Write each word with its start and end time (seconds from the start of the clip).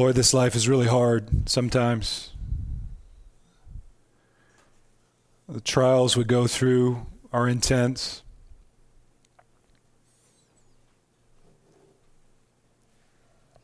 Lord, 0.00 0.14
this 0.14 0.32
life 0.32 0.56
is 0.56 0.66
really 0.66 0.86
hard 0.86 1.46
sometimes. 1.46 2.30
The 5.46 5.60
trials 5.60 6.16
we 6.16 6.24
go 6.24 6.46
through 6.46 7.06
are 7.34 7.46
intense. 7.46 8.22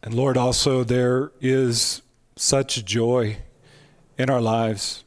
And 0.02 0.12
Lord, 0.12 0.36
also 0.36 0.84
there 0.84 1.32
is 1.40 2.02
such 2.36 2.84
joy 2.84 3.38
in 4.18 4.28
our 4.28 4.42
lives 4.42 5.04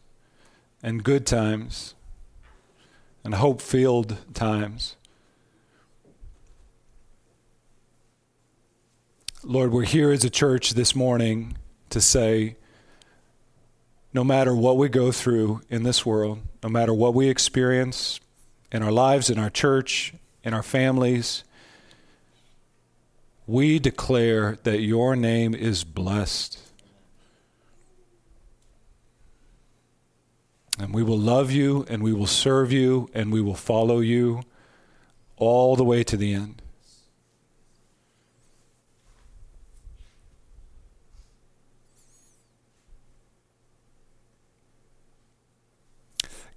and 0.82 1.04
good 1.04 1.27
times 1.27 1.93
and 3.23 3.36
hope 3.36 3.61
filled 3.61 4.18
times. 4.34 4.96
Lord, 9.45 9.71
we're 9.71 9.83
here 9.83 10.11
as 10.11 10.25
a 10.25 10.29
church 10.29 10.71
this 10.71 10.93
morning 10.93 11.55
to 11.91 12.01
say 12.01 12.57
no 14.13 14.21
matter 14.21 14.53
what 14.53 14.75
we 14.75 14.89
go 14.89 15.13
through 15.13 15.61
in 15.70 15.84
this 15.84 16.05
world, 16.05 16.41
no 16.61 16.67
matter 16.67 16.93
what 16.93 17.13
we 17.13 17.30
experience 17.30 18.20
in 18.70 18.83
our 18.83 18.91
lives, 18.91 19.30
in 19.30 19.39
our 19.39 19.49
church, 19.49 20.13
in 20.44 20.53
our 20.53 20.61
families, 20.61 21.45
we 23.47 23.80
declare 23.80 24.57
that 24.63 24.81
your 24.81 25.16
name 25.16 25.55
is 25.55 25.85
blessed. 25.85 26.59
And 30.77 30.94
we 30.94 31.02
will 31.02 31.17
love 31.17 31.49
you 31.49 31.85
and 31.88 32.03
we 32.03 32.11
will 32.11 32.27
serve 32.27 32.73
you 32.73 33.09
and 33.13 33.31
we 33.31 33.39
will 33.39 33.55
follow 33.55 34.02
you 34.02 34.41
all 35.38 35.77
the 35.77 35.85
way 35.85 36.03
to 36.03 36.17
the 36.17 36.33
end. 36.33 36.61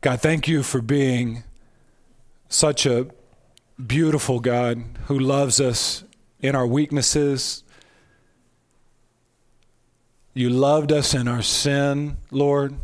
God, 0.03 0.21
thank 0.21 0.49
you 0.49 0.65
for 0.65 0.83
being 0.83 1.45
such 2.49 2.87
a 2.87 3.07
beautiful 3.87 4.41
God 4.41 4.83
who 5.05 5.17
loves 5.17 5.61
us 5.61 6.03
in 6.41 6.57
our 6.57 6.67
weaknesses. 6.67 7.63
You 10.35 10.51
loved 10.51 10.91
us 10.91 11.15
in 11.15 11.29
our 11.29 11.41
sin, 11.41 12.17
Lord. 12.33 12.75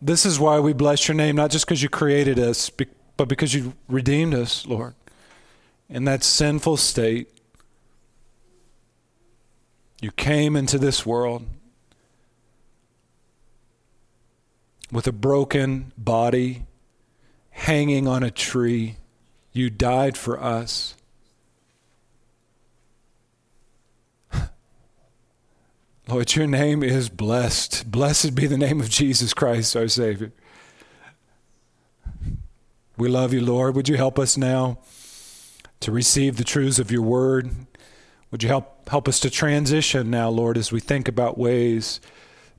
This 0.00 0.24
is 0.24 0.38
why 0.38 0.60
we 0.60 0.72
bless 0.74 1.08
your 1.08 1.16
name, 1.16 1.34
not 1.34 1.50
just 1.50 1.66
because 1.66 1.82
you 1.82 1.88
created 1.88 2.38
us, 2.38 2.70
but 2.70 3.26
because 3.26 3.52
you 3.52 3.74
redeemed 3.88 4.34
us, 4.34 4.64
Lord, 4.64 4.94
in 5.88 6.04
that 6.04 6.22
sinful 6.22 6.76
state. 6.76 7.28
You 10.00 10.12
came 10.12 10.54
into 10.54 10.78
this 10.78 11.04
world 11.04 11.46
with 14.92 15.06
a 15.06 15.12
broken 15.12 15.90
body 15.96 16.66
hanging 17.50 18.06
on 18.06 18.22
a 18.22 18.30
tree. 18.30 18.96
You 19.50 19.70
died 19.70 20.18
for 20.18 20.38
us. 20.40 20.94
Lord, 26.08 26.34
your 26.34 26.46
name 26.46 26.82
is 26.82 27.08
blessed. 27.08 27.90
Blessed 27.90 28.34
be 28.34 28.46
the 28.46 28.58
name 28.58 28.80
of 28.80 28.90
Jesus 28.90 29.32
Christ, 29.32 29.74
our 29.74 29.88
Savior. 29.88 30.32
We 32.98 33.08
love 33.08 33.32
you, 33.32 33.40
Lord. 33.40 33.74
Would 33.74 33.88
you 33.88 33.96
help 33.96 34.18
us 34.18 34.36
now 34.36 34.78
to 35.80 35.90
receive 35.90 36.36
the 36.36 36.44
truths 36.44 36.78
of 36.78 36.90
your 36.90 37.00
word? 37.02 37.50
Would 38.30 38.42
you 38.42 38.50
help, 38.50 38.88
help 38.90 39.08
us 39.08 39.18
to 39.20 39.30
transition 39.30 40.10
now, 40.10 40.28
Lord, 40.28 40.58
as 40.58 40.70
we 40.70 40.80
think 40.80 41.08
about 41.08 41.38
ways 41.38 42.00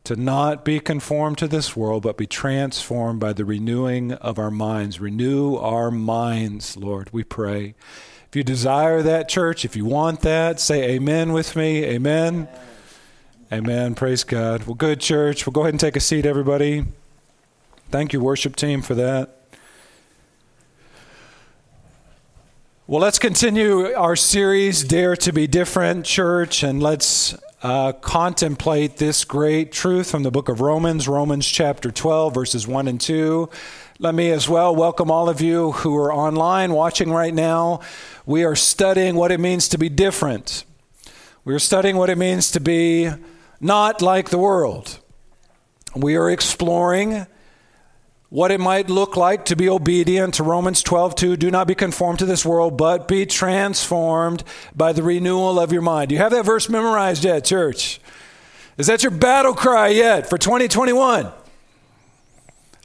to 0.03 0.15
not 0.17 0.65
be 0.65 0.79
conformed 0.79 1.37
to 1.37 1.47
this 1.47 1.77
world, 1.77 2.03
but 2.03 2.17
be 2.17 2.27
transformed 2.27 3.19
by 3.19 3.31
the 3.31 3.45
renewing 3.45 4.11
of 4.13 4.37
our 4.37 4.51
minds. 4.51 4.99
Renew 4.99 5.55
our 5.55 5.89
minds, 5.91 6.75
Lord, 6.75 7.09
we 7.13 7.23
pray. 7.23 7.73
If 8.27 8.35
you 8.35 8.43
desire 8.43 9.01
that, 9.01 9.29
church, 9.29 9.63
if 9.63 9.75
you 9.75 9.85
want 9.85 10.21
that, 10.21 10.59
say 10.59 10.95
amen 10.95 11.31
with 11.31 11.55
me. 11.55 11.85
Amen. 11.85 12.49
Amen. 13.51 13.69
amen. 13.69 13.95
Praise 13.95 14.23
God. 14.23 14.63
Well, 14.63 14.75
good, 14.75 14.99
church. 14.99 15.45
We'll 15.45 15.53
go 15.53 15.61
ahead 15.61 15.73
and 15.73 15.79
take 15.79 15.95
a 15.95 16.01
seat, 16.01 16.25
everybody. 16.25 16.85
Thank 17.89 18.11
you, 18.11 18.19
worship 18.19 18.55
team, 18.55 18.81
for 18.81 18.95
that. 18.95 19.37
Well, 22.87 22.99
let's 22.99 23.19
continue 23.19 23.93
our 23.93 24.17
series, 24.17 24.83
Dare 24.83 25.15
to 25.17 25.31
Be 25.31 25.47
Different, 25.47 26.05
church, 26.05 26.63
and 26.63 26.83
let's 26.83 27.37
uh, 27.63 27.93
contemplate 27.93 28.97
this 28.97 29.23
great 29.23 29.71
truth 29.71 30.11
from 30.11 30.23
the 30.23 30.31
book 30.31 30.49
of 30.49 30.59
Romans, 30.59 31.07
Romans 31.07 31.47
chapter 31.47 31.91
12, 31.91 32.33
verses 32.33 32.67
1 32.67 32.89
and 32.89 32.99
2. 32.99 33.49
Let 33.99 34.13
me 34.13 34.31
as 34.31 34.49
well 34.49 34.75
welcome 34.75 35.09
all 35.09 35.29
of 35.29 35.39
you 35.39 35.71
who 35.71 35.95
are 35.95 36.13
online 36.13 36.73
watching 36.73 37.09
right 37.09 37.33
now. 37.33 37.79
We 38.25 38.43
are 38.43 38.55
studying 38.55 39.15
what 39.15 39.31
it 39.31 39.39
means 39.39 39.69
to 39.69 39.77
be 39.77 39.87
different. 39.87 40.65
We 41.45 41.53
are 41.53 41.59
studying 41.59 41.95
what 41.95 42.09
it 42.09 42.17
means 42.17 42.51
to 42.51 42.59
be 42.59 43.09
not 43.61 44.01
like 44.01 44.29
the 44.29 44.37
world. 44.37 44.99
We 45.95 46.17
are 46.17 46.29
exploring 46.29 47.27
what 48.33 48.49
it 48.49 48.59
might 48.59 48.89
look 48.89 49.15
like 49.15 49.45
to 49.45 49.55
be 49.55 49.69
obedient 49.69 50.33
to 50.33 50.43
Romans 50.43 50.81
12:2 50.81 51.37
do 51.37 51.51
not 51.51 51.67
be 51.67 51.75
conformed 51.75 52.17
to 52.17 52.25
this 52.25 52.43
world 52.43 52.75
but 52.75 53.07
be 53.07 53.27
transformed 53.27 54.43
by 54.75 54.91
the 54.91 55.03
renewal 55.03 55.59
of 55.59 55.71
your 55.71 55.83
mind. 55.83 56.09
Do 56.09 56.15
you 56.15 56.21
have 56.21 56.31
that 56.31 56.43
verse 56.43 56.67
memorized 56.67 57.23
yet, 57.23 57.45
church? 57.45 58.01
Is 58.75 58.87
that 58.87 59.03
your 59.03 59.11
battle 59.11 59.53
cry 59.53 59.89
yet 59.89 60.27
for 60.27 60.39
2021? 60.39 61.31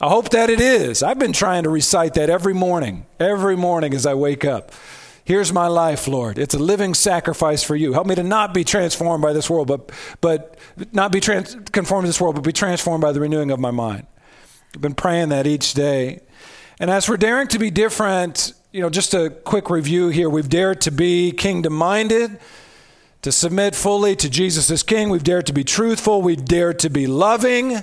I 0.02 0.08
hope 0.10 0.28
that 0.28 0.50
it 0.50 0.60
is. 0.60 1.02
I've 1.02 1.18
been 1.18 1.32
trying 1.32 1.62
to 1.62 1.70
recite 1.70 2.12
that 2.12 2.28
every 2.28 2.52
morning, 2.52 3.06
every 3.18 3.56
morning 3.56 3.94
as 3.94 4.04
I 4.04 4.12
wake 4.12 4.44
up. 4.44 4.70
Here's 5.24 5.50
my 5.50 5.66
life, 5.66 6.06
Lord. 6.06 6.38
It's 6.38 6.54
a 6.54 6.58
living 6.58 6.92
sacrifice 6.92 7.62
for 7.62 7.74
you. 7.74 7.94
Help 7.94 8.06
me 8.06 8.14
to 8.16 8.22
not 8.22 8.52
be 8.52 8.64
transformed 8.64 9.22
by 9.22 9.32
this 9.32 9.48
world, 9.48 9.68
but 9.68 9.92
but 10.20 10.58
not 10.92 11.10
be 11.10 11.20
trans- 11.20 11.56
conformed 11.72 12.04
to 12.04 12.08
this 12.10 12.20
world, 12.20 12.34
but 12.34 12.44
be 12.44 12.52
transformed 12.52 13.00
by 13.00 13.12
the 13.12 13.20
renewing 13.20 13.50
of 13.50 13.58
my 13.58 13.70
mind. 13.70 14.06
I've 14.74 14.80
been 14.80 14.94
praying 14.94 15.30
that 15.30 15.46
each 15.46 15.74
day. 15.74 16.20
And 16.80 16.90
as 16.90 17.08
we're 17.08 17.16
daring 17.16 17.48
to 17.48 17.58
be 17.58 17.70
different, 17.70 18.52
you 18.72 18.80
know, 18.80 18.90
just 18.90 19.14
a 19.14 19.30
quick 19.30 19.70
review 19.70 20.08
here. 20.08 20.28
We've 20.28 20.48
dared 20.48 20.80
to 20.82 20.90
be 20.90 21.32
kingdom 21.32 21.72
minded, 21.72 22.38
to 23.22 23.32
submit 23.32 23.74
fully 23.74 24.14
to 24.16 24.30
Jesus 24.30 24.70
as 24.70 24.82
King. 24.82 25.10
We've 25.10 25.24
dared 25.24 25.46
to 25.46 25.52
be 25.52 25.64
truthful. 25.64 26.22
We've 26.22 26.44
dared 26.44 26.78
to 26.80 26.90
be 26.90 27.06
loving. 27.06 27.78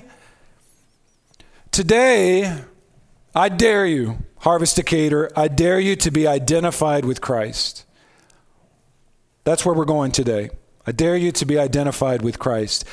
Today, 1.72 2.62
I 3.34 3.50
dare 3.50 3.86
you, 3.86 4.20
Harvest 4.40 4.78
Decatur, 4.78 5.30
I 5.36 5.50
dare 5.50 5.80
you 5.80 5.96
to 5.98 6.12
be 6.12 6.28
identified 6.28 7.04
with 7.04 7.20
Christ. 7.20 7.84
That's 9.44 9.66
where 9.66 9.76
we're 9.76 9.86
going 9.86 10.12
today. 10.12 10.52
I 10.88 10.92
dare 10.92 11.18
you 11.18 11.32
to 11.34 11.46
be 11.46 11.58
identified 11.58 12.22
with 12.22 12.40
Christ. 12.40 12.86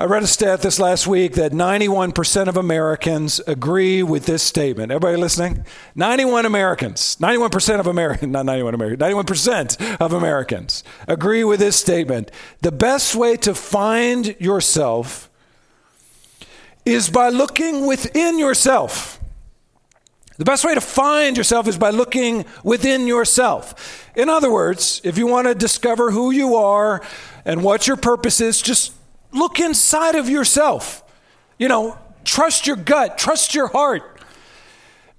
I 0.00 0.04
read 0.04 0.22
a 0.22 0.28
stat 0.28 0.62
this 0.62 0.78
last 0.78 1.08
week 1.08 1.32
that 1.32 1.50
91% 1.50 2.46
of 2.46 2.56
Americans 2.56 3.40
agree 3.48 4.00
with 4.00 4.26
this 4.26 4.44
statement. 4.44 4.92
Everybody 4.92 5.16
listening? 5.16 5.64
91 5.96 6.46
Americans, 6.46 7.16
91% 7.16 7.80
of 7.80 7.88
Americans, 7.88 8.30
not 8.30 8.46
91 8.46 8.74
Americans, 8.74 9.02
91% 9.02 9.96
of 10.00 10.12
Americans 10.12 10.84
agree 11.08 11.42
with 11.42 11.58
this 11.58 11.74
statement. 11.74 12.30
The 12.60 12.70
best 12.70 13.16
way 13.16 13.36
to 13.38 13.52
find 13.56 14.36
yourself 14.38 15.28
is 16.84 17.10
by 17.10 17.30
looking 17.30 17.84
within 17.84 18.38
yourself. 18.38 19.18
The 20.36 20.44
best 20.44 20.64
way 20.64 20.76
to 20.76 20.80
find 20.80 21.36
yourself 21.36 21.66
is 21.66 21.76
by 21.76 21.90
looking 21.90 22.44
within 22.62 23.08
yourself. 23.08 24.08
In 24.14 24.28
other 24.28 24.52
words, 24.52 25.00
if 25.02 25.18
you 25.18 25.26
want 25.26 25.48
to 25.48 25.56
discover 25.56 26.12
who 26.12 26.30
you 26.30 26.54
are 26.54 27.02
and 27.44 27.64
what 27.64 27.88
your 27.88 27.96
purpose 27.96 28.40
is, 28.40 28.62
just 28.62 28.92
Look 29.32 29.60
inside 29.60 30.14
of 30.14 30.28
yourself. 30.28 31.02
You 31.58 31.68
know, 31.68 31.98
trust 32.24 32.66
your 32.66 32.76
gut, 32.76 33.18
trust 33.18 33.54
your 33.54 33.68
heart. 33.68 34.22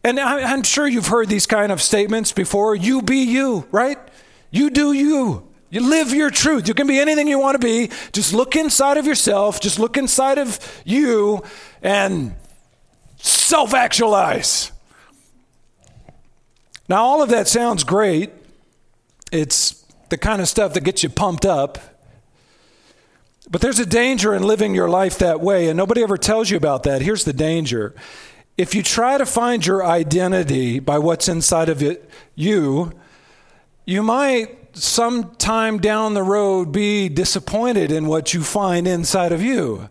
And 0.04 0.20
I'm 0.20 0.64
sure 0.64 0.88
you've 0.88 1.08
heard 1.08 1.28
these 1.28 1.46
kind 1.46 1.72
of 1.72 1.82
statements 1.82 2.32
before. 2.32 2.74
You 2.76 3.02
be 3.02 3.18
you, 3.18 3.68
right? 3.72 3.98
You 4.50 4.70
do 4.70 4.94
you. 4.94 5.48
You 5.70 5.82
live 5.88 6.14
your 6.14 6.30
truth. 6.30 6.68
You 6.68 6.74
can 6.74 6.88
be 6.88 7.00
anything 7.00 7.28
you 7.28 7.38
want 7.38 7.60
to 7.60 7.66
be. 7.66 7.92
Just 8.12 8.34
look 8.34 8.56
inside 8.56 8.98
of 8.98 9.06
yourself, 9.06 9.60
just 9.60 9.78
look 9.78 9.98
inside 9.98 10.38
of 10.38 10.60
you 10.86 11.44
and 11.84 12.36
self 13.18 13.74
actualize. 13.74 14.72
Now, 16.88 17.04
all 17.04 17.22
of 17.22 17.30
that 17.30 17.48
sounds 17.48 17.84
great. 17.84 18.32
It's 19.32 19.86
the 20.10 20.18
kind 20.18 20.42
of 20.42 20.48
stuff 20.48 20.74
that 20.74 20.84
gets 20.84 21.04
you 21.04 21.10
pumped 21.10 21.46
up. 21.46 21.78
But 23.50 23.62
there's 23.62 23.80
a 23.80 23.86
danger 23.86 24.36
in 24.36 24.44
living 24.44 24.76
your 24.76 24.90
life 24.90 25.18
that 25.20 25.42
way, 25.42 25.70
and 25.70 25.78
nobody 25.78 26.04
ever 26.04 26.18
tells 26.18 26.50
you 26.50 26.58
about 26.58 26.84
that. 26.84 27.02
Here's 27.02 27.24
the 27.24 27.34
danger. 27.34 27.96
If 28.58 28.76
you 28.76 28.84
try 28.84 29.18
to 29.18 29.26
find 29.26 29.66
your 29.66 29.84
identity 29.84 30.80
by 30.80 31.00
what's 31.00 31.28
inside 31.28 31.70
of 31.70 31.82
it, 31.82 32.10
you, 32.36 32.92
you 33.86 34.04
might 34.04 34.78
sometime 34.78 35.80
down 35.80 36.14
the 36.14 36.24
road 36.24 36.72
be 36.72 37.10
disappointed 37.10 37.92
in 37.92 38.08
what 38.08 38.34
you 38.34 38.44
find 38.44 38.88
inside 38.88 39.32
of 39.32 39.42
you 39.42 39.90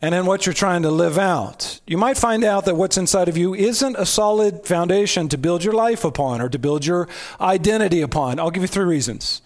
and 0.00 0.14
in 0.14 0.26
what 0.26 0.46
you're 0.46 0.52
trying 0.52 0.82
to 0.82 0.90
live 0.90 1.18
out. 1.18 1.80
You 1.86 1.98
might 1.98 2.16
find 2.16 2.44
out 2.44 2.66
that 2.66 2.76
what's 2.76 2.96
inside 2.96 3.28
of 3.28 3.36
you 3.36 3.54
isn't 3.54 3.96
a 3.96 4.06
solid 4.06 4.66
foundation 4.66 5.28
to 5.30 5.38
build 5.38 5.64
your 5.64 5.72
life 5.72 6.04
upon 6.04 6.40
or 6.40 6.48
to 6.50 6.58
build 6.58 6.86
your 6.86 7.08
identity 7.40 8.02
upon. 8.02 8.38
I'll 8.38 8.50
give 8.50 8.62
you 8.62 8.68
three 8.68 8.84
reasons. 8.84 9.42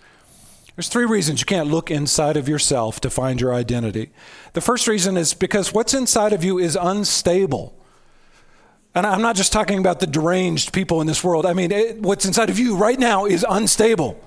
There's 0.78 0.86
three 0.86 1.06
reasons 1.06 1.40
you 1.40 1.44
can't 1.44 1.68
look 1.68 1.90
inside 1.90 2.36
of 2.36 2.48
yourself 2.48 3.00
to 3.00 3.10
find 3.10 3.40
your 3.40 3.52
identity. 3.52 4.12
The 4.52 4.60
first 4.60 4.86
reason 4.86 5.16
is 5.16 5.34
because 5.34 5.74
what's 5.74 5.92
inside 5.92 6.32
of 6.32 6.44
you 6.44 6.60
is 6.60 6.78
unstable. 6.80 7.76
And 8.94 9.04
I'm 9.04 9.20
not 9.20 9.34
just 9.34 9.52
talking 9.52 9.80
about 9.80 9.98
the 9.98 10.06
deranged 10.06 10.72
people 10.72 11.00
in 11.00 11.08
this 11.08 11.24
world. 11.24 11.46
I 11.46 11.52
mean, 11.52 11.72
it, 11.72 12.00
what's 12.00 12.24
inside 12.24 12.48
of 12.48 12.60
you 12.60 12.76
right 12.76 12.96
now 12.96 13.26
is 13.26 13.44
unstable. 13.50 14.24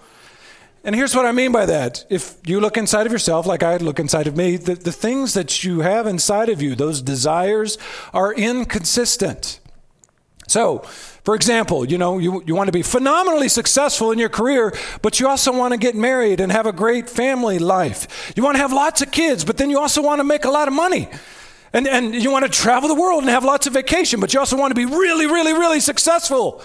And 0.83 0.93
here's 0.93 1.15
what 1.15 1.25
I 1.25 1.31
mean 1.31 1.53
by 1.53 1.65
that. 1.67 2.05
If 2.09 2.35
you 2.45 2.59
look 2.59 2.75
inside 2.75 3.05
of 3.05 3.13
yourself, 3.13 3.45
like 3.45 3.63
I 3.63 3.77
look 3.77 3.97
inside 3.97 4.27
of 4.27 4.35
me, 4.35 4.57
the, 4.57 4.75
the 4.75 4.91
things 4.91 5.33
that 5.35 5.63
you 5.63 5.79
have 5.79 6.05
inside 6.05 6.49
of 6.49 6.61
you, 6.61 6.75
those 6.75 7.01
desires, 7.01 7.77
are 8.13 8.33
inconsistent. 8.33 9.61
So, 10.49 10.83
for 11.23 11.35
example, 11.35 11.85
you 11.85 11.97
know, 11.99 12.17
you, 12.17 12.43
you 12.47 12.55
want 12.55 12.67
to 12.67 12.71
be 12.71 12.81
phenomenally 12.81 13.47
successful 13.47 14.11
in 14.11 14.17
your 14.17 14.29
career, 14.29 14.73
but 15.03 15.19
you 15.19 15.27
also 15.27 15.55
want 15.55 15.71
to 15.73 15.77
get 15.77 15.95
married 15.95 16.39
and 16.39 16.51
have 16.51 16.65
a 16.65 16.71
great 16.71 17.09
family 17.09 17.59
life. 17.59 18.33
You 18.35 18.43
want 18.43 18.55
to 18.55 18.61
have 18.61 18.73
lots 18.73 19.03
of 19.03 19.11
kids, 19.11 19.45
but 19.45 19.57
then 19.57 19.69
you 19.69 19.79
also 19.79 20.01
want 20.01 20.19
to 20.19 20.23
make 20.23 20.45
a 20.45 20.49
lot 20.49 20.67
of 20.67 20.73
money. 20.73 21.09
And, 21.73 21.87
and 21.87 22.15
you 22.15 22.31
want 22.31 22.45
to 22.45 22.51
travel 22.51 22.89
the 22.89 22.99
world 22.99 23.21
and 23.21 23.29
have 23.29 23.45
lots 23.45 23.67
of 23.67 23.73
vacation, 23.73 24.19
but 24.19 24.33
you 24.33 24.39
also 24.39 24.57
want 24.57 24.71
to 24.71 24.75
be 24.75 24.85
really, 24.85 25.27
really, 25.27 25.53
really 25.53 25.79
successful. 25.79 26.63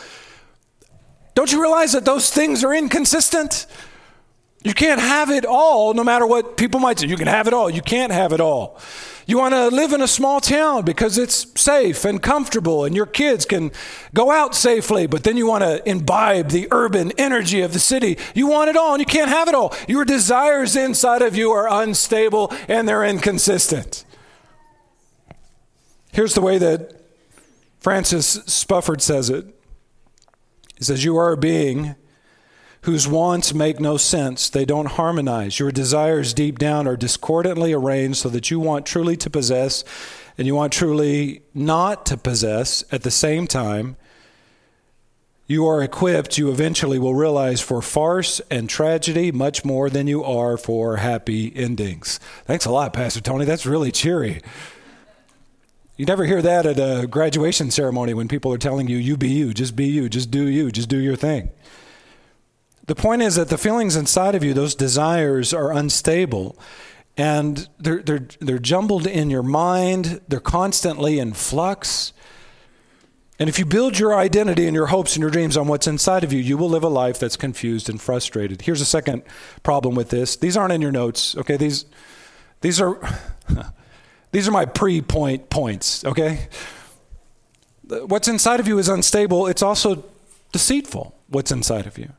Don't 1.35 1.53
you 1.53 1.61
realize 1.61 1.93
that 1.93 2.07
those 2.07 2.31
things 2.31 2.65
are 2.65 2.75
inconsistent? 2.75 3.67
You 4.63 4.75
can't 4.75 5.01
have 5.01 5.31
it 5.31 5.45
all, 5.45 5.95
no 5.95 6.03
matter 6.03 6.27
what 6.27 6.57
people 6.57 6.81
might 6.81 6.99
say. 6.99 7.07
You 7.07 7.17
can 7.17 7.29
have 7.29 7.47
it 7.47 7.55
all. 7.55 7.71
You 7.71 7.83
can't 7.83 8.13
have 8.13 8.33
it 8.33 8.41
all. 8.41 8.81
You 9.29 9.39
want 9.39 9.55
to 9.55 9.69
live 9.69 9.93
in 9.93 10.01
a 10.01 10.07
small 10.07 10.41
town 10.41 10.85
because 10.85 11.19
it's 11.19 11.47
safe 11.61 12.05
and 12.05 12.23
comfortable 12.23 12.85
and 12.85 12.95
your 12.95 13.07
kids 13.07 13.45
can 13.45 13.73
go 14.15 14.31
out 14.31 14.55
safely, 14.55 15.09
but 15.09 15.25
then 15.25 15.37
you 15.37 15.49
want 15.49 15.65
to 15.65 15.89
imbibe 15.89 16.51
the 16.51 16.69
urban 16.71 17.13
energy 17.19 17.61
of 17.63 17.73
the 17.73 17.81
city. 17.81 18.19
You 18.35 18.47
want 18.47 18.71
it 18.71 18.77
all 18.77 18.95
and 18.95 19.01
you 19.01 19.07
can't 19.07 19.29
have 19.29 19.49
it 19.49 19.55
all. 19.55 19.75
Your 19.89 20.05
desires 20.05 20.77
inside 20.77 21.23
of 21.23 21.35
you 21.35 21.51
are 21.51 21.69
unstable 21.83 22.53
and 22.69 22.89
they're 22.89 23.05
inconsistent. 23.05 24.05
Here's 26.13 26.35
the 26.35 26.41
way 26.41 26.59
that 26.59 27.03
Francis 27.81 28.39
Spufford 28.39 29.01
says 29.01 29.29
it. 29.29 29.45
He 30.79 30.85
says, 30.85 31.05
You 31.05 31.17
are 31.17 31.33
a 31.33 31.37
being 31.37 31.97
whose 32.87 33.09
wants 33.09 33.53
make 33.53 33.81
no 33.81 33.97
sense. 33.97 34.49
They 34.49 34.65
don't 34.65 34.87
harmonize. 34.87 35.59
Your 35.59 35.73
desires 35.73 36.33
deep 36.33 36.57
down 36.57 36.87
are 36.87 36.97
discordantly 36.97 37.73
arranged 37.73 38.19
so 38.19 38.29
that 38.29 38.49
you 38.49 38.61
want 38.61 38.87
truly 38.87 39.17
to 39.17 39.29
possess 39.29 39.83
and 40.39 40.47
you 40.47 40.55
want 40.55 40.73
truly 40.73 41.43
not 41.53 42.07
to 42.07 42.17
possess 42.17 42.85
at 42.93 43.03
the 43.03 43.11
same 43.11 43.49
time. 43.49 43.97
You 45.49 45.67
are 45.67 45.83
equipped, 45.83 46.39
you 46.39 46.49
eventually 46.49 47.01
will 47.01 47.17
realize, 47.17 47.61
for 47.61 47.83
farce 47.83 48.41
and 48.53 48.71
tragedy 48.71 49.33
much 49.33 49.65
more 49.65 49.91
than 49.91 50.07
you 50.07 50.23
are 50.23 50.57
for 50.57 50.99
happy 50.99 51.53
endings. 51.57 52.21
Thanks 52.45 52.67
a 52.67 52.71
lot, 52.71 52.93
Pastor 52.93 53.21
Tony. 53.21 53.45
That's 53.45 53.67
really 53.67 53.91
cheery. 53.91 54.43
You 55.97 56.07
never 56.07 56.25
hear 56.25 56.41
that 56.41 56.67
at 56.67 56.79
a 56.79 57.09
graduation 57.09 57.73
ceremony 57.73 58.15
when 58.15 58.29
people 58.29 58.53
are 58.53 58.59
telling 58.59 58.87
you, 58.87 58.97
you 58.97 59.17
be 59.17 59.31
you, 59.31 59.53
just 59.53 59.75
be 59.75 59.87
you, 59.87 60.09
just 60.09 60.31
do 60.31 60.47
you, 60.47 60.71
just 60.71 60.89
do 60.89 60.99
your 60.99 61.17
thing. 61.17 61.51
The 62.87 62.95
point 62.95 63.23
is 63.23 63.35
that 63.35 63.49
the 63.49 63.59
feelings 63.59 63.97
inside 63.97 64.35
of 64.35 64.45
you, 64.45 64.55
those 64.55 64.75
desires, 64.75 65.53
are 65.53 65.73
unstable. 65.73 66.57
And 67.17 67.69
they're, 67.79 68.03
they're, 68.03 68.29
they're 68.41 68.59
jumbled 68.59 69.07
in 69.07 69.31
your 69.31 69.43
mind, 69.43 70.21
they're 70.29 70.39
constantly 70.39 71.19
in 71.19 71.33
flux. 71.33 72.13
And 73.39 73.49
if 73.49 73.59
you 73.59 73.67
build 73.67 73.99
your 73.99 74.15
identity 74.15 74.67
and 74.67 74.75
your 74.75 74.87
hopes 74.87 75.15
and 75.15 75.21
your 75.21 75.31
dreams 75.31 75.57
on 75.57 75.67
what's 75.67 75.87
inside 75.87 76.25
of 76.25 76.33
you, 76.33 76.41
you 76.41 76.57
will 76.57 76.71
live 76.71 76.83
a 76.83 76.89
life 76.89 77.19
that's 77.19 77.37
confused 77.37 77.89
and 77.89 78.01
frustrated. 78.01 78.63
Here's 78.63 78.81
a 78.81 78.87
second 78.87 79.23
problem 79.63 79.95
with 79.95 80.11
this. 80.11 80.37
These 80.37 80.57
aren't 80.57 80.73
in 80.73 80.81
your 80.81 80.93
notes, 80.93 81.37
okay? 81.37 81.57
These, 81.57 81.87
these 82.61 82.81
are 82.81 82.99
these 84.33 84.49
are 84.49 84.53
my 84.53 84.65
pre-point 84.65 85.51
points, 85.51 86.05
okay? 86.05 86.49
What's 87.89 88.29
inside 88.29 88.61
of 88.61 88.69
you 88.69 88.79
is 88.79 88.89
unstable. 88.89 89.47
It's 89.47 89.63
also 89.63 90.05
deceitful. 90.53 91.15
What's 91.29 91.51
inside 91.51 91.87
of 91.87 91.99
you? 91.99 92.13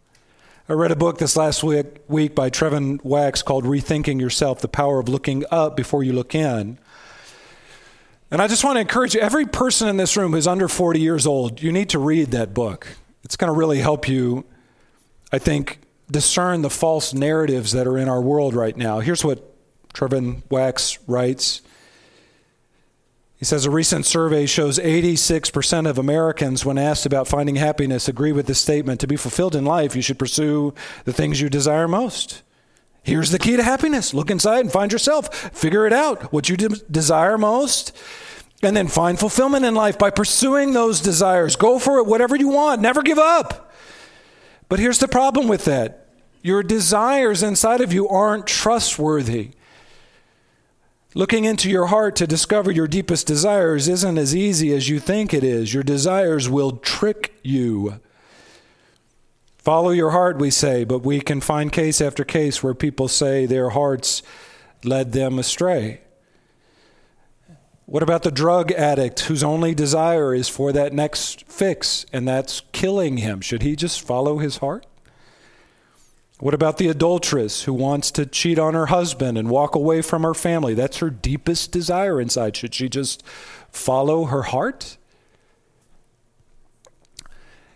I 0.69 0.73
read 0.73 0.91
a 0.91 0.97
book 0.97 1.17
this 1.17 1.37
last 1.37 1.63
week, 1.63 1.85
week 2.09 2.35
by 2.35 2.49
Trevin 2.49 3.01
Wax 3.01 3.41
called 3.41 3.63
Rethinking 3.63 4.19
Yourself 4.19 4.59
The 4.59 4.67
Power 4.67 4.99
of 4.99 5.07
Looking 5.07 5.45
Up 5.49 5.77
Before 5.77 6.03
You 6.03 6.11
Look 6.11 6.35
In. 6.35 6.77
And 8.29 8.41
I 8.41 8.49
just 8.49 8.65
want 8.65 8.75
to 8.75 8.81
encourage 8.81 9.15
every 9.15 9.45
person 9.45 9.87
in 9.87 9.95
this 9.95 10.17
room 10.17 10.33
who's 10.33 10.45
under 10.45 10.67
40 10.67 10.99
years 10.99 11.25
old, 11.25 11.61
you 11.61 11.71
need 11.71 11.87
to 11.91 11.99
read 11.99 12.31
that 12.31 12.53
book. 12.53 12.97
It's 13.23 13.37
going 13.37 13.47
to 13.47 13.57
really 13.57 13.79
help 13.79 14.09
you, 14.09 14.43
I 15.31 15.39
think, 15.39 15.79
discern 16.11 16.63
the 16.63 16.69
false 16.69 17.13
narratives 17.13 17.71
that 17.71 17.87
are 17.87 17.97
in 17.97 18.09
our 18.09 18.21
world 18.21 18.53
right 18.53 18.75
now. 18.75 18.99
Here's 18.99 19.23
what 19.23 19.55
Trevin 19.93 20.43
Wax 20.49 20.99
writes 21.07 21.61
he 23.37 23.45
says 23.45 23.65
a 23.65 23.71
recent 23.71 24.05
survey 24.05 24.47
shows 24.47 24.79
86% 24.79 25.87
of 25.87 25.99
Americans, 25.99 26.65
when 26.65 26.79
asked 26.79 27.05
about 27.05 27.27
finding 27.27 27.55
happiness, 27.55 28.07
agree 28.07 28.31
with 28.31 28.47
the 28.47 28.55
statement 28.55 28.99
to 28.99 29.07
be 29.07 29.15
fulfilled 29.15 29.55
in 29.55 29.63
life, 29.63 29.95
you 29.95 30.01
should 30.01 30.17
pursue 30.17 30.73
the 31.05 31.13
things 31.13 31.39
you 31.39 31.47
desire 31.47 31.87
most. 31.87 32.41
Here's 33.03 33.29
the 33.29 33.39
key 33.39 33.55
to 33.55 33.63
happiness 33.63 34.13
look 34.13 34.31
inside 34.31 34.61
and 34.61 34.71
find 34.71 34.91
yourself, 34.91 35.33
figure 35.55 35.85
it 35.85 35.93
out, 35.93 36.33
what 36.33 36.49
you 36.49 36.57
de- 36.57 36.81
desire 36.89 37.37
most, 37.37 37.95
and 38.63 38.75
then 38.75 38.87
find 38.87 39.19
fulfillment 39.19 39.65
in 39.65 39.75
life 39.75 39.99
by 39.99 40.09
pursuing 40.09 40.73
those 40.73 40.99
desires. 40.99 41.55
Go 41.55 41.77
for 41.77 41.99
it, 41.99 42.07
whatever 42.07 42.35
you 42.35 42.49
want, 42.49 42.81
never 42.81 43.03
give 43.03 43.19
up. 43.19 43.71
But 44.67 44.79
here's 44.79 44.97
the 44.97 45.07
problem 45.07 45.47
with 45.47 45.65
that 45.65 46.07
your 46.41 46.63
desires 46.63 47.43
inside 47.43 47.81
of 47.81 47.93
you 47.93 48.07
aren't 48.07 48.47
trustworthy. 48.47 49.51
Looking 51.17 51.45
into 51.45 51.67
your 51.67 51.87
heart 51.87 52.15
to 52.17 52.27
discover 52.27 52.69
your 52.69 52.87
deepest 52.87 53.25
desires 53.25 53.87
isn't 53.87 54.19
as 54.19 54.35
easy 54.35 54.71
as 54.71 54.87
you 54.87 54.99
think 54.99 55.33
it 55.33 55.43
is. 55.43 55.73
Your 55.73 55.81
desires 55.81 56.47
will 56.47 56.73
trick 56.73 57.33
you. 57.41 57.99
Follow 59.57 59.89
your 59.89 60.11
heart, 60.11 60.37
we 60.37 60.51
say, 60.51 60.83
but 60.83 60.99
we 60.99 61.19
can 61.19 61.41
find 61.41 61.71
case 61.71 62.01
after 62.01 62.23
case 62.23 62.61
where 62.61 62.75
people 62.75 63.07
say 63.07 63.47
their 63.47 63.71
hearts 63.71 64.21
led 64.83 65.11
them 65.11 65.39
astray. 65.39 66.01
What 67.87 68.03
about 68.03 68.21
the 68.21 68.29
drug 68.29 68.71
addict 68.73 69.21
whose 69.21 69.43
only 69.43 69.73
desire 69.73 70.35
is 70.35 70.47
for 70.47 70.71
that 70.71 70.93
next 70.93 71.51
fix 71.51 72.05
and 72.13 72.27
that's 72.27 72.61
killing 72.73 73.17
him? 73.17 73.41
Should 73.41 73.63
he 73.63 73.75
just 73.75 74.01
follow 74.01 74.37
his 74.37 74.57
heart? 74.57 74.85
What 76.39 76.53
about 76.53 76.77
the 76.77 76.87
adulteress 76.87 77.63
who 77.63 77.73
wants 77.73 78.11
to 78.11 78.25
cheat 78.25 78.59
on 78.59 78.75
her 78.75 78.87
husband 78.87 79.37
and 79.37 79.49
walk 79.49 79.73
away 79.73 80.03
from 80.03 80.21
her 80.21 80.35
family? 80.35 80.75
That's 80.75 80.97
her 80.97 81.09
deepest 81.09 81.71
desire 81.71 82.21
inside. 82.21 82.55
Should 82.55 82.75
she 82.75 82.89
just 82.89 83.23
follow 83.71 84.25
her 84.25 84.43
heart? 84.43 84.97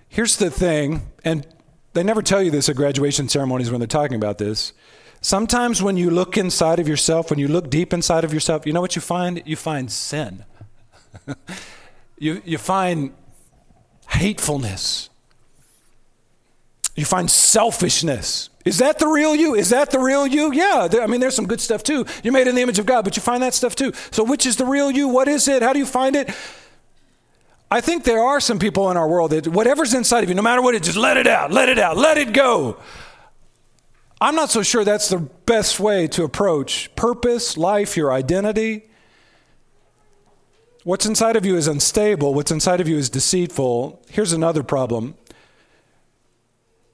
Here's 0.08 0.38
the 0.38 0.52
thing, 0.52 1.08
and 1.24 1.48
they 1.94 2.04
never 2.04 2.22
tell 2.22 2.44
you 2.44 2.52
this 2.52 2.70
at 2.70 2.76
graduation 2.76 3.30
ceremonies 3.30 3.72
when 3.72 3.80
they're 3.80 3.88
talking 3.88 4.16
about 4.16 4.38
this. 4.38 4.74
Sometimes 5.22 5.82
when 5.82 5.98
you 5.98 6.10
look 6.10 6.38
inside 6.38 6.80
of 6.80 6.88
yourself, 6.88 7.30
when 7.30 7.40
you 7.40 7.48
look 7.48 7.70
deep 7.70 7.94
inside 7.94 8.24
of 8.24 8.34
yourself, 8.34 8.66
you 8.66 8.74
know 8.74 8.82
what 8.82 8.96
you 8.96 9.02
find? 9.02 9.42
You 9.46 9.56
find 9.56 9.92
sin. 9.92 10.46
you, 12.18 12.42
you 12.46 12.58
find 12.58 13.14
hatefulness. 14.10 15.10
You 16.96 17.06
find 17.06 17.30
selfishness. 17.30 18.50
Is 18.64 18.78
that 18.78 19.00
the 19.00 19.08
real 19.08 19.36
you? 19.36 19.56
Is 19.56 19.70
that 19.70 19.90
the 19.90 20.00
real 20.00 20.28
you? 20.28 20.54
Yeah, 20.54 20.88
I 21.02 21.08
mean, 21.08 21.20
there's 21.20 21.36
some 21.36 21.48
good 21.48 21.62
stuff 21.62 21.84
too. 21.84 22.06
You're 22.24 22.34
made 22.34 22.48
in 22.48 22.56
the 22.56 22.62
image 22.62 22.80
of 22.80 22.86
God, 22.86 23.04
but 23.04 23.16
you 23.16 23.22
find 23.22 23.42
that 23.42 23.54
stuff 23.54 23.76
too. 23.76 23.92
So, 24.12 24.24
which 24.24 24.46
is 24.46 24.58
the 24.58 24.66
real 24.66 24.92
you? 24.92 25.08
What 25.08 25.28
is 25.28 25.48
it? 25.48 25.64
How 25.64 25.74
do 25.74 25.80
you 25.80 25.86
find 25.86 26.16
it? 26.16 26.30
I 27.72 27.80
think 27.80 28.04
there 28.04 28.22
are 28.22 28.40
some 28.42 28.60
people 28.60 28.92
in 28.92 28.98
our 28.98 29.08
world 29.08 29.32
that 29.32 29.48
whatever's 29.48 29.94
inside 29.94 30.24
of 30.24 30.30
you, 30.30 30.36
no 30.36 30.42
matter 30.42 30.62
what 30.62 30.76
it 30.76 30.84
just 30.84 30.98
let 30.98 31.16
it 31.18 31.26
out, 31.26 31.52
let 31.52 31.70
it 31.70 31.80
out, 31.80 31.98
let 31.98 32.18
it 32.18 32.34
go. 32.34 32.78
I'm 34.20 34.36
not 34.36 34.52
so 34.52 34.62
sure 34.62 34.84
that's 34.84 35.10
the 35.10 35.18
best 35.18 35.80
way 35.80 36.08
to 36.10 36.24
approach 36.24 36.94
purpose, 36.96 37.58
life, 37.58 37.98
your 37.98 38.12
identity. 38.12 38.84
What's 40.84 41.06
inside 41.06 41.36
of 41.36 41.46
you 41.46 41.56
is 41.56 41.68
unstable, 41.68 42.34
what's 42.34 42.52
inside 42.52 42.82
of 42.82 42.88
you 42.88 42.98
is 42.98 43.10
deceitful. 43.10 44.04
Here's 44.10 44.34
another 44.34 44.64
problem 44.64 45.16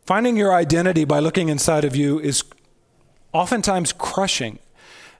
Finding 0.08 0.38
your 0.38 0.54
identity 0.54 1.04
by 1.04 1.20
looking 1.20 1.50
inside 1.50 1.84
of 1.84 1.94
you 1.94 2.18
is 2.18 2.46
oftentimes 3.34 3.92
crushing. 3.92 4.58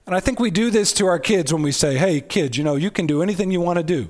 And 0.06 0.16
I 0.16 0.20
think 0.20 0.40
we 0.40 0.50
do 0.50 0.70
this 0.70 0.94
to 0.94 1.06
our 1.06 1.18
kids 1.18 1.52
when 1.52 1.60
we 1.60 1.72
say, 1.72 1.98
hey, 1.98 2.22
kids, 2.22 2.56
you 2.56 2.64
know, 2.64 2.74
you 2.74 2.90
can 2.90 3.06
do 3.06 3.22
anything 3.22 3.50
you 3.50 3.60
want 3.60 3.76
to 3.76 3.82
do. 3.82 4.08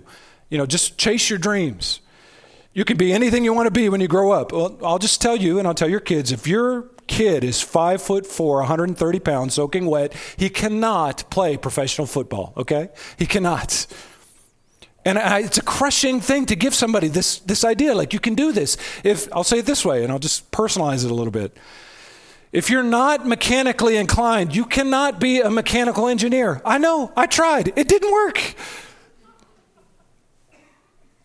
You 0.51 0.57
know, 0.57 0.67
just 0.67 0.97
chase 0.97 1.29
your 1.29 1.39
dreams. 1.41 1.99
You 2.73 2.85
can 2.85 2.97
be 2.97 3.13
anything 3.13 3.43
you 3.43 3.53
want 3.53 3.67
to 3.67 3.73
be 3.73 3.89
when 3.89 4.01
you 4.01 4.07
grow 4.07 4.31
up. 4.31 4.53
Well, 4.53 4.79
I'll 4.85 5.01
just 5.01 5.21
tell 5.21 5.35
you, 5.35 5.59
and 5.59 5.67
I'll 5.67 5.75
tell 5.75 5.91
your 5.91 5.99
kids 5.99 6.31
if 6.31 6.47
your 6.47 6.83
kid 7.09 7.43
is 7.43 7.61
five 7.61 8.01
foot 8.01 8.25
four, 8.25 8.59
130 8.59 9.19
pounds, 9.19 9.55
soaking 9.55 9.87
wet, 9.87 10.15
he 10.37 10.49
cannot 10.49 11.29
play 11.29 11.57
professional 11.57 12.07
football, 12.07 12.53
okay? 12.57 12.91
He 13.19 13.27
cannot. 13.27 13.89
And 15.05 15.19
I, 15.19 15.41
it's 15.41 15.59
a 15.59 15.63
crushing 15.63 16.21
thing 16.21 16.47
to 16.47 16.57
give 16.57 16.75
somebody 16.75 17.09
this, 17.09 17.39
this 17.41 17.65
idea, 17.65 17.95
like 17.95 18.13
you 18.13 18.21
can 18.21 18.35
do 18.35 18.53
this. 18.53 18.77
If 19.05 19.33
I'll 19.33 19.45
say 19.45 19.61
it 19.61 19.67
this 19.67 19.85
way, 19.85 20.03
and 20.03 20.13
I'll 20.13 20.19
just 20.19 20.51
personalize 20.51 21.05
it 21.05 21.11
a 21.11 21.15
little 21.15 21.31
bit. 21.31 21.57
If 22.53 22.71
you're 22.71 22.83
not 22.83 23.27
mechanically 23.27 23.97
inclined, 23.97 24.57
you 24.57 24.65
cannot 24.65 25.21
be 25.21 25.41
a 25.41 25.51
mechanical 25.51 26.09
engineer. 26.09 26.63
I 26.65 26.79
know, 26.79 27.13
I 27.17 27.27
tried, 27.27 27.73
it 27.77 27.89
didn't 27.89 28.11
work. 28.11 28.55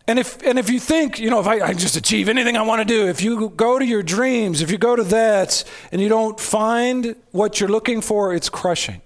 And 0.06 0.18
if, 0.18 0.42
and 0.42 0.58
if 0.58 0.68
you 0.68 0.78
think, 0.78 1.18
you 1.18 1.30
know, 1.30 1.40
if 1.40 1.46
I, 1.46 1.60
I 1.60 1.72
just 1.72 1.96
achieve 1.96 2.28
anything 2.28 2.58
I 2.58 2.62
want 2.62 2.80
to 2.80 2.84
do, 2.84 3.06
if 3.08 3.22
you 3.22 3.48
go 3.48 3.78
to 3.78 3.84
your 3.86 4.02
dreams, 4.02 4.60
if 4.60 4.70
you 4.70 4.76
go 4.76 4.94
to 4.94 5.04
that 5.04 5.64
and 5.92 6.00
you 6.00 6.10
don't 6.10 6.38
find 6.38 7.16
what 7.30 7.58
you're 7.58 7.70
looking 7.70 8.02
for, 8.02 8.34
it's 8.34 8.50
crushing. 8.50 9.00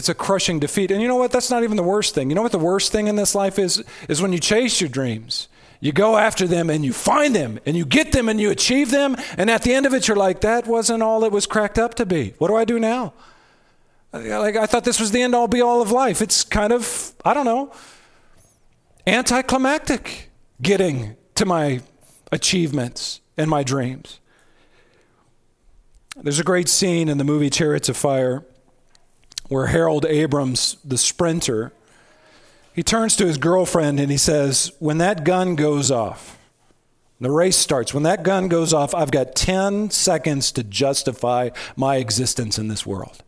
It's 0.00 0.08
a 0.08 0.14
crushing 0.14 0.58
defeat. 0.58 0.90
And 0.90 1.02
you 1.02 1.08
know 1.08 1.16
what? 1.16 1.30
That's 1.30 1.50
not 1.50 1.62
even 1.62 1.76
the 1.76 1.82
worst 1.82 2.14
thing. 2.14 2.30
You 2.30 2.34
know 2.34 2.40
what 2.40 2.52
the 2.52 2.58
worst 2.58 2.90
thing 2.90 3.06
in 3.06 3.16
this 3.16 3.34
life 3.34 3.58
is? 3.58 3.84
Is 4.08 4.22
when 4.22 4.32
you 4.32 4.38
chase 4.38 4.80
your 4.80 4.88
dreams. 4.88 5.46
You 5.78 5.92
go 5.92 6.16
after 6.16 6.46
them 6.46 6.70
and 6.70 6.82
you 6.82 6.94
find 6.94 7.36
them 7.36 7.60
and 7.66 7.76
you 7.76 7.84
get 7.84 8.12
them 8.12 8.26
and 8.26 8.40
you 8.40 8.50
achieve 8.50 8.90
them. 8.90 9.14
And 9.36 9.50
at 9.50 9.60
the 9.60 9.74
end 9.74 9.84
of 9.84 9.92
it, 9.92 10.08
you're 10.08 10.16
like, 10.16 10.40
that 10.40 10.66
wasn't 10.66 11.02
all 11.02 11.22
it 11.24 11.32
was 11.32 11.44
cracked 11.44 11.78
up 11.78 11.96
to 11.96 12.06
be. 12.06 12.32
What 12.38 12.48
do 12.48 12.56
I 12.56 12.64
do 12.64 12.78
now? 12.78 13.12
Like, 14.14 14.56
I 14.56 14.64
thought 14.64 14.84
this 14.84 14.98
was 14.98 15.10
the 15.10 15.20
end 15.20 15.34
all 15.34 15.48
be 15.48 15.60
all 15.60 15.82
of 15.82 15.90
life. 15.90 16.22
It's 16.22 16.44
kind 16.44 16.72
of, 16.72 17.12
I 17.22 17.34
don't 17.34 17.44
know, 17.44 17.70
anticlimactic 19.06 20.30
getting 20.62 21.14
to 21.34 21.44
my 21.44 21.82
achievements 22.32 23.20
and 23.36 23.50
my 23.50 23.62
dreams. 23.62 24.18
There's 26.16 26.40
a 26.40 26.44
great 26.44 26.70
scene 26.70 27.10
in 27.10 27.18
the 27.18 27.24
movie 27.24 27.50
Chariots 27.50 27.90
of 27.90 27.98
Fire 27.98 28.46
where 29.50 29.66
Harold 29.66 30.06
Abrams, 30.06 30.76
the 30.84 30.96
sprinter, 30.96 31.72
he 32.72 32.82
turns 32.82 33.16
to 33.16 33.26
his 33.26 33.36
girlfriend 33.36 33.98
and 33.98 34.10
he 34.10 34.16
says, 34.16 34.72
When 34.78 34.98
that 34.98 35.24
gun 35.24 35.56
goes 35.56 35.90
off, 35.90 36.38
the 37.20 37.32
race 37.32 37.56
starts. 37.56 37.92
When 37.92 38.04
that 38.04 38.22
gun 38.22 38.48
goes 38.48 38.72
off, 38.72 38.94
I've 38.94 39.10
got 39.10 39.34
10 39.34 39.90
seconds 39.90 40.52
to 40.52 40.62
justify 40.62 41.50
my 41.76 41.96
existence 41.96 42.58
in 42.58 42.68
this 42.68 42.86
world. 42.86 43.22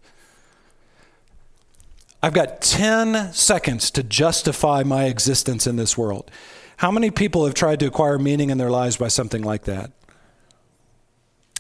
I've 2.22 2.32
got 2.32 2.62
10 2.62 3.32
seconds 3.32 3.90
to 3.90 4.04
justify 4.04 4.84
my 4.84 5.06
existence 5.06 5.66
in 5.66 5.74
this 5.74 5.98
world. 5.98 6.30
How 6.76 6.92
many 6.92 7.10
people 7.10 7.44
have 7.44 7.54
tried 7.54 7.80
to 7.80 7.86
acquire 7.86 8.16
meaning 8.16 8.50
in 8.50 8.58
their 8.58 8.70
lives 8.70 8.96
by 8.96 9.08
something 9.08 9.42
like 9.42 9.64
that? 9.64 9.90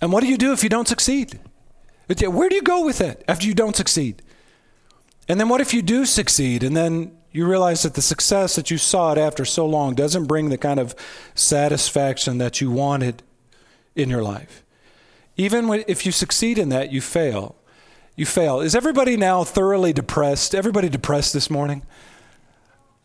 And 0.00 0.12
what 0.12 0.22
do 0.22 0.28
you 0.28 0.38
do 0.38 0.52
if 0.52 0.62
you 0.62 0.68
don't 0.68 0.88
succeed? 0.88 1.40
Where 2.06 2.48
do 2.48 2.54
you 2.54 2.62
go 2.62 2.84
with 2.84 3.00
it 3.00 3.24
after 3.26 3.46
you 3.46 3.54
don't 3.54 3.74
succeed? 3.74 4.22
And 5.28 5.38
then 5.38 5.48
what 5.48 5.60
if 5.60 5.72
you 5.72 5.82
do 5.82 6.04
succeed 6.04 6.62
and 6.62 6.76
then 6.76 7.16
you 7.30 7.46
realize 7.46 7.82
that 7.82 7.94
the 7.94 8.02
success 8.02 8.56
that 8.56 8.70
you 8.70 8.78
sought 8.78 9.16
after 9.16 9.44
so 9.44 9.64
long 9.64 9.94
doesn't 9.94 10.26
bring 10.26 10.48
the 10.48 10.58
kind 10.58 10.78
of 10.78 10.94
satisfaction 11.34 12.38
that 12.38 12.60
you 12.60 12.70
wanted 12.70 13.22
in 13.94 14.10
your 14.10 14.22
life? 14.22 14.64
Even 15.36 15.72
if 15.86 16.04
you 16.04 16.12
succeed 16.12 16.58
in 16.58 16.68
that, 16.70 16.92
you 16.92 17.00
fail. 17.00 17.56
You 18.16 18.26
fail. 18.26 18.60
Is 18.60 18.74
everybody 18.74 19.16
now 19.16 19.44
thoroughly 19.44 19.92
depressed? 19.92 20.54
Everybody 20.54 20.88
depressed 20.88 21.32
this 21.32 21.48
morning? 21.48 21.82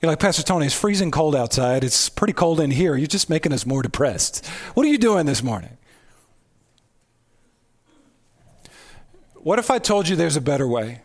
You're 0.01 0.11
like, 0.11 0.19
Pastor 0.19 0.43
Tony, 0.43 0.65
it's 0.65 0.75
freezing 0.75 1.11
cold 1.11 1.35
outside. 1.35 1.83
It's 1.83 2.09
pretty 2.09 2.33
cold 2.33 2.59
in 2.59 2.71
here. 2.71 2.95
You're 2.95 3.07
just 3.07 3.29
making 3.29 3.53
us 3.53 3.65
more 3.65 3.81
depressed. 3.81 4.45
What 4.73 4.85
are 4.85 4.89
you 4.89 4.97
doing 4.97 5.25
this 5.25 5.41
morning? 5.41 5.77
What 9.35 9.59
if 9.59 9.71
I 9.71 9.79
told 9.79 10.09
you 10.09 10.15
there's 10.15 10.35
a 10.35 10.41
better 10.41 10.67
way? 10.67 11.01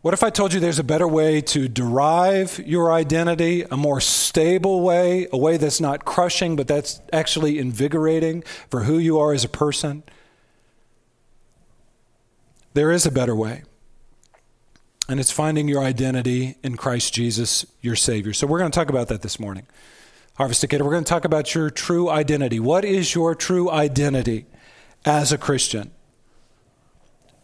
What 0.00 0.14
if 0.14 0.22
I 0.22 0.30
told 0.30 0.52
you 0.52 0.60
there's 0.60 0.78
a 0.78 0.84
better 0.84 1.08
way 1.08 1.40
to 1.40 1.66
derive 1.66 2.60
your 2.64 2.92
identity, 2.92 3.62
a 3.62 3.76
more 3.76 4.00
stable 4.00 4.80
way, 4.80 5.26
a 5.32 5.36
way 5.36 5.56
that's 5.56 5.80
not 5.80 6.04
crushing, 6.04 6.54
but 6.54 6.68
that's 6.68 7.00
actually 7.12 7.58
invigorating 7.58 8.42
for 8.70 8.84
who 8.84 8.98
you 8.98 9.18
are 9.18 9.32
as 9.32 9.44
a 9.44 9.48
person? 9.48 10.04
There 12.74 12.92
is 12.92 13.06
a 13.06 13.10
better 13.10 13.34
way. 13.34 13.64
And 15.08 15.18
it's 15.18 15.32
finding 15.32 15.66
your 15.66 15.82
identity 15.82 16.56
in 16.62 16.76
Christ 16.76 17.12
Jesus, 17.12 17.66
your 17.80 17.96
Savior. 17.96 18.32
So 18.32 18.46
we're 18.46 18.58
going 18.58 18.70
to 18.70 18.78
talk 18.78 18.90
about 18.90 19.08
that 19.08 19.22
this 19.22 19.40
morning. 19.40 19.66
Harvest 20.34 20.60
Decatur, 20.60 20.84
we're 20.84 20.92
going 20.92 21.02
to 21.02 21.08
talk 21.08 21.24
about 21.24 21.56
your 21.56 21.70
true 21.70 22.08
identity. 22.08 22.60
What 22.60 22.84
is 22.84 23.16
your 23.16 23.34
true 23.34 23.68
identity 23.68 24.46
as 25.04 25.32
a 25.32 25.38
Christian? 25.38 25.90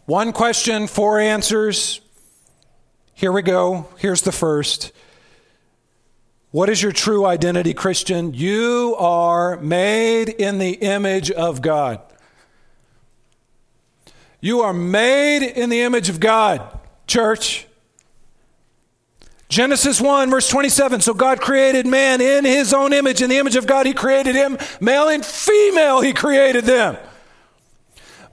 One 0.05 0.31
question, 0.31 0.87
four 0.87 1.19
answers. 1.19 1.99
Here 3.15 3.31
we 3.31 3.41
go. 3.41 3.87
Here's 3.97 4.23
the 4.23 4.33
first. 4.33 4.91
What 6.51 6.69
is 6.69 6.83
your 6.83 6.91
true 6.91 7.25
identity, 7.25 7.73
Christian? 7.73 8.33
You 8.33 8.95
are 8.99 9.57
made 9.57 10.27
in 10.27 10.57
the 10.57 10.71
image 10.71 11.31
of 11.31 11.61
God. 11.61 12.01
You 14.41 14.61
are 14.61 14.73
made 14.73 15.43
in 15.43 15.69
the 15.69 15.81
image 15.81 16.09
of 16.09 16.19
God, 16.19 16.61
church. 17.07 17.67
Genesis 19.47 20.01
1, 20.01 20.29
verse 20.29 20.49
27. 20.49 20.99
So 20.99 21.13
God 21.13 21.39
created 21.39 21.87
man 21.87 22.19
in 22.19 22.43
his 22.43 22.73
own 22.73 22.91
image. 22.91 23.21
In 23.21 23.29
the 23.29 23.37
image 23.37 23.55
of 23.55 23.65
God, 23.65 23.85
he 23.85 23.93
created 23.93 24.35
him. 24.35 24.57
Male 24.81 25.07
and 25.07 25.25
female, 25.25 26.01
he 26.01 26.11
created 26.11 26.65
them. 26.65 26.97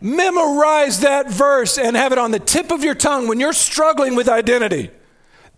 Memorize 0.03 1.01
that 1.01 1.31
verse 1.31 1.79
and 1.79 1.97
have 1.97 2.11
it 2.11 2.19
on 2.19 2.33
the 2.33 2.41
tip 2.41 2.73
of 2.73 2.83
your 2.83 2.95
tongue 2.95 3.29
when 3.29 3.39
you're 3.39 3.53
struggling 3.53 4.17
with 4.17 4.29
identity. 4.29 4.91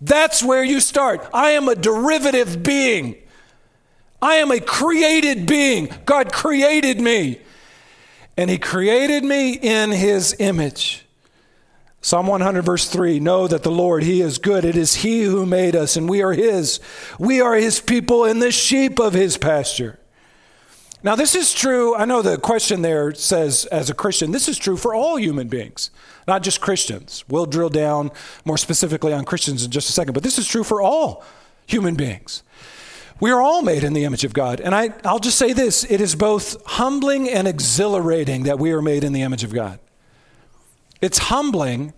That's 0.01 0.43
where 0.43 0.63
you 0.63 0.81
start. 0.81 1.27
I 1.33 1.53
am 1.53 1.67
a 1.69 1.75
derivative 1.75 2.63
being. 2.63 3.17
I 4.21 4.37
am 4.37 4.51
a 4.51 4.61
created 4.61 5.47
being. 5.47 5.89
God 6.05 6.31
created 6.31 7.01
me. 7.01 7.41
And 8.37 8.51
He 8.51 8.59
created 8.59 9.25
me 9.25 9.53
in 9.55 9.91
His 9.93 10.37
image. 10.39 11.07
Psalm 12.03 12.27
100, 12.27 12.63
verse 12.63 12.87
3 12.87 13.21
Know 13.21 13.49
that 13.49 13.63
the 13.63 13.71
Lord, 13.71 14.03
He 14.03 14.21
is 14.21 14.37
good. 14.37 14.67
It 14.67 14.77
is 14.77 14.97
He 14.97 15.23
who 15.23 15.47
made 15.47 15.75
us, 15.75 15.97
and 15.97 16.07
we 16.07 16.23
are 16.23 16.33
His. 16.33 16.81
We 17.19 17.41
are 17.41 17.55
His 17.55 17.81
people 17.81 18.25
and 18.25 18.43
the 18.43 18.53
sheep 18.53 18.99
of 18.99 19.15
His 19.15 19.39
pasture. 19.39 19.99
Now, 21.05 21.17
this 21.17 21.35
is 21.35 21.53
true. 21.53 21.95
I 21.95 22.07
know 22.07 22.23
the 22.23 22.39
question 22.39 22.81
there 22.81 23.15
says, 23.15 23.67
as 23.67 23.91
a 23.91 23.95
Christian, 23.95 24.33
this 24.33 24.49
is 24.49 24.57
true 24.57 24.79
for 24.79 24.95
all 24.95 25.17
human 25.17 25.49
beings, 25.49 25.91
not 26.27 26.43
just 26.43 26.63
Christians. 26.63 27.27
We'll 27.29 27.45
drill 27.45 27.69
down 27.69 28.11
more 28.47 28.57
specifically 28.57 29.13
on 29.13 29.27
Christians 29.27 29.63
in 29.63 29.71
just 29.71 29.91
a 29.91 29.93
second, 29.93 30.15
but 30.15 30.23
this 30.23 30.39
is 30.39 30.49
true 30.49 30.65
for 30.65 30.81
all 30.81 31.23
human 31.67 31.95
beings. 31.95 32.43
We 33.21 33.31
are 33.31 33.43
all 33.43 33.61
made 33.61 33.85
in 33.85 33.93
the 33.93 34.05
image 34.05 34.25
of 34.25 34.33
God. 34.33 34.61
And 34.61 34.75
I, 34.75 34.95
I'll 35.05 35.19
just 35.19 35.37
say 35.37 35.53
this 35.53 35.85
it 35.85 36.01
is 36.01 36.17
both 36.17 36.57
humbling 36.65 37.29
and 37.29 37.47
exhilarating 37.47 38.45
that 38.45 38.59
we 38.59 38.73
are 38.73 38.83
made 38.83 39.05
in 39.05 39.13
the 39.13 39.23
image 39.23 39.45
of 39.45 39.53
God. 39.53 39.81
It's 41.03 41.19
humbling 41.19 41.93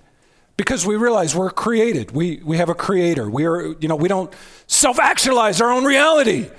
because 0.56 0.84
we 0.84 0.96
realize 0.96 1.32
we're 1.32 1.50
created. 1.50 2.10
We, 2.10 2.40
we 2.44 2.56
have 2.56 2.68
a 2.68 2.74
creator. 2.74 3.30
We 3.30 3.44
are, 3.44 3.76
you 3.78 3.86
know, 3.86 3.94
we 3.94 4.08
don't 4.08 4.34
self 4.66 4.98
actualize 4.98 5.60
our 5.60 5.70
own 5.70 5.84
reality. 5.84 6.50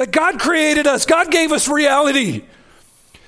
Like 0.00 0.12
God 0.12 0.40
created 0.40 0.86
us, 0.86 1.04
God 1.04 1.30
gave 1.30 1.52
us 1.52 1.68
reality. 1.68 2.44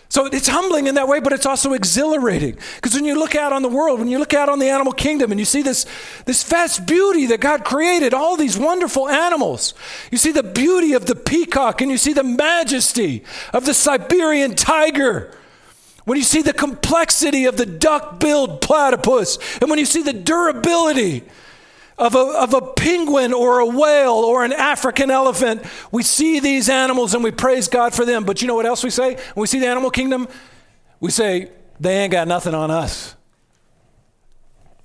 So 0.09 0.25
it's 0.25 0.49
humbling 0.49 0.87
in 0.87 0.95
that 0.95 1.07
way, 1.07 1.21
but 1.21 1.35
it's 1.35 1.45
also 1.45 1.75
exhilarating. 1.75 2.57
Because 2.77 2.95
when 2.95 3.05
you 3.05 3.15
look 3.15 3.35
out 3.35 3.53
on 3.53 3.61
the 3.61 3.69
world, 3.69 3.99
when 3.99 4.09
you 4.09 4.19
look 4.19 4.33
out 4.33 4.49
on 4.49 4.59
the 4.59 4.71
animal 4.71 4.95
kingdom 4.95 5.31
and 5.33 5.39
you 5.39 5.45
see 5.45 5.61
this, 5.61 5.85
this 6.25 6.43
vast 6.45 6.87
beauty 6.87 7.27
that 7.27 7.41
God 7.41 7.63
created, 7.67 8.15
all 8.15 8.39
these 8.39 8.57
wonderful 8.57 9.07
animals, 9.07 9.75
you 10.11 10.17
see 10.17 10.33
the 10.33 10.43
beauty 10.43 10.95
of 10.95 11.05
the 11.05 11.15
peacock 11.15 11.83
and 11.83 11.91
you 11.91 11.99
see 11.99 12.15
the 12.15 12.25
majesty 12.25 13.23
of 13.53 13.67
the 13.67 13.75
Siberian 13.75 14.55
tiger. 14.55 15.37
When 16.07 16.17
you 16.17 16.25
see 16.25 16.41
the 16.41 16.55
complexity 16.55 17.45
of 17.45 17.59
the 17.59 17.67
duck 17.67 18.19
billed 18.19 18.63
platypus, 18.63 19.39
and 19.61 19.69
when 19.69 19.79
you 19.79 19.87
see 19.87 20.03
the 20.03 20.15
durability 20.15 21.23
of 22.03 22.17
a, 22.17 22.19
of 22.19 22.53
a 22.53 22.61
penguin 22.61 23.33
or 23.33 23.61
a 23.61 23.67
whale 23.67 24.11
or 24.15 24.45
an 24.45 24.53
African 24.53 25.09
elephant. 25.09 25.63
We 25.93 26.03
see 26.03 26.41
these 26.41 26.69
animals 26.69 27.15
and 27.15 27.23
we 27.23 27.31
praise 27.31 27.69
God 27.69 27.95
for 27.95 28.05
them. 28.05 28.25
But 28.25 28.43
you 28.43 28.49
know 28.49 28.57
what 28.57 28.67
else 28.67 28.83
we 28.83 28.91
say? 28.91 29.15
When 29.35 29.43
we 29.43 29.47
see 29.47 29.61
the 29.61 29.69
animal 29.69 29.93
kingdom, 29.93 30.27
we 30.99 31.13
say, 31.13 31.53
they 31.79 31.99
ain't 31.99 32.11
got 32.11 32.27
nothing 32.27 32.55
on 32.55 32.73
us. 32.73 33.15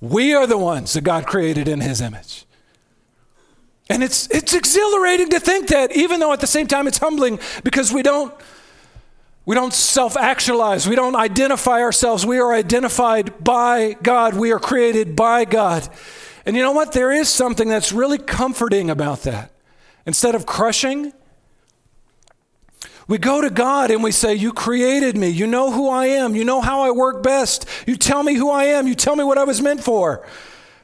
We 0.00 0.32
are 0.32 0.46
the 0.46 0.56
ones 0.56 0.92
that 0.92 1.00
God 1.00 1.26
created 1.26 1.66
in 1.66 1.80
His 1.80 2.00
image. 2.00 2.46
And 3.90 4.04
it's, 4.04 4.30
it's 4.30 4.54
exhilarating 4.54 5.30
to 5.30 5.40
think 5.40 5.68
that, 5.68 5.96
even 5.96 6.20
though 6.20 6.32
at 6.32 6.40
the 6.40 6.46
same 6.46 6.68
time 6.68 6.86
it's 6.86 6.98
humbling 6.98 7.40
because 7.64 7.92
we 7.92 8.02
don't, 8.02 8.32
we 9.44 9.56
don't 9.56 9.74
self 9.74 10.16
actualize. 10.16 10.86
We 10.86 10.94
don't 10.94 11.16
identify 11.16 11.80
ourselves. 11.80 12.24
We 12.24 12.38
are 12.38 12.52
identified 12.52 13.42
by 13.42 13.96
God. 14.02 14.34
We 14.34 14.52
are 14.52 14.60
created 14.60 15.16
by 15.16 15.46
God. 15.46 15.88
And 16.48 16.56
you 16.56 16.62
know 16.62 16.72
what? 16.72 16.92
There 16.92 17.12
is 17.12 17.28
something 17.28 17.68
that's 17.68 17.92
really 17.92 18.16
comforting 18.16 18.88
about 18.88 19.24
that. 19.24 19.52
instead 20.06 20.34
of 20.34 20.46
crushing, 20.46 21.12
we 23.06 23.18
go 23.18 23.42
to 23.42 23.50
God 23.50 23.90
and 23.90 24.02
we 24.02 24.12
say, 24.12 24.34
You 24.34 24.54
created 24.54 25.14
me. 25.14 25.28
You 25.28 25.46
know 25.46 25.70
who 25.70 25.90
I 25.90 26.06
am. 26.06 26.34
You 26.34 26.46
know 26.46 26.62
how 26.62 26.80
I 26.80 26.90
work 26.90 27.22
best. 27.22 27.66
You 27.86 27.96
tell 27.96 28.22
me 28.22 28.32
who 28.32 28.48
I 28.48 28.64
am. 28.64 28.88
You 28.88 28.94
tell 28.94 29.14
me 29.14 29.24
what 29.24 29.36
I 29.36 29.44
was 29.44 29.60
meant 29.60 29.84
for. 29.84 30.26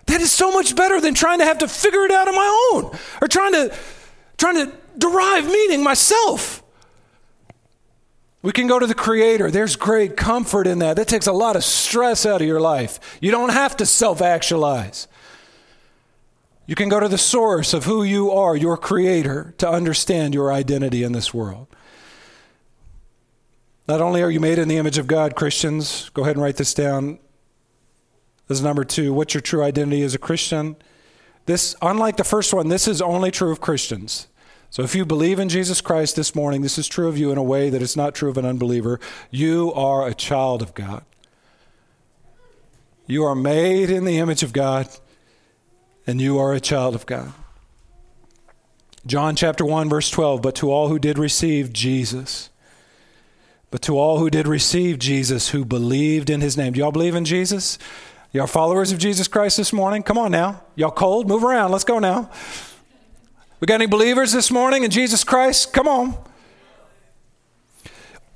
That 0.04 0.20
is 0.20 0.30
so 0.30 0.52
much 0.52 0.76
better 0.76 1.00
than 1.00 1.14
trying 1.14 1.38
to 1.38 1.46
have 1.46 1.56
to 1.60 1.68
figure 1.68 2.04
it 2.04 2.10
out 2.10 2.28
on 2.28 2.34
my 2.34 2.70
own 2.74 2.98
or 3.22 3.28
trying 3.28 3.52
to, 3.52 3.74
trying 4.36 4.56
to 4.56 4.72
derive 4.98 5.46
meaning 5.46 5.82
myself. 5.82 6.62
We 8.42 8.52
can 8.52 8.66
go 8.66 8.78
to 8.78 8.86
the 8.86 8.94
Creator. 8.94 9.50
There's 9.50 9.76
great 9.76 10.14
comfort 10.14 10.66
in 10.66 10.80
that. 10.80 10.96
That 10.96 11.08
takes 11.08 11.26
a 11.26 11.32
lot 11.32 11.56
of 11.56 11.64
stress 11.64 12.26
out 12.26 12.42
of 12.42 12.46
your 12.46 12.60
life. 12.60 13.18
You 13.22 13.30
don't 13.30 13.48
have 13.54 13.78
to 13.78 13.86
self 13.86 14.20
actualize. 14.20 15.08
You 16.66 16.74
can 16.74 16.88
go 16.88 16.98
to 16.98 17.08
the 17.08 17.18
source 17.18 17.74
of 17.74 17.84
who 17.84 18.02
you 18.02 18.30
are, 18.30 18.56
your 18.56 18.76
Creator, 18.76 19.54
to 19.58 19.68
understand 19.68 20.32
your 20.32 20.52
identity 20.52 21.02
in 21.02 21.12
this 21.12 21.34
world. 21.34 21.66
Not 23.86 24.00
only 24.00 24.22
are 24.22 24.30
you 24.30 24.40
made 24.40 24.58
in 24.58 24.68
the 24.68 24.78
image 24.78 24.96
of 24.96 25.06
God, 25.06 25.36
Christians, 25.36 26.08
go 26.14 26.22
ahead 26.22 26.36
and 26.36 26.42
write 26.42 26.56
this 26.56 26.72
down 26.72 27.18
as 28.48 28.62
number 28.62 28.82
two. 28.84 29.12
What's 29.12 29.34
your 29.34 29.42
true 29.42 29.62
identity 29.62 30.02
as 30.02 30.14
a 30.14 30.18
Christian? 30.18 30.76
This, 31.44 31.76
unlike 31.82 32.16
the 32.16 32.24
first 32.24 32.54
one, 32.54 32.68
this 32.68 32.88
is 32.88 33.02
only 33.02 33.30
true 33.30 33.52
of 33.52 33.60
Christians. 33.60 34.28
So 34.70 34.82
if 34.82 34.94
you 34.94 35.04
believe 35.04 35.38
in 35.38 35.50
Jesus 35.50 35.82
Christ 35.82 36.16
this 36.16 36.34
morning, 36.34 36.62
this 36.62 36.78
is 36.78 36.88
true 36.88 37.08
of 37.08 37.18
you 37.18 37.30
in 37.30 37.36
a 37.36 37.42
way 37.42 37.68
that 37.68 37.82
is 37.82 37.94
not 37.96 38.14
true 38.14 38.30
of 38.30 38.38
an 38.38 38.46
unbeliever. 38.46 38.98
You 39.30 39.70
are 39.74 40.08
a 40.08 40.14
child 40.14 40.62
of 40.62 40.72
God. 40.72 41.04
You 43.06 43.24
are 43.24 43.34
made 43.34 43.90
in 43.90 44.06
the 44.06 44.16
image 44.16 44.42
of 44.42 44.54
God, 44.54 44.88
and 46.06 46.20
you 46.20 46.38
are 46.38 46.52
a 46.52 46.60
child 46.60 46.94
of 46.94 47.06
God. 47.06 47.32
John 49.06 49.36
chapter 49.36 49.64
1, 49.64 49.88
verse 49.88 50.08
12, 50.10 50.40
but 50.40 50.54
to 50.56 50.70
all 50.70 50.88
who 50.88 50.98
did 50.98 51.18
receive 51.18 51.72
Jesus, 51.72 52.48
but 53.70 53.82
to 53.82 53.98
all 53.98 54.18
who 54.18 54.30
did 54.30 54.48
receive 54.48 54.98
Jesus, 54.98 55.50
who 55.50 55.64
believed 55.64 56.30
in 56.30 56.40
his 56.40 56.56
name. 56.56 56.72
Do 56.72 56.80
y'all 56.80 56.92
believe 56.92 57.14
in 57.14 57.24
Jesus? 57.24 57.78
Y'all 58.32 58.46
followers 58.46 58.92
of 58.92 58.98
Jesus 58.98 59.28
Christ 59.28 59.56
this 59.56 59.72
morning? 59.72 60.02
Come 60.02 60.16
on 60.16 60.30
now. 60.30 60.62
Y'all 60.74 60.90
cold? 60.90 61.28
Move 61.28 61.44
around. 61.44 61.70
Let's 61.70 61.84
go 61.84 61.98
now. 61.98 62.30
We 63.60 63.66
got 63.66 63.74
any 63.74 63.86
believers 63.86 64.32
this 64.32 64.50
morning 64.50 64.84
in 64.84 64.90
Jesus 64.90 65.22
Christ? 65.22 65.72
Come 65.72 65.86
on. 65.86 66.16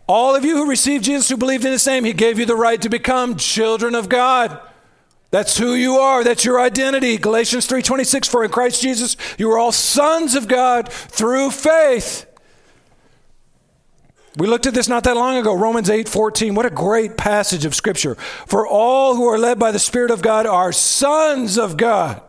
All 0.06 0.34
of 0.34 0.44
you 0.44 0.56
who 0.56 0.68
received 0.68 1.04
Jesus, 1.04 1.28
who 1.28 1.36
believed 1.36 1.64
in 1.64 1.72
his 1.72 1.86
name, 1.86 2.04
he 2.04 2.12
gave 2.12 2.38
you 2.38 2.46
the 2.46 2.56
right 2.56 2.80
to 2.80 2.88
become 2.88 3.36
children 3.36 3.94
of 3.94 4.08
God. 4.08 4.60
That's 5.30 5.58
who 5.58 5.74
you 5.74 5.96
are. 5.98 6.24
That's 6.24 6.44
your 6.44 6.60
identity. 6.60 7.18
Galatians 7.18 7.66
3:26 7.66 8.28
for 8.28 8.44
in 8.44 8.50
Christ 8.50 8.80
Jesus 8.80 9.16
you 9.36 9.50
are 9.50 9.58
all 9.58 9.72
sons 9.72 10.34
of 10.34 10.48
God 10.48 10.90
through 10.90 11.50
faith. 11.50 12.24
We 14.36 14.46
looked 14.46 14.66
at 14.66 14.74
this 14.74 14.88
not 14.88 15.02
that 15.04 15.16
long 15.16 15.36
ago, 15.36 15.52
Romans 15.52 15.90
8:14. 15.90 16.54
What 16.54 16.64
a 16.64 16.70
great 16.70 17.16
passage 17.16 17.64
of 17.64 17.74
Scripture. 17.74 18.16
For 18.46 18.66
all 18.66 19.16
who 19.16 19.26
are 19.26 19.38
led 19.38 19.58
by 19.58 19.72
the 19.72 19.78
Spirit 19.78 20.10
of 20.10 20.22
God 20.22 20.46
are 20.46 20.72
sons 20.72 21.58
of 21.58 21.76
God. 21.76 22.22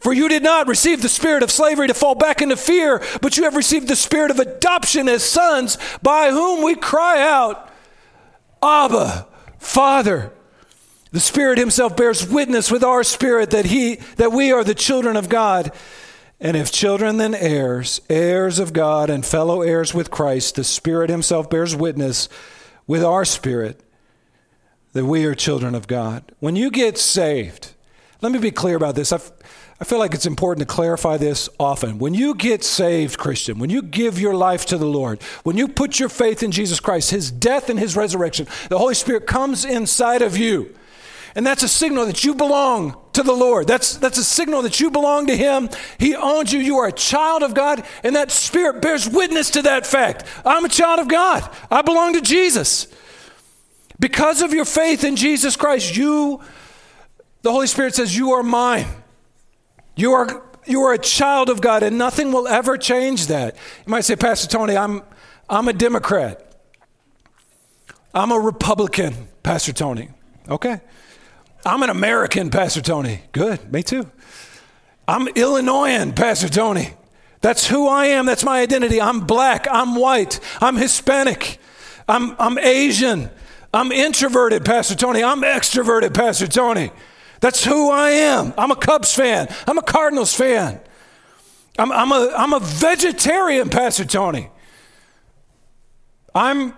For 0.00 0.12
you 0.12 0.28
did 0.28 0.42
not 0.42 0.68
receive 0.68 1.00
the 1.00 1.08
spirit 1.08 1.42
of 1.42 1.50
slavery 1.50 1.88
to 1.88 1.94
fall 1.94 2.14
back 2.14 2.42
into 2.42 2.56
fear, 2.56 3.02
but 3.22 3.36
you 3.36 3.44
have 3.44 3.56
received 3.56 3.88
the 3.88 3.96
spirit 3.96 4.30
of 4.30 4.38
adoption 4.38 5.08
as 5.08 5.22
sons, 5.22 5.78
by 6.02 6.30
whom 6.30 6.62
we 6.62 6.74
cry 6.74 7.22
out, 7.22 7.70
Abba, 8.62 9.26
Father. 9.58 10.32
The 11.12 11.20
Spirit 11.20 11.58
Himself 11.58 11.96
bears 11.96 12.28
witness 12.28 12.70
with 12.70 12.82
our 12.82 13.04
spirit 13.04 13.50
that 13.50 13.66
He 13.66 13.96
that 14.16 14.32
we 14.32 14.52
are 14.52 14.64
the 14.64 14.74
children 14.74 15.16
of 15.16 15.28
God. 15.28 15.72
And 16.38 16.56
if 16.56 16.70
children, 16.70 17.16
then 17.16 17.34
heirs, 17.34 18.00
heirs 18.10 18.58
of 18.58 18.72
God 18.72 19.08
and 19.08 19.24
fellow 19.24 19.62
heirs 19.62 19.94
with 19.94 20.10
Christ, 20.10 20.56
the 20.56 20.64
Spirit 20.64 21.08
Himself 21.08 21.48
bears 21.48 21.74
witness 21.74 22.28
with 22.86 23.02
our 23.02 23.24
spirit 23.24 23.80
that 24.92 25.04
we 25.04 25.24
are 25.24 25.34
children 25.34 25.74
of 25.74 25.86
God. 25.86 26.24
When 26.40 26.56
you 26.56 26.70
get 26.70 26.98
saved, 26.98 27.72
let 28.22 28.32
me 28.32 28.38
be 28.38 28.50
clear 28.50 28.76
about 28.76 28.94
this. 28.94 29.12
I've, 29.12 29.30
I 29.80 29.84
feel 29.84 29.98
like 29.98 30.14
it's 30.14 30.26
important 30.26 30.66
to 30.66 30.74
clarify 30.74 31.18
this 31.18 31.48
often. 31.60 31.98
When 31.98 32.14
you 32.14 32.34
get 32.34 32.64
saved, 32.64 33.18
Christian, 33.18 33.58
when 33.58 33.68
you 33.68 33.82
give 33.82 34.18
your 34.18 34.34
life 34.34 34.64
to 34.66 34.78
the 34.78 34.86
Lord, 34.86 35.22
when 35.42 35.56
you 35.56 35.68
put 35.68 36.00
your 36.00 36.08
faith 36.08 36.42
in 36.42 36.50
Jesus 36.50 36.80
Christ, 36.80 37.10
His 37.10 37.30
death 37.30 37.68
and 37.68 37.78
His 37.78 37.94
resurrection, 37.94 38.46
the 38.70 38.78
Holy 38.78 38.94
Spirit 38.94 39.26
comes 39.26 39.64
inside 39.64 40.22
of 40.22 40.36
you. 40.36 40.74
And 41.36 41.46
that's 41.46 41.62
a 41.62 41.68
signal 41.68 42.06
that 42.06 42.24
you 42.24 42.34
belong 42.34 42.96
to 43.12 43.22
the 43.22 43.34
Lord. 43.34 43.66
That's, 43.66 43.98
that's 43.98 44.16
a 44.16 44.24
signal 44.24 44.62
that 44.62 44.80
you 44.80 44.90
belong 44.90 45.26
to 45.26 45.36
Him. 45.36 45.68
He 45.98 46.16
owns 46.16 46.50
you. 46.50 46.60
You 46.60 46.78
are 46.78 46.88
a 46.88 46.92
child 46.92 47.42
of 47.42 47.52
God, 47.52 47.84
and 48.02 48.16
that 48.16 48.32
Spirit 48.32 48.80
bears 48.80 49.06
witness 49.06 49.50
to 49.50 49.62
that 49.62 49.86
fact. 49.86 50.24
I'm 50.46 50.64
a 50.64 50.70
child 50.70 50.98
of 50.98 51.08
God. 51.08 51.46
I 51.70 51.82
belong 51.82 52.14
to 52.14 52.22
Jesus. 52.22 52.88
Because 54.00 54.40
of 54.40 54.54
your 54.54 54.64
faith 54.64 55.04
in 55.04 55.14
Jesus 55.14 55.56
Christ, 55.56 55.94
you, 55.94 56.40
the 57.42 57.52
Holy 57.52 57.66
Spirit 57.66 57.94
says, 57.94 58.16
You 58.16 58.32
are 58.32 58.42
mine. 58.42 58.86
You 59.94 60.12
are, 60.12 60.42
you 60.64 60.80
are 60.84 60.94
a 60.94 60.98
child 60.98 61.50
of 61.50 61.60
God, 61.60 61.82
and 61.82 61.98
nothing 61.98 62.32
will 62.32 62.48
ever 62.48 62.78
change 62.78 63.26
that. 63.26 63.56
You 63.86 63.90
might 63.90 64.06
say, 64.06 64.16
Pastor 64.16 64.48
Tony, 64.48 64.74
I'm, 64.74 65.02
I'm 65.50 65.68
a 65.68 65.74
Democrat. 65.74 66.42
I'm 68.14 68.32
a 68.32 68.38
Republican, 68.40 69.28
Pastor 69.42 69.74
Tony. 69.74 70.08
Okay. 70.48 70.80
I'm 71.64 71.82
an 71.82 71.90
American, 71.90 72.50
Pastor 72.50 72.80
Tony. 72.80 73.22
Good, 73.32 73.72
me 73.72 73.82
too. 73.82 74.10
I'm 75.08 75.28
Illinoisan, 75.28 76.12
Pastor 76.12 76.48
Tony. 76.48 76.94
That's 77.40 77.66
who 77.66 77.88
I 77.88 78.06
am. 78.06 78.26
That's 78.26 78.44
my 78.44 78.60
identity. 78.60 79.00
I'm 79.00 79.20
black. 79.20 79.66
I'm 79.70 79.94
white. 79.94 80.40
I'm 80.60 80.76
Hispanic. 80.76 81.58
I'm, 82.08 82.34
I'm 82.38 82.58
Asian. 82.58 83.30
I'm 83.72 83.92
introverted, 83.92 84.64
Pastor 84.64 84.94
Tony. 84.94 85.22
I'm 85.22 85.42
extroverted, 85.42 86.14
Pastor 86.14 86.46
Tony. 86.46 86.90
That's 87.40 87.64
who 87.64 87.90
I 87.90 88.10
am. 88.10 88.54
I'm 88.56 88.70
a 88.70 88.76
Cubs 88.76 89.14
fan. 89.14 89.48
I'm 89.66 89.78
a 89.78 89.82
Cardinals 89.82 90.34
fan. 90.34 90.80
I'm, 91.78 91.92
I'm, 91.92 92.10
a, 92.10 92.32
I'm 92.36 92.52
a 92.54 92.60
vegetarian, 92.60 93.68
Pastor 93.68 94.04
Tony. 94.04 94.48
I'm 96.34 96.74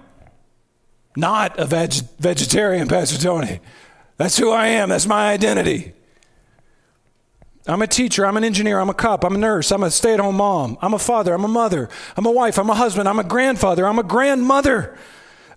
not 1.16 1.58
a 1.58 1.66
veg- 1.66 2.08
vegetarian, 2.18 2.88
Pastor 2.88 3.18
Tony. 3.18 3.60
That's 4.18 4.36
who 4.36 4.50
I 4.50 4.66
am. 4.66 4.90
That's 4.90 5.06
my 5.06 5.30
identity. 5.30 5.94
I'm 7.66 7.82
a 7.82 7.86
teacher. 7.86 8.26
I'm 8.26 8.36
an 8.36 8.44
engineer. 8.44 8.80
I'm 8.80 8.90
a 8.90 8.94
cop. 8.94 9.24
I'm 9.24 9.34
a 9.34 9.38
nurse. 9.38 9.70
I'm 9.70 9.82
a 9.82 9.90
stay 9.90 10.14
at 10.14 10.20
home 10.20 10.36
mom. 10.36 10.76
I'm 10.82 10.94
a 10.94 10.98
father. 10.98 11.34
I'm 11.34 11.44
a 11.44 11.48
mother. 11.48 11.88
I'm 12.16 12.26
a 12.26 12.30
wife. 12.30 12.58
I'm 12.58 12.68
a 12.68 12.74
husband. 12.74 13.08
I'm 13.08 13.18
a 13.18 13.24
grandfather. 13.24 13.86
I'm 13.86 13.98
a 13.98 14.02
grandmother. 14.02 14.98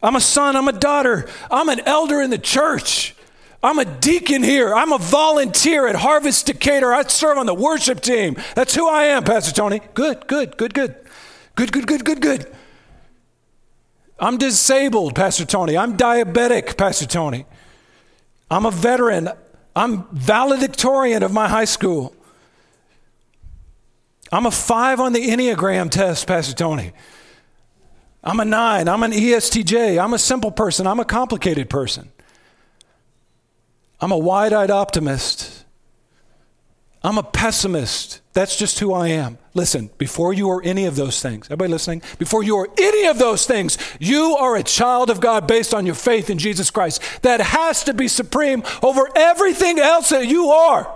I'm 0.03 0.15
a 0.15 0.21
son. 0.21 0.55
I'm 0.55 0.67
a 0.67 0.73
daughter. 0.73 1.27
I'm 1.49 1.69
an 1.69 1.81
elder 1.81 2.21
in 2.21 2.29
the 2.29 2.37
church. 2.37 3.15
I'm 3.63 3.79
a 3.79 3.85
deacon 3.85 4.43
here. 4.43 4.73
I'm 4.73 4.91
a 4.91 4.97
volunteer 4.97 5.87
at 5.87 5.95
Harvest 5.95 6.47
Decatur. 6.47 6.93
I 6.93 7.03
serve 7.03 7.37
on 7.37 7.45
the 7.45 7.53
worship 7.53 8.01
team. 8.01 8.35
That's 8.55 8.75
who 8.75 8.89
I 8.89 9.05
am, 9.05 9.23
Pastor 9.23 9.53
Tony. 9.53 9.81
Good, 9.93 10.27
good, 10.27 10.57
good, 10.57 10.73
good. 10.73 10.95
Good, 11.55 11.71
good, 11.71 11.87
good, 11.87 12.03
good, 12.03 12.21
good. 12.21 12.55
I'm 14.19 14.37
disabled, 14.37 15.15
Pastor 15.15 15.45
Tony. 15.45 15.77
I'm 15.77 15.95
diabetic, 15.97 16.77
Pastor 16.77 17.05
Tony. 17.05 17.45
I'm 18.51 18.65
a 18.65 18.71
veteran. 18.71 19.29
I'm 19.75 20.03
valedictorian 20.11 21.23
of 21.23 21.31
my 21.31 21.47
high 21.47 21.65
school. 21.65 22.13
I'm 24.29 24.45
a 24.45 24.51
five 24.51 24.99
on 24.99 25.13
the 25.13 25.29
Enneagram 25.29 25.89
test, 25.89 26.27
Pastor 26.27 26.53
Tony. 26.53 26.91
I'm 28.23 28.39
a 28.41 28.45
nine. 28.45 28.89
I'm 28.89 29.03
an 29.03 29.13
ESTJ. 29.13 30.01
I'm 30.03 30.13
a 30.13 30.19
simple 30.19 30.51
person. 30.51 30.85
I'm 30.85 30.99
a 30.99 31.05
complicated 31.05 31.69
person. 31.69 32.11
I'm 34.01 34.11
a 34.11 34.17
wide 34.17 34.51
eyed 34.51 34.69
optimist. 34.69 35.50
I'm 37.03 37.17
a 37.17 37.23
pessimist. 37.23 38.21
That's 38.33 38.55
just 38.55 38.79
who 38.79 38.93
I 38.93 39.07
am. 39.07 39.39
Listen, 39.53 39.89
before 39.97 40.33
you 40.33 40.49
are 40.51 40.61
any 40.63 40.85
of 40.85 40.95
those 40.95 41.19
things, 41.19 41.47
everybody 41.47 41.71
listening? 41.71 42.03
Before 42.19 42.43
you 42.43 42.57
are 42.57 42.69
any 42.77 43.07
of 43.07 43.17
those 43.17 43.45
things, 43.45 43.77
you 43.99 44.37
are 44.37 44.55
a 44.55 44.63
child 44.63 45.09
of 45.09 45.19
God 45.19 45.47
based 45.47 45.73
on 45.73 45.85
your 45.85 45.95
faith 45.95 46.29
in 46.29 46.37
Jesus 46.37 46.69
Christ. 46.69 47.01
That 47.23 47.41
has 47.41 47.83
to 47.85 47.93
be 47.93 48.07
supreme 48.07 48.63
over 48.83 49.09
everything 49.15 49.79
else 49.79 50.09
that 50.09 50.27
you 50.27 50.49
are. 50.49 50.93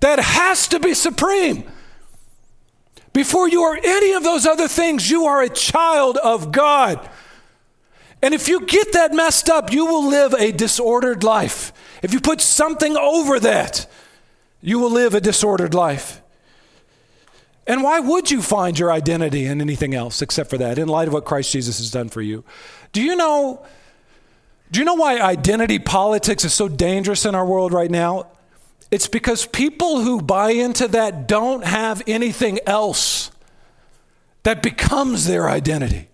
That 0.00 0.20
has 0.20 0.68
to 0.68 0.78
be 0.78 0.94
supreme. 0.94 1.64
Before 3.12 3.48
you 3.48 3.62
are 3.62 3.78
any 3.82 4.12
of 4.12 4.22
those 4.22 4.46
other 4.46 4.68
things, 4.68 5.10
you 5.10 5.24
are 5.24 5.42
a 5.42 5.48
child 5.48 6.18
of 6.18 6.52
God. 6.52 7.08
And 8.22 8.32
if 8.32 8.48
you 8.48 8.64
get 8.64 8.92
that 8.92 9.12
messed 9.12 9.50
up, 9.50 9.72
you 9.72 9.86
will 9.86 10.08
live 10.08 10.34
a 10.34 10.52
disordered 10.52 11.24
life. 11.24 11.72
If 12.02 12.12
you 12.12 12.20
put 12.20 12.40
something 12.40 12.96
over 12.96 13.38
that, 13.40 13.86
you 14.64 14.78
will 14.78 14.90
live 14.90 15.14
a 15.14 15.20
disordered 15.20 15.74
life. 15.74 16.22
And 17.66 17.82
why 17.82 18.00
would 18.00 18.30
you 18.30 18.40
find 18.40 18.78
your 18.78 18.90
identity 18.90 19.44
in 19.44 19.60
anything 19.60 19.94
else 19.94 20.22
except 20.22 20.48
for 20.48 20.56
that, 20.58 20.78
in 20.78 20.88
light 20.88 21.06
of 21.06 21.14
what 21.14 21.26
Christ 21.26 21.52
Jesus 21.52 21.78
has 21.78 21.90
done 21.90 22.08
for 22.08 22.22
you? 22.22 22.44
Do 22.92 23.02
you 23.02 23.14
know? 23.14 23.64
Do 24.70 24.80
you 24.80 24.86
know 24.86 24.94
why 24.94 25.20
identity 25.20 25.78
politics 25.78 26.44
is 26.44 26.54
so 26.54 26.68
dangerous 26.68 27.26
in 27.26 27.34
our 27.34 27.44
world 27.44 27.72
right 27.72 27.90
now? 27.90 28.28
It's 28.90 29.06
because 29.06 29.46
people 29.46 30.00
who 30.00 30.22
buy 30.22 30.52
into 30.52 30.88
that 30.88 31.28
don't 31.28 31.64
have 31.64 32.02
anything 32.06 32.58
else. 32.66 33.30
that 34.44 34.62
becomes 34.62 35.26
their 35.26 35.48
identity. 35.48 36.08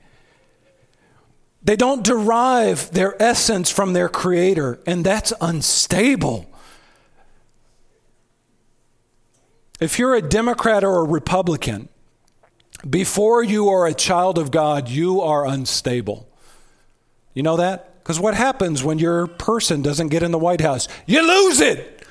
They 1.63 1.77
don't 1.77 2.03
derive 2.03 2.91
their 2.93 3.21
essence 3.23 3.71
from 3.71 3.93
their 3.93 4.09
creator, 4.09 4.81
and 4.87 5.05
that's 5.05 5.33
unstable. 5.41 6.50
If 9.81 9.99
you're 9.99 10.15
a 10.15 10.23
Democrat 10.23 10.85
or 10.85 10.99
a 10.99 11.05
Republican, 11.05 11.89
before 12.89 13.43
you 13.43 13.69
are 13.71 13.87
a 13.87 13.95
child 13.95 14.39
of 14.39 14.51
God, 14.51 14.89
you 14.89 15.23
are 15.23 15.47
unstable. 15.47 16.29
You 17.35 17.43
know 17.43 17.57
that? 17.57 18.03
Because 18.03 18.21
what 18.21 18.35
happens 18.35 18.85
when 18.85 18.99
your 18.99 19.27
person 19.27 19.83
doesn't 19.83 20.09
get 20.09 20.23
in 20.23 20.31
the 20.31 20.39
White 20.39 20.61
House? 20.61 20.89
You 21.07 21.27
lose 21.27 21.61
it. 21.61 22.07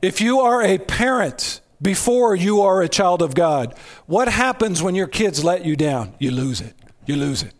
If 0.00 0.20
you 0.20 0.40
are 0.40 0.62
a 0.62 0.78
parent 0.78 1.60
before 1.80 2.34
you 2.34 2.62
are 2.62 2.82
a 2.82 2.88
child 2.88 3.22
of 3.22 3.34
God, 3.34 3.76
what 4.06 4.28
happens 4.28 4.82
when 4.82 4.94
your 4.94 5.08
kids 5.08 5.44
let 5.44 5.64
you 5.64 5.76
down? 5.76 6.14
You 6.18 6.30
lose 6.30 6.60
it. 6.60 6.74
You 7.06 7.16
lose 7.16 7.42
it. 7.42 7.52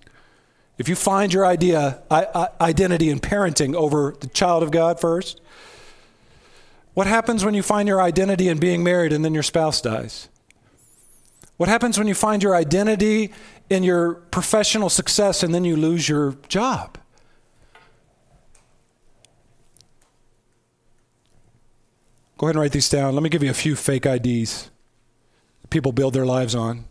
If 0.79 0.89
you 0.89 0.95
find 0.95 1.33
your 1.33 1.45
idea, 1.45 2.03
identity 2.61 3.11
in 3.11 3.19
parenting 3.19 3.75
over 3.75 4.15
the 4.19 4.29
child 4.29 4.63
of 4.63 4.71
God 4.71 5.01
first, 5.01 5.41
what 6.99 7.07
happens 7.07 7.45
when 7.45 7.55
you 7.55 7.63
find 7.63 7.87
your 7.87 8.03
identity 8.03 8.49
in 8.49 8.59
being 8.59 8.83
married 8.83 9.13
and 9.13 9.25
then 9.25 9.33
your 9.33 9.45
spouse 9.45 9.81
dies? 9.81 10.29
What 11.57 11.69
happens 11.69 11.97
when 11.97 12.09
you 12.09 12.15
find 12.15 12.43
your 12.43 12.57
identity 12.57 13.33
in 13.71 13.85
your 13.85 14.15
professional 14.15 14.91
success 14.91 15.45
and 15.45 15.55
then 15.55 15.65
you 15.65 15.77
lose 15.77 16.09
your 16.09 16.33
job? 16.49 16.99
Go 22.37 22.49
ahead 22.49 22.57
and 22.57 22.63
write 22.63 22.73
these 22.73 22.89
down. 22.89 23.15
Let 23.15 23.23
me 23.23 23.29
give 23.29 23.45
you 23.45 23.51
a 23.51 23.55
few 23.55 23.77
fake 23.77 24.05
IDs 24.05 24.69
people 25.71 25.93
build 25.93 26.15
their 26.15 26.27
lives 26.27 26.57
on. 26.57 26.87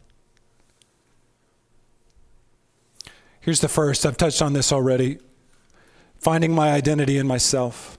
Here's 3.42 3.60
the 3.60 3.68
first. 3.68 4.06
I've 4.06 4.16
touched 4.16 4.42
on 4.42 4.54
this 4.54 4.72
already 4.72 5.18
finding 6.16 6.56
my 6.56 6.72
identity 6.72 7.18
in 7.18 7.28
myself. 7.28 7.98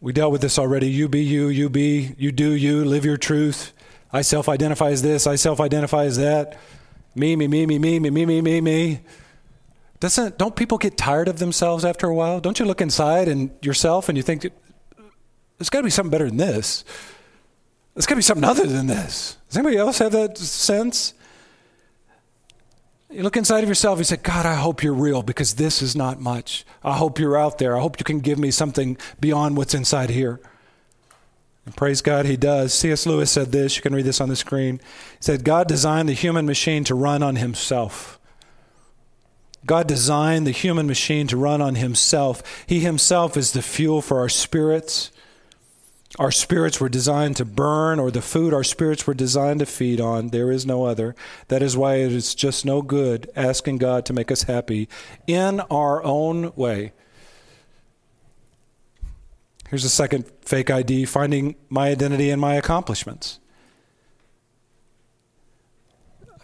We 0.00 0.12
dealt 0.14 0.32
with 0.32 0.40
this 0.40 0.58
already. 0.58 0.88
You 0.88 1.08
be 1.08 1.22
you, 1.22 1.48
you 1.48 1.68
be, 1.68 2.14
you 2.16 2.32
do 2.32 2.52
you, 2.52 2.84
live 2.84 3.04
your 3.04 3.18
truth. 3.18 3.74
I 4.12 4.22
self 4.22 4.48
identify 4.48 4.90
as 4.90 5.02
this, 5.02 5.26
I 5.26 5.36
self 5.36 5.60
identify 5.60 6.04
as 6.04 6.16
that. 6.16 6.58
Me, 7.14 7.36
me, 7.36 7.46
me, 7.46 7.66
me, 7.66 7.78
me, 7.78 7.98
me, 7.98 8.10
me, 8.10 8.24
me, 8.24 8.40
me, 8.40 8.60
me. 8.60 9.00
Doesn't 9.98 10.38
don't 10.38 10.56
people 10.56 10.78
get 10.78 10.96
tired 10.96 11.28
of 11.28 11.38
themselves 11.38 11.84
after 11.84 12.06
a 12.06 12.14
while? 12.14 12.40
Don't 12.40 12.58
you 12.58 12.64
look 12.64 12.80
inside 12.80 13.28
and 13.28 13.50
yourself 13.60 14.08
and 14.08 14.16
you 14.16 14.22
think 14.22 14.46
there's 15.58 15.68
got 15.68 15.80
to 15.80 15.84
be 15.84 15.90
something 15.90 16.10
better 16.10 16.26
than 16.26 16.38
this. 16.38 16.84
There's 17.94 18.06
got 18.06 18.14
to 18.14 18.18
be 18.18 18.22
something 18.22 18.44
other 18.44 18.66
than 18.66 18.86
this. 18.86 19.36
Does 19.48 19.58
anybody 19.58 19.76
else 19.76 19.98
have 19.98 20.12
that 20.12 20.38
sense? 20.38 21.12
You 23.12 23.24
look 23.24 23.36
inside 23.36 23.64
of 23.64 23.68
yourself, 23.68 23.98
you 23.98 24.04
say, 24.04 24.16
God, 24.16 24.46
I 24.46 24.54
hope 24.54 24.84
you're 24.84 24.94
real 24.94 25.22
because 25.22 25.54
this 25.54 25.82
is 25.82 25.96
not 25.96 26.20
much. 26.20 26.64
I 26.84 26.96
hope 26.96 27.18
you're 27.18 27.36
out 27.36 27.58
there. 27.58 27.76
I 27.76 27.80
hope 27.80 27.98
you 27.98 28.04
can 28.04 28.20
give 28.20 28.38
me 28.38 28.52
something 28.52 28.96
beyond 29.18 29.56
what's 29.56 29.74
inside 29.74 30.10
here. 30.10 30.40
And 31.66 31.76
praise 31.76 32.02
God, 32.02 32.24
he 32.26 32.36
does. 32.36 32.72
C.S. 32.72 33.06
Lewis 33.06 33.30
said 33.30 33.50
this. 33.50 33.74
You 33.74 33.82
can 33.82 33.94
read 33.94 34.04
this 34.04 34.20
on 34.20 34.28
the 34.28 34.36
screen. 34.36 34.76
He 34.76 35.18
said, 35.20 35.42
God 35.42 35.66
designed 35.66 36.08
the 36.08 36.14
human 36.14 36.46
machine 36.46 36.84
to 36.84 36.94
run 36.94 37.20
on 37.20 37.34
himself. 37.34 38.20
God 39.66 39.88
designed 39.88 40.46
the 40.46 40.52
human 40.52 40.86
machine 40.86 41.26
to 41.26 41.36
run 41.36 41.60
on 41.60 41.74
himself. 41.74 42.64
He 42.66 42.80
himself 42.80 43.36
is 43.36 43.52
the 43.52 43.62
fuel 43.62 44.02
for 44.02 44.20
our 44.20 44.28
spirits. 44.28 45.10
Our 46.18 46.32
spirits 46.32 46.80
were 46.80 46.88
designed 46.88 47.36
to 47.36 47.44
burn, 47.44 48.00
or 48.00 48.10
the 48.10 48.20
food 48.20 48.52
our 48.52 48.64
spirits 48.64 49.06
were 49.06 49.14
designed 49.14 49.60
to 49.60 49.66
feed 49.66 50.00
on. 50.00 50.28
There 50.28 50.50
is 50.50 50.66
no 50.66 50.84
other. 50.84 51.14
That 51.48 51.62
is 51.62 51.76
why 51.76 51.96
it 51.96 52.12
is 52.12 52.34
just 52.34 52.64
no 52.64 52.82
good 52.82 53.30
asking 53.36 53.78
God 53.78 54.04
to 54.06 54.12
make 54.12 54.32
us 54.32 54.42
happy 54.42 54.88
in 55.26 55.60
our 55.70 56.02
own 56.02 56.52
way. 56.56 56.92
Here's 59.68 59.84
a 59.84 59.88
second 59.88 60.24
fake 60.42 60.68
ID 60.68 61.04
finding 61.04 61.54
my 61.68 61.90
identity 61.90 62.30
in 62.30 62.40
my 62.40 62.54
accomplishments. 62.54 63.38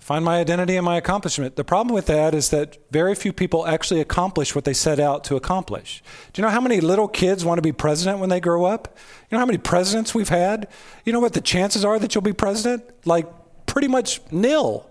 Find 0.07 0.25
my 0.25 0.38
identity 0.38 0.77
and 0.77 0.85
my 0.85 0.99
accomplishment. 0.99 1.57
The 1.57 1.64
problem 1.64 1.92
with 1.92 2.07
that 2.07 2.33
is 2.33 2.51
that 2.51 2.79
very 2.92 3.16
few 3.16 3.33
people 3.33 3.66
actually 3.66 4.01
accomplish 4.01 4.55
what 4.55 4.64
they 4.64 4.73
set 4.73 5.01
out 5.01 5.25
to 5.25 5.35
accomplish. 5.35 6.01
Do 6.33 6.40
you 6.40 6.47
know 6.47 6.53
how 6.53 6.61
many 6.61 6.81
little 6.81 7.09
kids 7.09 7.45
want 7.45 7.59
to 7.59 7.62
be 7.62 7.73
president 7.73 8.21
when 8.21 8.29
they 8.29 8.38
grow 8.38 8.66
up? 8.66 8.97
You 9.29 9.35
know 9.35 9.40
how 9.40 9.47
many 9.47 9.59
presidents 9.59 10.14
we've 10.14 10.29
had? 10.29 10.69
You 11.05 11.12
know 11.12 11.19
what 11.19 11.33
the 11.33 11.40
chances 11.40 11.85
are 11.85 11.99
that 11.99 12.14
you'll 12.14 12.23
be 12.23 12.33
president? 12.33 12.85
Like 13.05 13.27
pretty 13.66 13.88
much 13.88 14.21
nil. 14.31 14.88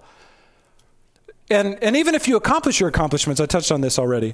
And, 1.49 1.81
and 1.81 1.95
even 1.95 2.13
if 2.13 2.27
you 2.27 2.35
accomplish 2.35 2.81
your 2.81 2.89
accomplishments, 2.89 3.39
I 3.39 3.45
touched 3.45 3.71
on 3.71 3.79
this 3.79 3.97
already, 3.97 4.33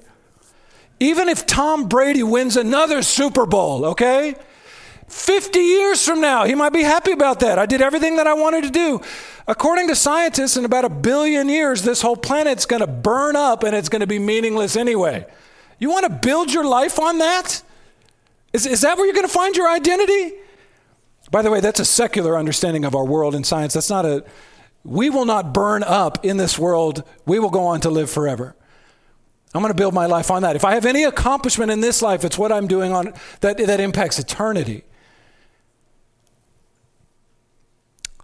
even 0.99 1.29
if 1.29 1.45
Tom 1.45 1.89
Brady 1.89 2.23
wins 2.23 2.57
another 2.57 3.03
Super 3.03 3.45
Bowl, 3.45 3.85
okay? 3.85 4.33
50 5.11 5.59
years 5.59 6.05
from 6.05 6.21
now, 6.21 6.45
he 6.45 6.55
might 6.55 6.71
be 6.71 6.83
happy 6.83 7.11
about 7.11 7.41
that. 7.41 7.59
I 7.59 7.65
did 7.65 7.81
everything 7.81 8.15
that 8.15 8.27
I 8.27 8.33
wanted 8.33 8.63
to 8.63 8.69
do. 8.69 9.01
According 9.47 9.89
to 9.89 9.95
scientists, 9.95 10.55
in 10.55 10.63
about 10.63 10.85
a 10.85 10.89
billion 10.89 11.49
years, 11.49 11.81
this 11.81 12.01
whole 12.01 12.15
planet's 12.15 12.65
going 12.65 12.79
to 12.79 12.87
burn 12.87 13.35
up 13.35 13.63
and 13.63 13.75
it's 13.75 13.89
going 13.89 13.99
to 13.99 14.07
be 14.07 14.19
meaningless 14.19 14.75
anyway. 14.75 15.25
You 15.79 15.89
want 15.89 16.05
to 16.05 16.09
build 16.09 16.53
your 16.53 16.63
life 16.63 16.99
on 16.99 17.17
that? 17.17 17.61
Is, 18.53 18.65
is 18.65 18.81
that 18.81 18.97
where 18.97 19.05
you're 19.05 19.15
going 19.15 19.27
to 19.27 19.33
find 19.33 19.55
your 19.55 19.69
identity? 19.69 20.37
By 21.29 21.41
the 21.41 21.51
way, 21.51 21.59
that's 21.59 21.79
a 21.79 21.85
secular 21.85 22.37
understanding 22.37 22.85
of 22.85 22.95
our 22.95 23.05
world 23.05 23.35
and 23.35 23.45
science. 23.45 23.73
That's 23.73 23.89
not 23.89 24.05
a, 24.05 24.23
we 24.83 25.09
will 25.09 25.25
not 25.25 25.53
burn 25.53 25.83
up 25.83 26.23
in 26.23 26.37
this 26.37 26.57
world. 26.57 27.03
We 27.25 27.39
will 27.39 27.49
go 27.49 27.65
on 27.65 27.81
to 27.81 27.89
live 27.89 28.09
forever. 28.09 28.55
I'm 29.53 29.61
going 29.61 29.73
to 29.73 29.77
build 29.77 29.93
my 29.93 30.05
life 30.05 30.31
on 30.31 30.43
that. 30.43 30.55
If 30.55 30.63
I 30.63 30.75
have 30.75 30.85
any 30.85 31.03
accomplishment 31.03 31.71
in 31.71 31.81
this 31.81 32.01
life, 32.01 32.23
it's 32.23 32.37
what 32.37 32.51
I'm 32.51 32.67
doing 32.67 32.93
on 32.93 33.13
that, 33.41 33.57
that 33.57 33.79
impacts 33.81 34.17
eternity. 34.17 34.85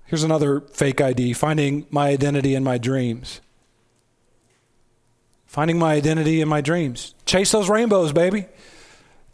Here's 0.08 0.24
another 0.24 0.62
fake 0.62 1.02
ID 1.02 1.34
finding 1.34 1.86
my 1.91 2.08
identity 2.08 2.56
in 2.56 2.63
my 2.63 2.78
dreams. 2.78 3.41
Finding 5.46 5.78
my 5.78 5.93
identity 5.93 6.39
in 6.39 6.48
my 6.48 6.62
dreams. 6.62 7.13
Chase 7.26 7.52
those 7.52 7.70
rainbows, 7.70 8.13
baby. 8.13 8.46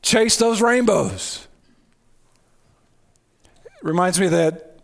Chase 0.01 0.35
those 0.37 0.61
rainbows. 0.61 1.47
It 3.65 3.83
Reminds 3.83 4.19
me 4.19 4.25
of 4.25 4.31
that 4.31 4.79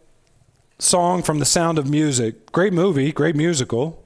song 0.78 1.24
from 1.24 1.40
The 1.40 1.46
Sound 1.46 1.80
of 1.80 1.90
Music. 1.90 2.52
Great 2.52 2.72
movie, 2.72 3.12
great 3.12 3.36
musical. 3.36 4.04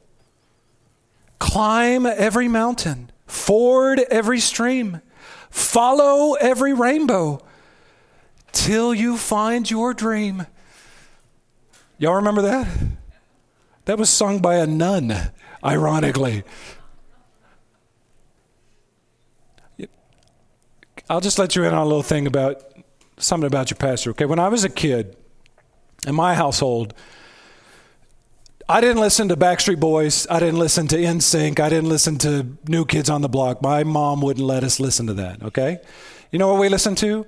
Climb 1.40 2.06
every 2.06 2.48
mountain, 2.48 3.12
ford 3.28 4.00
every 4.10 4.40
stream, 4.40 5.02
follow 5.50 6.36
every 6.36 6.74
rainbow 6.74 7.42
till 8.54 8.94
you 8.94 9.18
find 9.18 9.70
your 9.70 9.94
dream. 9.94 10.48
Y'all 11.98 12.16
remember 12.16 12.42
that? 12.42 12.68
That 13.86 13.98
was 13.98 14.10
sung 14.10 14.40
by 14.40 14.56
a 14.56 14.68
nun, 14.68 15.32
ironically. 15.64 16.44
I'll 21.10 21.22
just 21.22 21.38
let 21.38 21.56
you 21.56 21.64
in 21.64 21.74
on 21.74 21.82
a 21.82 21.86
little 21.86 22.04
thing 22.04 22.28
about 22.28 22.64
something 23.18 23.48
about 23.48 23.70
your 23.70 23.78
pastor. 23.78 24.12
Okay, 24.12 24.26
when 24.26 24.40
I 24.40 24.48
was 24.48 24.64
a 24.64 24.70
kid, 24.70 25.18
in 26.08 26.16
my 26.16 26.34
household, 26.34 26.94
I 28.68 28.80
didn't 28.82 29.02
listen 29.02 29.28
to 29.28 29.36
Backstreet 29.36 29.80
Boys. 29.80 30.26
I 30.30 30.40
didn't 30.40 30.60
listen 30.60 30.88
to 30.88 30.98
NSYNC. 30.98 31.60
I 31.60 31.70
didn't 31.70 31.90
listen 31.90 32.18
to 32.20 32.58
New 32.68 32.86
Kids 32.86 33.10
on 33.10 33.22
the 33.22 33.30
Block. 33.30 33.62
My 33.62 33.84
mom 33.84 34.22
wouldn't 34.22 34.46
let 34.46 34.64
us 34.64 34.80
listen 34.80 35.08
to 35.08 35.14
that, 35.16 35.44
okay? 35.44 35.80
You 36.32 36.40
know 36.40 36.48
what 36.48 36.60
we 36.60 36.70
listened 36.70 36.98
to? 37.00 37.26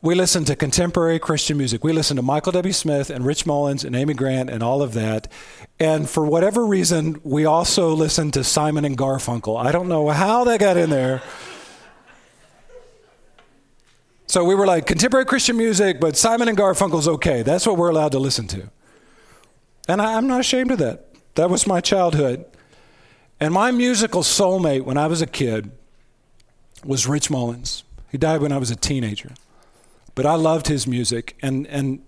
We 0.00 0.14
listen 0.14 0.44
to 0.44 0.54
contemporary 0.54 1.18
Christian 1.18 1.58
music. 1.58 1.82
We 1.82 1.92
listen 1.92 2.16
to 2.16 2.22
Michael 2.22 2.52
W. 2.52 2.72
Smith 2.72 3.10
and 3.10 3.26
Rich 3.26 3.46
Mullins 3.46 3.82
and 3.82 3.96
Amy 3.96 4.14
Grant 4.14 4.48
and 4.48 4.62
all 4.62 4.80
of 4.80 4.92
that. 4.92 5.26
And 5.80 6.08
for 6.08 6.24
whatever 6.24 6.64
reason, 6.64 7.20
we 7.24 7.44
also 7.44 7.92
listen 7.92 8.30
to 8.32 8.44
Simon 8.44 8.84
and 8.84 8.96
Garfunkel. 8.96 9.60
I 9.60 9.72
don't 9.72 9.88
know 9.88 10.08
how 10.10 10.44
that 10.44 10.60
got 10.60 10.76
in 10.76 10.90
there. 10.90 11.20
So 14.28 14.44
we 14.44 14.54
were 14.54 14.66
like, 14.66 14.86
contemporary 14.86 15.26
Christian 15.26 15.56
music, 15.56 15.98
but 15.98 16.16
Simon 16.16 16.46
and 16.46 16.56
Garfunkel's 16.56 17.08
okay. 17.08 17.42
That's 17.42 17.66
what 17.66 17.76
we're 17.76 17.88
allowed 17.88 18.12
to 18.12 18.20
listen 18.20 18.46
to. 18.48 18.70
And 19.88 20.00
I, 20.00 20.12
am 20.12 20.28
not 20.28 20.38
ashamed 20.38 20.70
of 20.70 20.78
that. 20.78 21.06
That 21.34 21.50
was 21.50 21.66
my 21.66 21.80
childhood. 21.80 22.44
And 23.40 23.52
my 23.52 23.72
musical 23.72 24.22
soulmate 24.22 24.82
when 24.84 24.96
I 24.96 25.08
was 25.08 25.22
a 25.22 25.26
kid 25.26 25.72
was 26.84 27.08
Rich 27.08 27.30
Mullins. 27.30 27.82
He 28.12 28.18
died 28.18 28.42
when 28.42 28.52
I 28.52 28.58
was 28.58 28.70
a 28.70 28.76
teenager. 28.76 29.32
But 30.18 30.26
I 30.26 30.34
loved 30.34 30.66
his 30.66 30.88
music. 30.88 31.36
And, 31.42 31.64
and 31.68 32.02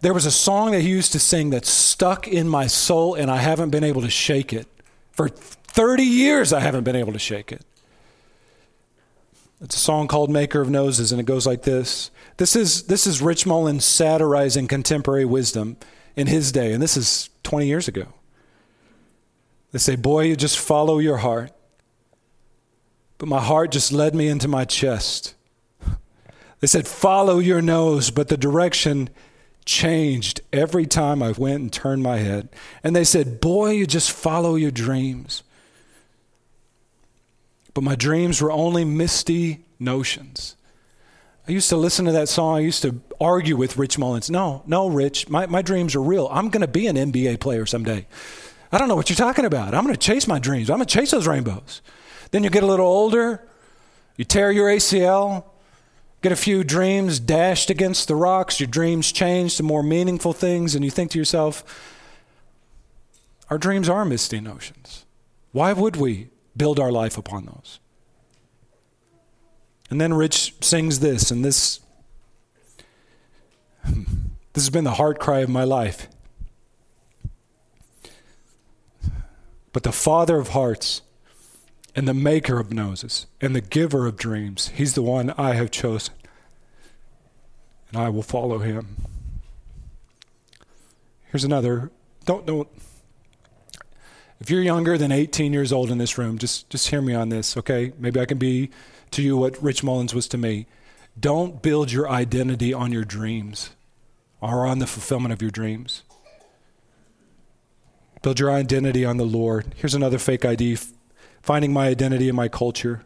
there 0.00 0.14
was 0.14 0.26
a 0.26 0.30
song 0.30 0.70
that 0.70 0.80
he 0.80 0.88
used 0.88 1.10
to 1.10 1.18
sing 1.18 1.50
that 1.50 1.66
stuck 1.66 2.28
in 2.28 2.48
my 2.48 2.68
soul, 2.68 3.16
and 3.16 3.28
I 3.28 3.38
haven't 3.38 3.70
been 3.70 3.82
able 3.82 4.00
to 4.02 4.10
shake 4.10 4.52
it. 4.52 4.68
For 5.10 5.28
30 5.28 6.04
years, 6.04 6.52
I 6.52 6.60
haven't 6.60 6.84
been 6.84 6.94
able 6.94 7.12
to 7.14 7.18
shake 7.18 7.50
it. 7.50 7.64
It's 9.60 9.74
a 9.74 9.80
song 9.80 10.06
called 10.06 10.30
Maker 10.30 10.60
of 10.60 10.70
Noses, 10.70 11.10
and 11.10 11.20
it 11.20 11.24
goes 11.24 11.48
like 11.48 11.62
this. 11.62 12.12
This 12.36 12.54
is, 12.54 12.84
this 12.84 13.08
is 13.08 13.20
Rich 13.20 13.44
Mullins 13.44 13.84
satirizing 13.84 14.68
contemporary 14.68 15.24
wisdom 15.24 15.78
in 16.14 16.28
his 16.28 16.52
day, 16.52 16.72
and 16.72 16.80
this 16.80 16.96
is 16.96 17.28
20 17.42 17.66
years 17.66 17.88
ago. 17.88 18.06
They 19.72 19.80
say, 19.80 19.96
Boy, 19.96 20.26
you 20.26 20.36
just 20.36 20.60
follow 20.60 21.00
your 21.00 21.16
heart. 21.16 21.50
But 23.18 23.28
my 23.28 23.40
heart 23.40 23.72
just 23.72 23.90
led 23.90 24.14
me 24.14 24.28
into 24.28 24.46
my 24.46 24.64
chest. 24.64 25.34
They 26.60 26.66
said, 26.66 26.86
Follow 26.86 27.38
your 27.38 27.62
nose, 27.62 28.10
but 28.10 28.28
the 28.28 28.36
direction 28.36 29.10
changed 29.64 30.40
every 30.52 30.86
time 30.86 31.22
I 31.22 31.32
went 31.32 31.60
and 31.60 31.72
turned 31.72 32.02
my 32.02 32.18
head. 32.18 32.48
And 32.82 32.94
they 32.94 33.04
said, 33.04 33.40
Boy, 33.40 33.72
you 33.72 33.86
just 33.86 34.10
follow 34.12 34.54
your 34.54 34.70
dreams. 34.70 35.42
But 37.72 37.84
my 37.84 37.94
dreams 37.94 38.42
were 38.42 38.50
only 38.50 38.84
misty 38.84 39.64
notions. 39.78 40.56
I 41.48 41.52
used 41.52 41.68
to 41.70 41.76
listen 41.76 42.04
to 42.04 42.12
that 42.12 42.28
song. 42.28 42.56
I 42.56 42.60
used 42.60 42.82
to 42.82 43.00
argue 43.20 43.56
with 43.56 43.76
Rich 43.76 43.98
Mullins. 43.98 44.30
No, 44.30 44.62
no, 44.66 44.88
Rich, 44.88 45.28
my, 45.28 45.46
my 45.46 45.62
dreams 45.62 45.94
are 45.94 46.02
real. 46.02 46.28
I'm 46.30 46.48
going 46.48 46.60
to 46.60 46.68
be 46.68 46.86
an 46.86 46.96
NBA 46.96 47.40
player 47.40 47.66
someday. 47.66 48.06
I 48.72 48.78
don't 48.78 48.88
know 48.88 48.94
what 48.94 49.08
you're 49.10 49.16
talking 49.16 49.44
about. 49.44 49.74
I'm 49.74 49.84
going 49.84 49.94
to 49.94 50.00
chase 50.00 50.28
my 50.28 50.38
dreams. 50.38 50.70
I'm 50.70 50.76
going 50.76 50.86
to 50.86 50.94
chase 50.94 51.10
those 51.10 51.26
rainbows. 51.26 51.82
Then 52.30 52.44
you 52.44 52.50
get 52.50 52.62
a 52.62 52.66
little 52.66 52.86
older, 52.86 53.44
you 54.16 54.24
tear 54.24 54.52
your 54.52 54.68
ACL, 54.68 55.44
get 56.22 56.32
a 56.32 56.36
few 56.36 56.64
dreams 56.64 57.18
dashed 57.18 57.70
against 57.70 58.08
the 58.08 58.16
rocks, 58.16 58.60
your 58.60 58.66
dreams 58.66 59.12
change 59.12 59.56
to 59.56 59.62
more 59.62 59.82
meaningful 59.82 60.32
things, 60.32 60.74
and 60.74 60.84
you 60.84 60.90
think 60.90 61.10
to 61.12 61.18
yourself, 61.18 61.64
our 63.48 63.58
dreams 63.58 63.88
are 63.88 64.04
misty 64.04 64.40
notions. 64.40 65.04
Why 65.52 65.72
would 65.72 65.96
we 65.96 66.28
build 66.56 66.78
our 66.78 66.92
life 66.92 67.18
upon 67.18 67.46
those? 67.46 67.80
And 69.88 70.00
then 70.00 70.14
Rich 70.14 70.54
sings 70.60 71.00
this, 71.00 71.30
and 71.30 71.44
this 71.44 71.80
this 73.84 74.64
has 74.64 74.70
been 74.70 74.84
the 74.84 74.92
heart 74.92 75.18
cry 75.18 75.40
of 75.40 75.48
my 75.48 75.64
life. 75.64 76.08
But 79.72 79.82
the 79.84 79.92
Father 79.92 80.36
of 80.36 80.48
hearts 80.48 81.02
and 81.94 82.06
the 82.06 82.14
maker 82.14 82.60
of 82.60 82.72
noses 82.72 83.26
and 83.40 83.54
the 83.54 83.60
giver 83.60 84.06
of 84.06 84.16
dreams, 84.16 84.68
he's 84.74 84.94
the 84.94 85.02
one 85.02 85.30
I 85.30 85.54
have 85.54 85.70
chosen. 85.70 86.14
And 87.88 88.00
I 88.00 88.08
will 88.08 88.22
follow 88.22 88.58
him. 88.58 88.96
Here's 91.30 91.44
another. 91.44 91.90
Don't 92.24 92.46
don't 92.46 92.68
if 94.40 94.48
you're 94.48 94.62
younger 94.62 94.96
than 94.96 95.12
18 95.12 95.52
years 95.52 95.72
old 95.72 95.90
in 95.90 95.98
this 95.98 96.16
room, 96.16 96.38
just 96.38 96.70
just 96.70 96.88
hear 96.88 97.02
me 97.02 97.14
on 97.14 97.28
this, 97.28 97.56
okay? 97.56 97.92
Maybe 97.98 98.20
I 98.20 98.24
can 98.24 98.38
be 98.38 98.70
to 99.10 99.22
you 99.22 99.36
what 99.36 99.60
Rich 99.62 99.82
Mullins 99.82 100.14
was 100.14 100.28
to 100.28 100.38
me. 100.38 100.66
Don't 101.18 101.60
build 101.62 101.92
your 101.92 102.08
identity 102.08 102.72
on 102.72 102.92
your 102.92 103.04
dreams 103.04 103.70
or 104.40 104.66
on 104.66 104.78
the 104.78 104.86
fulfillment 104.86 105.32
of 105.32 105.42
your 105.42 105.50
dreams. 105.50 106.02
Build 108.22 108.38
your 108.38 108.50
identity 108.50 109.04
on 109.04 109.16
the 109.16 109.24
Lord. 109.24 109.74
Here's 109.76 109.94
another 109.94 110.18
fake 110.18 110.44
ID 110.44 110.78
Finding 111.42 111.72
My 111.72 111.88
Identity 111.88 112.28
and 112.28 112.36
My 112.36 112.48
Culture. 112.48 113.04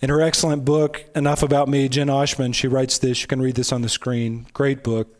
In 0.00 0.10
her 0.10 0.20
excellent 0.20 0.64
book, 0.64 1.04
Enough 1.14 1.42
About 1.42 1.68
Me, 1.68 1.88
Jen 1.88 2.08
Oshman, 2.08 2.54
she 2.54 2.66
writes 2.66 2.98
this. 2.98 3.22
You 3.22 3.28
can 3.28 3.40
read 3.40 3.54
this 3.54 3.72
on 3.72 3.82
the 3.82 3.88
screen. 3.88 4.46
Great 4.52 4.82
book. 4.82 5.16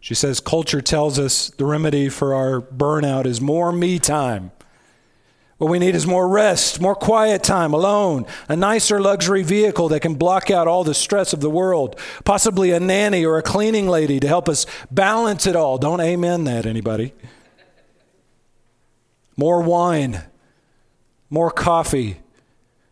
She 0.00 0.14
says, 0.14 0.40
Culture 0.40 0.80
tells 0.80 1.18
us 1.18 1.50
the 1.50 1.66
remedy 1.66 2.08
for 2.08 2.34
our 2.34 2.60
burnout 2.60 3.26
is 3.26 3.40
more 3.40 3.70
me 3.70 3.98
time. 3.98 4.52
What 5.58 5.70
we 5.70 5.78
need 5.78 5.94
is 5.94 6.06
more 6.06 6.26
rest, 6.26 6.80
more 6.80 6.94
quiet 6.94 7.42
time 7.42 7.74
alone, 7.74 8.24
a 8.48 8.56
nicer 8.56 8.98
luxury 8.98 9.42
vehicle 9.42 9.90
that 9.90 10.00
can 10.00 10.14
block 10.14 10.50
out 10.50 10.66
all 10.66 10.84
the 10.84 10.94
stress 10.94 11.34
of 11.34 11.40
the 11.40 11.50
world, 11.50 12.00
possibly 12.24 12.70
a 12.70 12.80
nanny 12.80 13.26
or 13.26 13.36
a 13.36 13.42
cleaning 13.42 13.86
lady 13.86 14.18
to 14.20 14.26
help 14.26 14.48
us 14.48 14.64
balance 14.90 15.46
it 15.46 15.54
all. 15.54 15.76
Don't 15.76 16.00
amen 16.00 16.44
that, 16.44 16.64
anybody. 16.64 17.12
More 19.40 19.62
wine, 19.62 20.22
more 21.30 21.50
coffee, 21.50 22.20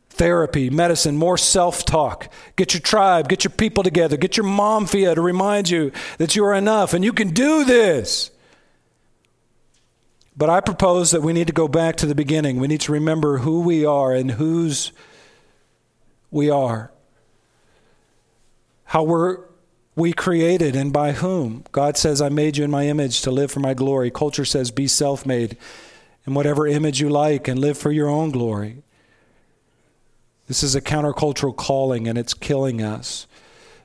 therapy, 0.09 0.71
medicine, 0.71 1.15
more 1.15 1.37
self 1.37 1.85
talk. 1.85 2.33
Get 2.57 2.73
your 2.73 2.81
tribe, 2.81 3.29
get 3.29 3.45
your 3.45 3.51
people 3.51 3.83
together, 3.83 4.17
get 4.17 4.39
your 4.39 4.47
mom 4.47 4.87
Fia 4.87 5.15
to 5.15 5.21
remind 5.21 5.69
you 5.69 5.93
that 6.17 6.35
you 6.35 6.43
are 6.47 6.55
enough 6.55 6.95
and 6.95 7.05
you 7.05 7.13
can 7.13 7.35
do 7.35 7.65
this. 7.65 8.31
But 10.39 10.49
I 10.49 10.63
propose 10.63 11.11
that 11.11 11.21
we 11.21 11.35
need 11.35 11.49
to 11.49 11.53
go 11.53 11.69
back 11.69 11.97
to 11.97 12.07
the 12.07 12.15
beginning. 12.15 12.59
We 12.59 12.67
need 12.67 12.81
to 12.81 12.93
remember 12.93 13.37
who 13.37 13.61
we 13.61 13.85
are 13.85 14.15
and 14.15 14.31
whose 14.31 14.93
we 16.31 16.49
are. 16.49 16.91
How 18.85 19.03
we're 19.03 19.41
we 19.95 20.15
created 20.15 20.77
and 20.77 20.95
by 20.95 21.13
whom. 21.13 21.65
God 21.73 21.99
says, 21.99 22.23
I 22.23 22.31
made 22.31 22.57
you 22.57 22.65
in 22.65 22.71
my 22.71 22.87
image 22.87 23.21
to 23.21 23.31
live 23.31 23.51
for 23.51 23.61
my 23.61 23.75
glory. 23.75 24.11
Culture 24.11 24.47
says, 24.47 24.71
be 24.71 24.87
self 24.87 25.27
made 25.27 25.59
in 26.29 26.35
whatever 26.35 26.67
image 26.67 27.01
you 27.01 27.09
like 27.09 27.49
and 27.49 27.59
live 27.59 27.77
for 27.77 27.91
your 27.91 28.09
own 28.09 28.31
glory. 28.31 28.83
This 30.47 30.63
is 30.63 30.75
a 30.75 30.81
countercultural 30.81 31.57
calling 31.57 32.07
and 32.07 32.17
it's 32.17 32.35
killing 32.35 32.81
us 32.83 33.27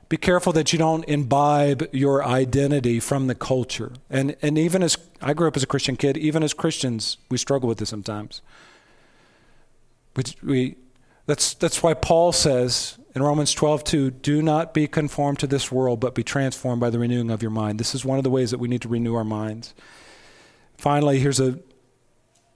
be 0.08 0.16
careful 0.16 0.52
that 0.52 0.72
you 0.72 0.78
don't 0.78 1.04
imbibe 1.08 1.88
your 1.92 2.24
identity 2.24 3.00
from 3.00 3.26
the 3.26 3.34
culture. 3.34 3.92
And, 4.10 4.36
and 4.42 4.58
even 4.58 4.82
as 4.82 4.96
I 5.20 5.34
grew 5.34 5.48
up 5.48 5.56
as 5.56 5.62
a 5.62 5.66
Christian 5.66 5.96
kid, 5.96 6.16
even 6.16 6.42
as 6.42 6.54
Christians, 6.54 7.16
we 7.30 7.38
struggle 7.38 7.68
with 7.68 7.78
this 7.78 7.88
sometimes. 7.88 8.42
We, 10.14 10.22
we, 10.42 10.76
that's, 11.26 11.54
that's 11.54 11.82
why 11.82 11.94
Paul 11.94 12.32
says 12.32 12.98
in 13.14 13.22
Romans 13.22 13.52
12, 13.54 13.84
2, 13.84 14.10
do 14.10 14.42
not 14.42 14.74
be 14.74 14.86
conformed 14.86 15.38
to 15.40 15.46
this 15.46 15.72
world, 15.72 16.00
but 16.00 16.14
be 16.14 16.22
transformed 16.22 16.80
by 16.80 16.90
the 16.90 16.98
renewing 16.98 17.30
of 17.30 17.42
your 17.42 17.50
mind. 17.50 17.80
This 17.80 17.94
is 17.94 18.04
one 18.04 18.18
of 18.18 18.24
the 18.24 18.30
ways 18.30 18.50
that 18.50 18.58
we 18.58 18.68
need 18.68 18.82
to 18.82 18.88
renew 18.88 19.14
our 19.14 19.24
minds. 19.24 19.74
Finally, 20.76 21.18
here's 21.18 21.40
a, 21.40 21.58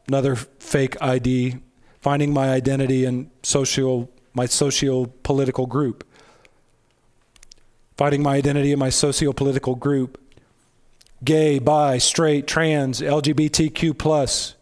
another 0.09 0.35
fake 0.37 1.01
ID 1.01 1.57
finding 2.01 2.33
my 2.33 2.51
identity 2.51 3.05
in 3.05 3.31
social, 3.43 4.11
my 4.35 4.47
socio 4.47 5.07
political 5.23 5.67
group 5.67 6.05
finding 7.97 8.23
my 8.23 8.37
identity 8.37 8.73
in 8.73 8.79
my 8.79 8.89
socio 8.89 9.33
political 9.33 9.75
group 9.75 10.19
gay, 11.23 11.59
bi, 11.59 11.99
straight, 11.99 12.47
trans, 12.47 13.01
LGBTQ, 13.01 13.99
plus, 13.99 14.55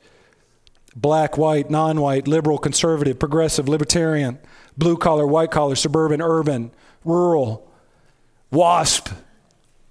black, 0.97 1.37
white, 1.37 1.71
non 1.71 2.01
white, 2.01 2.27
liberal, 2.27 2.57
conservative, 2.57 3.19
progressive, 3.19 3.69
libertarian, 3.69 4.39
blue 4.77 4.97
collar, 4.97 5.27
white 5.27 5.51
collar, 5.51 5.77
suburban, 5.77 6.23
urban, 6.23 6.71
rural, 7.05 7.71
WASP, 8.51 9.11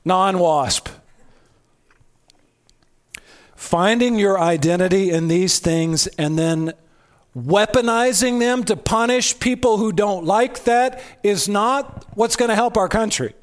non 0.03 0.39
WASP. 0.39 0.89
Finding 3.65 4.19
your 4.19 4.39
identity 4.39 5.09
in 5.09 5.27
these 5.27 5.57
things 5.57 6.05
and 6.19 6.37
then 6.37 6.73
weaponizing 7.35 8.39
them 8.39 8.63
to 8.63 8.75
punish 8.75 9.39
people 9.39 9.77
who 9.77 9.91
don't 9.91 10.23
like 10.23 10.65
that 10.65 11.01
is 11.23 11.49
not 11.49 12.05
what's 12.13 12.35
going 12.35 12.49
to 12.49 12.55
help 12.55 12.77
our 12.77 12.87
country. 12.87 13.33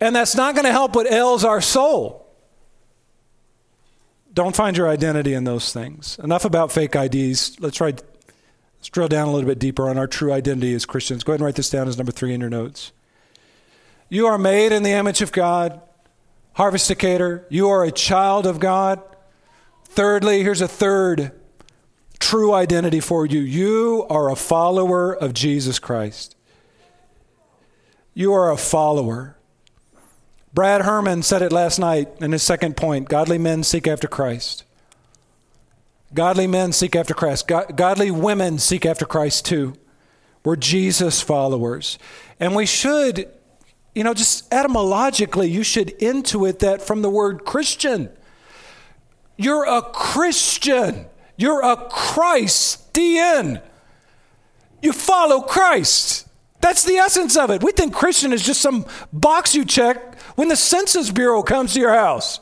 And 0.00 0.14
that's 0.14 0.36
not 0.36 0.54
going 0.54 0.64
to 0.64 0.70
help 0.70 0.94
what 0.94 1.10
ails 1.10 1.44
our 1.44 1.60
soul. 1.60 2.24
Don't 4.32 4.54
find 4.54 4.76
your 4.76 4.88
identity 4.88 5.34
in 5.34 5.42
those 5.42 5.72
things. 5.72 6.16
Enough 6.22 6.44
about 6.44 6.70
fake 6.70 6.94
IDs. 6.94 7.58
Let's 7.58 7.76
try 7.76 7.86
let's 7.86 8.88
drill 8.92 9.08
down 9.08 9.26
a 9.26 9.32
little 9.32 9.48
bit 9.48 9.58
deeper 9.58 9.88
on 9.88 9.98
our 9.98 10.06
true 10.06 10.32
identity 10.32 10.72
as 10.72 10.86
Christians. 10.86 11.24
Go 11.24 11.32
ahead 11.32 11.40
and 11.40 11.46
write 11.46 11.56
this 11.56 11.68
down 11.68 11.88
as 11.88 11.98
number 11.98 12.12
3 12.12 12.32
in 12.32 12.40
your 12.40 12.50
notes. 12.50 12.92
You 14.08 14.28
are 14.28 14.38
made 14.38 14.70
in 14.70 14.84
the 14.84 14.92
image 14.92 15.20
of 15.20 15.32
God. 15.32 15.80
Harvest 16.54 16.88
Decatur, 16.88 17.46
you 17.50 17.68
are 17.68 17.84
a 17.84 17.92
child 17.92 18.46
of 18.46 18.60
God. 18.60 19.02
Thirdly, 19.84 20.42
here's 20.42 20.60
a 20.60 20.68
third 20.68 21.32
true 22.18 22.54
identity 22.54 23.00
for 23.00 23.26
you. 23.26 23.40
You 23.40 24.06
are 24.08 24.30
a 24.30 24.36
follower 24.36 25.14
of 25.14 25.34
Jesus 25.34 25.78
Christ. 25.78 26.36
You 28.14 28.32
are 28.32 28.50
a 28.50 28.56
follower. 28.56 29.36
Brad 30.54 30.82
Herman 30.82 31.22
said 31.22 31.42
it 31.42 31.52
last 31.52 31.78
night 31.78 32.08
in 32.20 32.32
his 32.32 32.42
second 32.42 32.76
point 32.76 33.08
godly 33.08 33.38
men 33.38 33.62
seek 33.62 33.86
after 33.88 34.06
Christ. 34.06 34.64
Godly 36.14 36.46
men 36.46 36.72
seek 36.72 36.94
after 36.94 37.12
Christ. 37.12 37.48
godly 37.48 38.10
women 38.12 38.58
seek 38.58 38.86
after 38.86 39.04
Christ 39.04 39.44
too. 39.44 39.74
We're 40.44 40.56
Jesus 40.56 41.20
followers. 41.20 41.98
And 42.38 42.54
we 42.54 42.66
should, 42.66 43.28
you 43.94 44.02
know, 44.02 44.14
just 44.14 44.52
etymologically, 44.52 45.48
you 45.48 45.62
should 45.62 45.98
intuit 45.98 46.58
that 46.60 46.82
from 46.82 47.02
the 47.02 47.10
word 47.10 47.44
Christian. 47.44 48.10
You're 49.36 49.64
a 49.64 49.82
Christian. 49.82 51.06
You're 51.36 51.62
a 51.62 51.76
Christian. 51.88 53.60
You 54.82 54.92
follow 54.92 55.40
Christ. 55.40 56.26
That's 56.60 56.84
the 56.84 56.94
essence 56.94 57.36
of 57.36 57.50
it. 57.50 57.62
We 57.62 57.72
think 57.72 57.94
Christian 57.94 58.32
is 58.32 58.42
just 58.42 58.60
some 58.60 58.86
box 59.12 59.54
you 59.54 59.64
check 59.64 60.18
when 60.36 60.48
the 60.48 60.56
Census 60.56 61.10
Bureau 61.10 61.42
comes 61.42 61.74
to 61.74 61.80
your 61.80 61.94
house. 61.94 62.40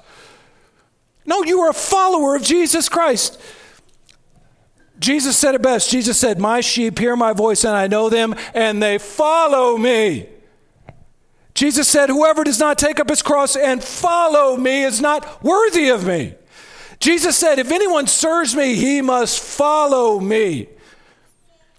No, 1.27 1.43
you 1.43 1.61
are 1.61 1.71
a 1.71 1.75
follower 1.75 2.35
of 2.35 2.43
Jesus 2.43 2.89
Christ. 2.89 3.41
Jesus 4.99 5.37
said 5.37 5.55
it 5.55 5.63
best. 5.63 5.91
Jesus 5.91 6.19
said, 6.19 6.39
My 6.39 6.61
sheep 6.61 6.99
hear 6.99 7.17
my 7.17 7.33
voice, 7.33 7.65
and 7.65 7.75
I 7.75 7.89
know 7.89 8.09
them, 8.09 8.35
and 8.55 8.83
they 8.83 8.99
follow 8.99 9.77
me. 9.77 10.29
Jesus 11.63 11.87
said, 11.87 12.09
Whoever 12.09 12.43
does 12.43 12.59
not 12.59 12.77
take 12.77 12.99
up 12.99 13.09
his 13.09 13.23
cross 13.23 13.55
and 13.55 13.85
follow 13.85 14.57
me 14.57 14.83
is 14.83 15.01
not 15.01 15.45
worthy 15.45 15.91
of 15.91 16.05
me. 16.05 16.35
Jesus 16.99 17.37
said, 17.37 17.61
If 17.61 17.71
anyone 17.71 18.09
serves 18.09 18.57
me, 18.57 18.75
he 18.75 19.01
must 19.01 19.39
follow 19.39 20.19
me. 20.19 20.67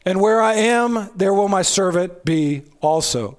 And 0.05 0.21
where 0.21 0.41
I 0.41 0.53
am, 0.53 1.09
there 1.17 1.33
will 1.33 1.49
my 1.49 1.63
servant 1.63 2.23
be 2.23 2.61
also. 2.79 3.37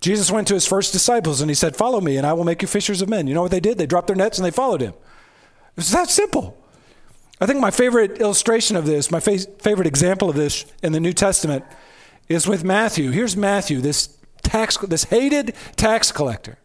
Jesus 0.00 0.32
went 0.32 0.48
to 0.48 0.54
his 0.54 0.66
first 0.66 0.92
disciples 0.92 1.40
and 1.40 1.48
he 1.48 1.54
said, 1.54 1.76
Follow 1.76 2.00
me, 2.00 2.16
and 2.16 2.26
I 2.26 2.32
will 2.32 2.42
make 2.42 2.60
you 2.60 2.66
fishers 2.66 3.00
of 3.00 3.08
men. 3.08 3.28
You 3.28 3.34
know 3.34 3.42
what 3.42 3.52
they 3.52 3.60
did? 3.60 3.78
They 3.78 3.86
dropped 3.86 4.08
their 4.08 4.16
nets 4.16 4.36
and 4.36 4.44
they 4.44 4.50
followed 4.50 4.80
him. 4.80 4.94
It 4.94 5.76
was 5.76 5.92
that 5.92 6.10
simple. 6.10 6.58
I 7.40 7.46
think 7.46 7.60
my 7.60 7.70
favorite 7.70 8.20
illustration 8.20 8.74
of 8.74 8.84
this, 8.84 9.12
my 9.12 9.20
fa- 9.20 9.38
favorite 9.60 9.86
example 9.86 10.28
of 10.28 10.34
this 10.34 10.66
in 10.82 10.90
the 10.90 10.98
New 10.98 11.12
Testament 11.12 11.64
is 12.28 12.48
with 12.48 12.64
Matthew. 12.64 13.12
Here's 13.12 13.36
Matthew, 13.36 13.80
this 13.80 14.13
tax 14.54 14.76
this 14.76 15.04
hated 15.04 15.52
tax 15.74 16.12
collector. 16.12 16.58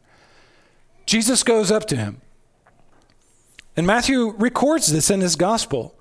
Jesus 1.07 1.41
goes 1.41 1.71
up 1.71 1.85
to 1.85 1.95
him. 1.95 2.21
And 3.75 3.87
Matthew 3.87 4.35
records 4.37 4.87
this 4.87 5.09
in 5.09 5.21
his 5.21 5.35
gospel. 5.35 5.95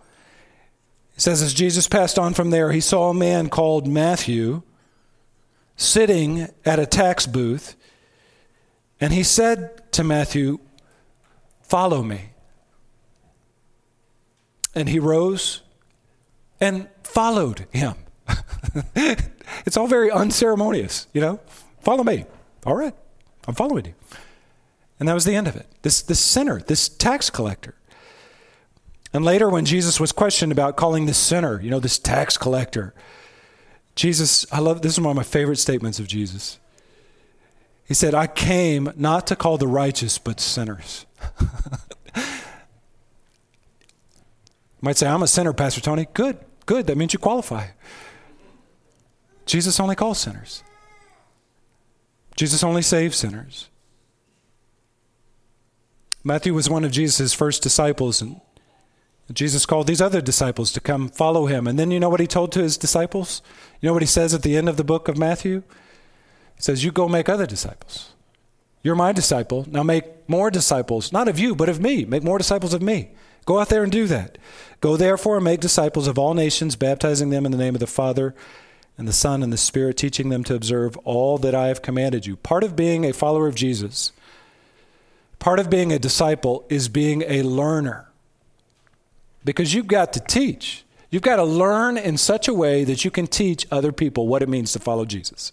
He 1.15 1.21
says, 1.23 1.41
as 1.41 1.55
Jesus 1.55 1.89
passed 1.89 2.19
on 2.19 2.35
from 2.35 2.51
there, 2.51 2.73
he 2.73 2.81
saw 2.81 3.09
a 3.09 3.15
man 3.15 3.49
called 3.49 3.87
Matthew 3.87 4.63
sitting 5.77 6.49
at 6.67 6.79
a 6.79 6.85
tax 6.85 7.27
booth, 7.27 7.75
and 9.01 9.13
he 9.13 9.23
said 9.23 9.91
to 9.93 10.05
Matthew, 10.05 10.59
Follow 11.63 12.03
me. 12.03 12.31
And 14.75 14.89
he 14.89 14.99
rose 14.99 15.63
and 16.61 16.89
followed 17.03 17.67
him. 17.71 17.95
it's 19.65 19.77
all 19.77 19.87
very 19.87 20.11
unceremonious, 20.11 21.07
you 21.13 21.21
know? 21.21 21.41
Follow 21.81 22.05
me. 22.05 22.25
All 22.67 22.75
right, 22.75 22.95
I'm 23.47 23.55
following 23.55 23.87
you. 23.87 23.95
And 24.99 25.09
that 25.09 25.15
was 25.15 25.25
the 25.25 25.35
end 25.35 25.47
of 25.47 25.57
it. 25.57 25.67
This, 25.83 26.03
this 26.03 26.21
sinner, 26.21 26.61
this 26.61 26.89
tax 26.89 27.31
collector. 27.31 27.75
And 29.13 29.25
later, 29.25 29.49
when 29.49 29.65
Jesus 29.65 29.99
was 29.99 30.13
questioned 30.13 30.53
about 30.53 30.77
calling 30.77 31.07
this 31.07 31.17
sinner, 31.17 31.61
you 31.61 31.71
know, 31.71 31.81
this 31.81 31.99
tax 31.99 32.37
collector, 32.37 32.95
Jesus, 33.95 34.47
I 34.53 34.61
love 34.61 34.83
this 34.83 34.93
is 34.93 35.01
one 35.01 35.11
of 35.11 35.17
my 35.17 35.23
favorite 35.23 35.57
statements 35.57 35.99
of 35.99 36.07
Jesus. 36.07 36.59
He 37.87 37.95
said, 37.95 38.15
I 38.15 38.27
came 38.27 38.93
not 38.97 39.27
to 39.29 39.37
call 39.37 39.57
the 39.57 39.67
righteous, 39.67 40.19
but 40.19 40.41
sinners. 40.41 41.07
you 42.15 42.23
might 44.83 44.99
say, 44.99 45.07
I'm 45.07 45.23
a 45.23 45.27
sinner, 45.27 45.55
Pastor 45.55 45.81
Tony. 45.81 46.07
Good, 46.13 46.39
good. 46.67 46.87
That 46.87 46.99
means 46.99 47.15
you 47.15 47.19
qualify. 47.19 47.69
Jesus 49.47 49.81
only 49.81 49.97
calls 49.97 50.19
sinners. 50.19 50.63
Jesus 52.39 52.63
only 52.63 52.83
saves 52.83 53.17
sinners. 53.17 53.69
Matthew 56.23 56.55
was 56.55 56.71
one 56.71 56.85
of 56.85 56.93
Jesus' 56.93 57.35
first 57.35 57.65
disciples, 57.65 58.23
and 58.23 58.41
Jesus 59.33 59.67
called 59.67 59.89
these 59.89 60.01
other 60.01 60.21
disciples 60.21 60.71
to 60.71 60.81
come 60.81 61.09
follow 61.09 61.47
him. 61.47 61.67
And 61.67 61.77
then 61.77 61.91
you 61.91 61.99
know 61.99 62.09
what 62.09 62.21
he 62.21 62.29
told 62.29 62.53
to 62.53 62.63
his 62.63 62.79
disciples? 62.79 63.43
You 63.81 63.89
know 63.89 63.93
what 63.93 64.03
he 64.03 64.07
says 64.07 64.35
at 64.35 64.43
the 64.43 64.57
end 64.57 64.69
of 64.69 64.77
the 64.77 64.85
book 64.85 65.09
of 65.09 65.19
Matthew? 65.19 65.65
He 66.55 66.63
says, 66.63 66.85
You 66.85 66.93
go 66.93 67.09
make 67.09 67.29
other 67.29 67.45
disciples. 67.45 68.13
You're 68.85 68.95
my 68.95 69.11
disciple. 69.11 69.67
Now 69.69 69.83
make 69.83 70.05
more 70.29 70.49
disciples, 70.49 71.13
not 71.13 71.27
of 71.27 71.41
you, 71.41 71.57
but 71.57 71.69
of 71.69 71.81
me. 71.81 72.05
Make 72.05 72.23
more 72.23 72.39
disciples 72.39 72.73
of 72.73 72.81
me. 72.81 73.11
Go 73.47 73.59
out 73.59 73.69
there 73.69 73.83
and 73.83 73.91
do 73.91 74.07
that. 74.07 74.39
Go 74.81 74.97
therefore 74.97 75.39
and 75.39 75.45
make 75.45 75.59
disciples 75.59 76.07
of 76.07 76.21
all 76.21 76.35
nations, 76.35 76.77
baptizing 76.77 77.31
them 77.31 77.45
in 77.45 77.51
the 77.51 77.59
name 77.59 77.75
of 77.75 77.81
the 77.81 77.89
Father 77.89 78.33
and 78.99 79.09
the 79.09 79.13
Son 79.13 79.43
and 79.43 79.53
the 79.53 79.57
Spirit, 79.57 79.97
teaching 79.97 80.29
them 80.29 80.45
to 80.45 80.55
observe 80.55 80.97
all 80.99 81.39
that 81.39 81.55
I 81.55 81.69
have 81.69 81.81
commanded 81.81 82.27
you. 82.27 82.37
Part 82.37 82.65
of 82.65 82.75
being 82.77 83.07
a 83.07 83.13
follower 83.13 83.47
of 83.47 83.55
Jesus, 83.55 84.13
part 85.39 85.61
of 85.61 85.71
being 85.71 85.93
a 85.93 85.99
disciple, 85.99 86.67
is 86.69 86.89
being 86.89 87.23
a 87.23 87.43
learner. 87.43 88.11
Because 89.45 89.73
you've 89.73 89.87
got 89.87 90.13
to 90.15 90.21
teach. 90.21 90.85
You've 91.11 91.23
got 91.23 91.37
to 91.37 91.45
learn 91.45 91.97
in 91.97 92.19
such 92.19 92.49
a 92.49 92.53
way 92.55 92.85
that 92.85 93.05
you 93.05 93.11
can 93.11 93.29
teach 93.29 93.67
other 93.71 93.93
people 93.93 94.27
what 94.27 94.43
it 94.43 94.49
means 94.49 94.73
to 94.73 94.81
follow 94.81 95.05
Jesus. 95.05 95.53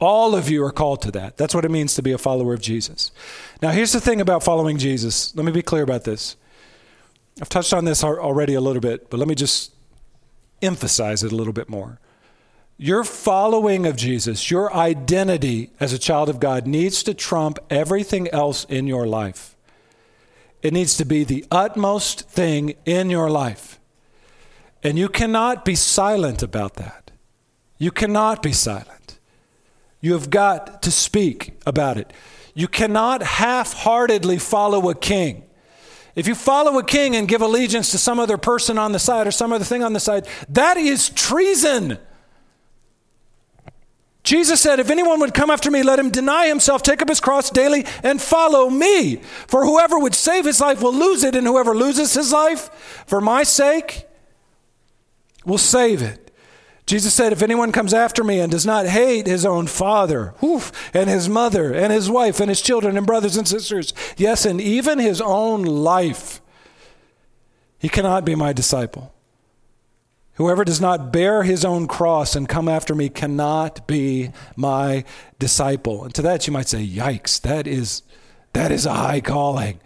All 0.00 0.34
of 0.34 0.50
you 0.50 0.62
are 0.64 0.72
called 0.72 1.00
to 1.02 1.10
that. 1.12 1.36
That's 1.38 1.54
what 1.54 1.64
it 1.64 1.70
means 1.70 1.94
to 1.94 2.02
be 2.02 2.12
a 2.12 2.18
follower 2.18 2.52
of 2.52 2.60
Jesus. 2.60 3.12
Now, 3.62 3.70
here's 3.70 3.92
the 3.92 4.00
thing 4.00 4.20
about 4.20 4.42
following 4.42 4.76
Jesus. 4.76 5.34
Let 5.34 5.46
me 5.46 5.52
be 5.52 5.62
clear 5.62 5.82
about 5.82 6.04
this. 6.04 6.36
I've 7.40 7.48
touched 7.48 7.72
on 7.72 7.84
this 7.84 8.02
already 8.04 8.54
a 8.54 8.60
little 8.60 8.82
bit, 8.82 9.08
but 9.08 9.18
let 9.18 9.28
me 9.28 9.34
just 9.34 9.72
emphasize 10.60 11.22
it 11.22 11.32
a 11.32 11.36
little 11.36 11.52
bit 11.52 11.68
more. 11.70 12.00
Your 12.78 13.04
following 13.04 13.86
of 13.86 13.96
Jesus, 13.96 14.50
your 14.50 14.72
identity 14.74 15.70
as 15.80 15.94
a 15.94 15.98
child 15.98 16.28
of 16.28 16.40
God 16.40 16.66
needs 16.66 17.02
to 17.04 17.14
trump 17.14 17.58
everything 17.70 18.28
else 18.28 18.64
in 18.64 18.86
your 18.86 19.06
life. 19.06 19.56
It 20.60 20.74
needs 20.74 20.96
to 20.98 21.06
be 21.06 21.24
the 21.24 21.46
utmost 21.50 22.28
thing 22.28 22.74
in 22.84 23.08
your 23.08 23.30
life. 23.30 23.80
And 24.82 24.98
you 24.98 25.08
cannot 25.08 25.64
be 25.64 25.74
silent 25.74 26.42
about 26.42 26.74
that. 26.74 27.12
You 27.78 27.90
cannot 27.90 28.42
be 28.42 28.52
silent. 28.52 29.18
You 30.02 30.12
have 30.12 30.28
got 30.28 30.82
to 30.82 30.90
speak 30.90 31.58
about 31.64 31.96
it. 31.96 32.12
You 32.54 32.68
cannot 32.68 33.22
half 33.22 33.72
heartedly 33.72 34.38
follow 34.38 34.90
a 34.90 34.94
king. 34.94 35.44
If 36.14 36.26
you 36.26 36.34
follow 36.34 36.78
a 36.78 36.84
king 36.84 37.16
and 37.16 37.26
give 37.26 37.40
allegiance 37.40 37.90
to 37.92 37.98
some 37.98 38.20
other 38.20 38.38
person 38.38 38.78
on 38.78 38.92
the 38.92 38.98
side 38.98 39.26
or 39.26 39.30
some 39.30 39.52
other 39.52 39.64
thing 39.64 39.82
on 39.82 39.94
the 39.94 40.00
side, 40.00 40.26
that 40.50 40.76
is 40.76 41.08
treason. 41.08 41.98
Jesus 44.26 44.60
said, 44.60 44.80
If 44.80 44.90
anyone 44.90 45.20
would 45.20 45.34
come 45.34 45.50
after 45.50 45.70
me, 45.70 45.84
let 45.84 46.00
him 46.00 46.10
deny 46.10 46.48
himself, 46.48 46.82
take 46.82 47.00
up 47.00 47.08
his 47.08 47.20
cross 47.20 47.48
daily, 47.48 47.86
and 48.02 48.20
follow 48.20 48.68
me. 48.68 49.16
For 49.46 49.64
whoever 49.64 50.00
would 50.00 50.16
save 50.16 50.46
his 50.46 50.60
life 50.60 50.82
will 50.82 50.92
lose 50.92 51.22
it, 51.22 51.36
and 51.36 51.46
whoever 51.46 51.76
loses 51.76 52.12
his 52.14 52.32
life 52.32 53.04
for 53.06 53.20
my 53.20 53.44
sake 53.44 54.04
will 55.44 55.58
save 55.58 56.02
it. 56.02 56.32
Jesus 56.86 57.14
said, 57.14 57.32
If 57.32 57.40
anyone 57.40 57.70
comes 57.70 57.94
after 57.94 58.24
me 58.24 58.40
and 58.40 58.50
does 58.50 58.66
not 58.66 58.86
hate 58.86 59.28
his 59.28 59.46
own 59.46 59.68
father, 59.68 60.34
and 60.92 61.08
his 61.08 61.28
mother, 61.28 61.72
and 61.72 61.92
his 61.92 62.10
wife, 62.10 62.40
and 62.40 62.48
his 62.48 62.60
children, 62.60 62.96
and 62.96 63.06
brothers 63.06 63.36
and 63.36 63.46
sisters, 63.46 63.94
yes, 64.16 64.44
and 64.44 64.60
even 64.60 64.98
his 64.98 65.20
own 65.20 65.62
life, 65.62 66.40
he 67.78 67.88
cannot 67.88 68.24
be 68.24 68.34
my 68.34 68.52
disciple. 68.52 69.12
Whoever 70.36 70.64
does 70.64 70.80
not 70.80 71.12
bear 71.12 71.42
his 71.42 71.64
own 71.64 71.86
cross 71.86 72.36
and 72.36 72.48
come 72.48 72.68
after 72.68 72.94
me 72.94 73.08
cannot 73.08 73.86
be 73.86 74.32
my 74.54 75.04
disciple. 75.38 76.04
And 76.04 76.14
to 76.14 76.22
that 76.22 76.46
you 76.46 76.52
might 76.52 76.68
say, 76.68 76.86
yikes, 76.86 77.40
that 77.40 77.66
is 77.66 78.02
that 78.52 78.70
is 78.70 78.86
a 78.86 78.94
high 78.94 79.20
calling. 79.20 79.80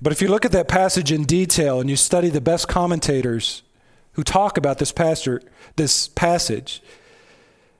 But 0.00 0.12
if 0.12 0.22
you 0.22 0.28
look 0.28 0.44
at 0.44 0.52
that 0.52 0.68
passage 0.68 1.10
in 1.10 1.24
detail 1.24 1.80
and 1.80 1.90
you 1.90 1.96
study 1.96 2.28
the 2.28 2.40
best 2.40 2.68
commentators 2.68 3.62
who 4.12 4.22
talk 4.22 4.56
about 4.56 4.78
this 4.78 4.92
pastor, 4.92 5.42
this 5.76 6.08
passage, 6.08 6.82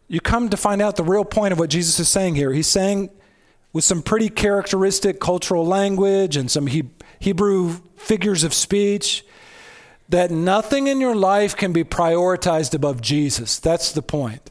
you 0.06 0.20
come 0.20 0.48
to 0.48 0.56
find 0.56 0.80
out 0.80 0.96
the 0.96 1.04
real 1.04 1.24
point 1.24 1.52
of 1.52 1.58
what 1.58 1.70
Jesus 1.70 2.00
is 2.00 2.08
saying 2.08 2.34
here. 2.34 2.52
He's 2.52 2.66
saying 2.66 3.10
with 3.72 3.84
some 3.84 4.02
pretty 4.02 4.30
characteristic 4.30 5.20
cultural 5.20 5.64
language 5.64 6.36
and 6.36 6.50
some 6.50 6.68
Hebrew 7.20 7.80
figures 7.96 8.44
of 8.44 8.54
speech 8.54 9.24
that 10.08 10.30
nothing 10.30 10.86
in 10.86 11.00
your 11.00 11.14
life 11.14 11.56
can 11.56 11.72
be 11.72 11.84
prioritized 11.84 12.74
above 12.74 13.00
Jesus. 13.00 13.58
That's 13.58 13.92
the 13.92 14.02
point. 14.02 14.50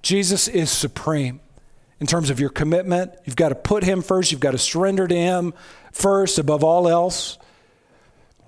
Jesus 0.00 0.48
is 0.48 0.70
supreme 0.70 1.40
in 2.00 2.06
terms 2.06 2.30
of 2.30 2.40
your 2.40 2.50
commitment. 2.50 3.12
You've 3.24 3.36
got 3.36 3.50
to 3.50 3.54
put 3.54 3.84
him 3.84 4.02
first, 4.02 4.32
you've 4.32 4.40
got 4.40 4.52
to 4.52 4.58
surrender 4.58 5.06
to 5.06 5.14
him 5.14 5.54
first 5.92 6.38
above 6.38 6.64
all 6.64 6.88
else. 6.88 7.38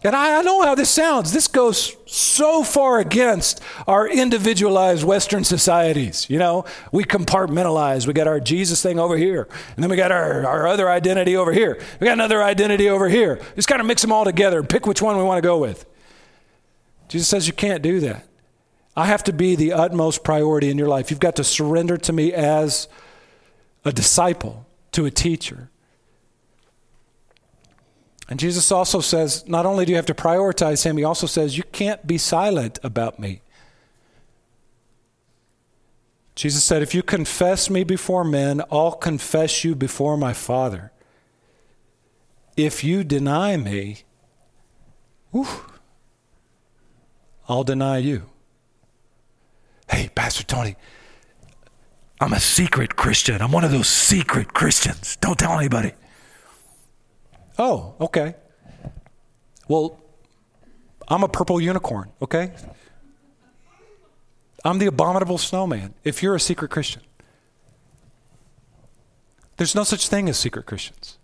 And 0.02 0.14
I, 0.14 0.38
I, 0.38 0.42
know 0.42 0.60
how 0.60 0.74
this 0.74 0.90
sounds. 0.90 1.32
This 1.32 1.48
goes 1.48 1.96
so 2.04 2.62
far 2.62 2.98
against 2.98 3.62
our 3.86 4.06
individualized 4.06 5.02
Western 5.02 5.44
societies. 5.44 6.28
You 6.28 6.38
know, 6.38 6.66
we 6.92 7.04
compartmentalize. 7.04 8.06
We 8.06 8.12
got 8.12 8.26
our 8.26 8.38
Jesus 8.38 8.82
thing 8.82 8.98
over 8.98 9.16
here, 9.16 9.48
and 9.74 9.82
then 9.82 9.88
we 9.88 9.96
got 9.96 10.12
our, 10.12 10.46
our 10.46 10.66
other 10.66 10.90
identity 10.90 11.36
over 11.36 11.52
here. 11.52 11.80
We 12.00 12.04
got 12.04 12.12
another 12.12 12.42
identity 12.42 12.90
over 12.90 13.08
here. 13.08 13.40
Just 13.56 13.66
kind 13.66 13.80
of 13.80 13.86
mix 13.86 14.02
them 14.02 14.12
all 14.12 14.26
together 14.26 14.58
and 14.58 14.68
pick 14.68 14.86
which 14.86 15.00
one 15.00 15.16
we 15.16 15.22
want 15.22 15.38
to 15.38 15.46
go 15.46 15.56
with. 15.56 15.86
Jesus 17.14 17.28
says 17.28 17.46
you 17.46 17.52
can't 17.52 17.80
do 17.80 18.00
that. 18.00 18.26
I 18.96 19.06
have 19.06 19.22
to 19.22 19.32
be 19.32 19.54
the 19.54 19.72
utmost 19.72 20.24
priority 20.24 20.68
in 20.68 20.76
your 20.76 20.88
life. 20.88 21.12
You've 21.12 21.20
got 21.20 21.36
to 21.36 21.44
surrender 21.44 21.96
to 21.96 22.12
me 22.12 22.32
as 22.32 22.88
a 23.84 23.92
disciple, 23.92 24.66
to 24.90 25.04
a 25.04 25.12
teacher. 25.12 25.70
And 28.28 28.40
Jesus 28.40 28.72
also 28.72 28.98
says, 28.98 29.48
not 29.48 29.64
only 29.64 29.84
do 29.84 29.92
you 29.92 29.96
have 29.96 30.06
to 30.06 30.14
prioritize 30.14 30.82
him, 30.82 30.96
he 30.96 31.04
also 31.04 31.28
says, 31.28 31.56
you 31.56 31.62
can't 31.70 32.04
be 32.04 32.18
silent 32.18 32.80
about 32.82 33.20
me. 33.20 33.42
Jesus 36.34 36.64
said, 36.64 36.82
If 36.82 36.96
you 36.96 37.04
confess 37.04 37.70
me 37.70 37.84
before 37.84 38.24
men, 38.24 38.60
I'll 38.72 38.90
confess 38.90 39.62
you 39.62 39.76
before 39.76 40.16
my 40.16 40.32
Father. 40.32 40.90
If 42.56 42.82
you 42.82 43.04
deny 43.04 43.56
me, 43.56 43.98
whew, 45.30 45.46
I'll 47.48 47.64
deny 47.64 47.98
you. 47.98 48.26
Hey, 49.88 50.08
Pastor 50.14 50.44
Tony, 50.44 50.76
I'm 52.20 52.32
a 52.32 52.40
secret 52.40 52.96
Christian. 52.96 53.42
I'm 53.42 53.52
one 53.52 53.64
of 53.64 53.70
those 53.70 53.88
secret 53.88 54.54
Christians. 54.54 55.16
Don't 55.20 55.38
tell 55.38 55.58
anybody. 55.58 55.92
Oh, 57.58 57.94
okay. 58.00 58.34
Well, 59.68 60.00
I'm 61.08 61.22
a 61.22 61.28
purple 61.28 61.60
unicorn, 61.60 62.10
okay? 62.22 62.52
I'm 64.64 64.78
the 64.78 64.86
abominable 64.86 65.38
snowman 65.38 65.94
if 66.02 66.22
you're 66.22 66.34
a 66.34 66.40
secret 66.40 66.70
Christian. 66.70 67.02
There's 69.56 69.74
no 69.74 69.84
such 69.84 70.08
thing 70.08 70.28
as 70.28 70.38
secret 70.38 70.66
Christians. 70.66 71.18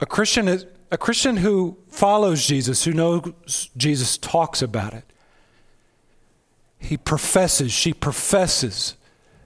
A 0.00 0.06
Christian 0.06 0.46
is 0.46 0.66
a 0.90 0.98
Christian 0.98 1.38
who 1.38 1.76
follows 1.88 2.46
Jesus, 2.46 2.84
who 2.84 2.92
knows 2.92 3.70
Jesus 3.76 4.16
talks 4.18 4.62
about 4.62 4.94
it. 4.94 5.04
He 6.78 6.96
professes, 6.96 7.72
she 7.72 7.92
professes 7.92 8.94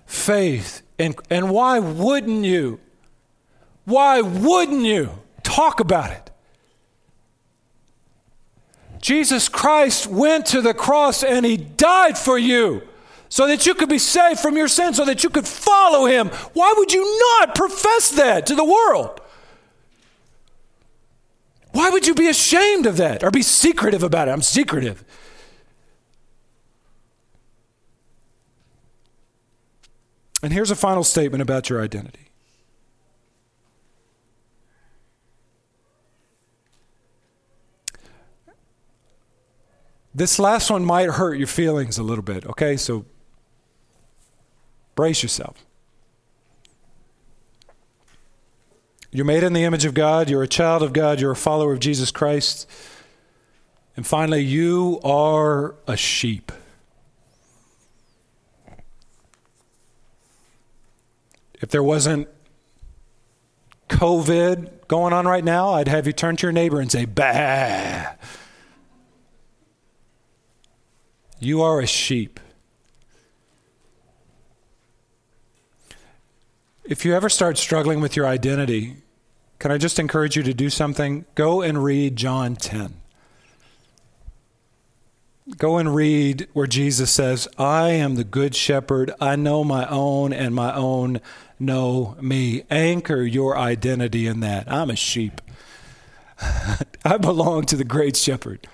faith. 0.06 0.82
And, 0.98 1.16
and 1.30 1.50
why 1.50 1.78
wouldn't 1.78 2.44
you? 2.44 2.80
Why 3.84 4.20
wouldn't 4.20 4.84
you 4.84 5.10
talk 5.42 5.80
about 5.80 6.10
it? 6.10 6.30
Jesus 9.00 9.48
Christ 9.48 10.06
went 10.06 10.46
to 10.46 10.60
the 10.60 10.74
cross 10.74 11.22
and 11.24 11.46
he 11.46 11.56
died 11.56 12.18
for 12.18 12.38
you 12.38 12.82
so 13.30 13.46
that 13.46 13.64
you 13.64 13.74
could 13.74 13.88
be 13.88 13.98
saved 13.98 14.40
from 14.40 14.56
your 14.56 14.68
sins, 14.68 14.96
so 14.96 15.04
that 15.04 15.24
you 15.24 15.30
could 15.30 15.46
follow 15.46 16.06
him. 16.06 16.28
Why 16.52 16.74
would 16.76 16.92
you 16.92 17.18
not 17.38 17.54
profess 17.54 18.10
that 18.10 18.44
to 18.46 18.54
the 18.54 18.64
world? 18.64 19.19
Why 21.72 21.90
would 21.90 22.06
you 22.06 22.14
be 22.14 22.28
ashamed 22.28 22.86
of 22.86 22.96
that 22.96 23.22
or 23.22 23.30
be 23.30 23.42
secretive 23.42 24.02
about 24.02 24.28
it? 24.28 24.32
I'm 24.32 24.42
secretive. 24.42 25.04
And 30.42 30.52
here's 30.52 30.70
a 30.70 30.76
final 30.76 31.04
statement 31.04 31.42
about 31.42 31.68
your 31.68 31.82
identity. 31.82 32.30
This 40.12 40.38
last 40.38 40.70
one 40.70 40.84
might 40.84 41.08
hurt 41.10 41.34
your 41.34 41.46
feelings 41.46 41.96
a 41.96 42.02
little 42.02 42.24
bit, 42.24 42.44
okay? 42.46 42.76
So 42.76 43.04
brace 44.96 45.22
yourself. 45.22 45.64
You're 49.12 49.24
made 49.24 49.42
in 49.42 49.52
the 49.52 49.64
image 49.64 49.84
of 49.84 49.94
God, 49.94 50.30
you're 50.30 50.42
a 50.42 50.48
child 50.48 50.82
of 50.82 50.92
God, 50.92 51.20
you're 51.20 51.32
a 51.32 51.36
follower 51.36 51.72
of 51.72 51.80
Jesus 51.80 52.10
Christ. 52.12 52.68
And 53.96 54.06
finally, 54.06 54.40
you 54.40 55.00
are 55.02 55.74
a 55.86 55.96
sheep. 55.96 56.52
If 61.60 61.70
there 61.70 61.82
wasn't 61.82 62.28
COVID 63.88 64.86
going 64.86 65.12
on 65.12 65.26
right 65.26 65.44
now, 65.44 65.70
I'd 65.70 65.88
have 65.88 66.06
you 66.06 66.12
turn 66.12 66.36
to 66.36 66.46
your 66.46 66.52
neighbor 66.52 66.80
and 66.80 66.90
say, 66.90 67.04
Bah. 67.04 68.12
You 71.40 71.62
are 71.62 71.80
a 71.80 71.86
sheep. 71.86 72.38
If 76.90 77.04
you 77.04 77.14
ever 77.14 77.28
start 77.28 77.56
struggling 77.56 78.00
with 78.00 78.16
your 78.16 78.26
identity, 78.26 78.96
can 79.60 79.70
I 79.70 79.78
just 79.78 80.00
encourage 80.00 80.34
you 80.34 80.42
to 80.42 80.52
do 80.52 80.68
something? 80.68 81.24
Go 81.36 81.62
and 81.62 81.84
read 81.84 82.16
John 82.16 82.56
10. 82.56 82.94
Go 85.56 85.78
and 85.78 85.94
read 85.94 86.48
where 86.52 86.66
Jesus 86.66 87.12
says, 87.12 87.46
I 87.56 87.90
am 87.90 88.16
the 88.16 88.24
good 88.24 88.56
shepherd. 88.56 89.12
I 89.20 89.36
know 89.36 89.62
my 89.62 89.86
own, 89.86 90.32
and 90.32 90.52
my 90.52 90.74
own 90.74 91.20
know 91.60 92.16
me. 92.20 92.64
Anchor 92.70 93.22
your 93.22 93.56
identity 93.56 94.26
in 94.26 94.40
that. 94.40 94.68
I'm 94.68 94.90
a 94.90 94.96
sheep. 94.96 95.40
I 97.04 97.18
belong 97.18 97.66
to 97.66 97.76
the 97.76 97.84
great 97.84 98.16
shepherd. 98.16 98.66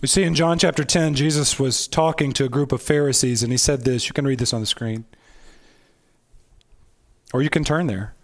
We 0.00 0.08
see 0.08 0.22
in 0.22 0.34
John 0.34 0.58
chapter 0.58 0.82
10, 0.82 1.14
Jesus 1.14 1.58
was 1.58 1.86
talking 1.86 2.32
to 2.32 2.44
a 2.44 2.48
group 2.48 2.72
of 2.72 2.80
Pharisees, 2.80 3.42
and 3.42 3.52
he 3.52 3.58
said 3.58 3.84
this. 3.84 4.06
You 4.06 4.14
can 4.14 4.26
read 4.26 4.38
this 4.38 4.54
on 4.54 4.60
the 4.60 4.66
screen. 4.66 5.04
Or 7.34 7.42
you 7.42 7.50
can 7.50 7.64
turn 7.64 7.86
there. 7.86 8.14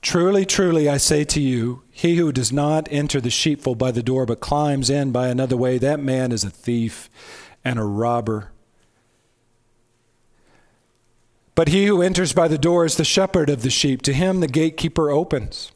Truly, 0.00 0.46
truly, 0.46 0.88
I 0.88 0.96
say 0.96 1.24
to 1.24 1.40
you, 1.40 1.82
he 1.90 2.16
who 2.16 2.32
does 2.32 2.50
not 2.50 2.88
enter 2.90 3.20
the 3.20 3.28
sheepfold 3.28 3.76
by 3.76 3.90
the 3.90 4.02
door, 4.02 4.24
but 4.24 4.40
climbs 4.40 4.88
in 4.88 5.12
by 5.12 5.28
another 5.28 5.56
way, 5.56 5.78
that 5.78 6.00
man 6.00 6.32
is 6.32 6.44
a 6.44 6.50
thief 6.50 7.10
and 7.62 7.78
a 7.78 7.84
robber. 7.84 8.52
But 11.54 11.68
he 11.68 11.86
who 11.86 12.02
enters 12.02 12.32
by 12.32 12.48
the 12.48 12.58
door 12.58 12.84
is 12.84 12.96
the 12.96 13.04
shepherd 13.04 13.50
of 13.50 13.62
the 13.62 13.70
sheep. 13.70 14.02
To 14.02 14.12
him 14.12 14.40
the 14.40 14.48
gatekeeper 14.48 15.10
opens. 15.10 15.72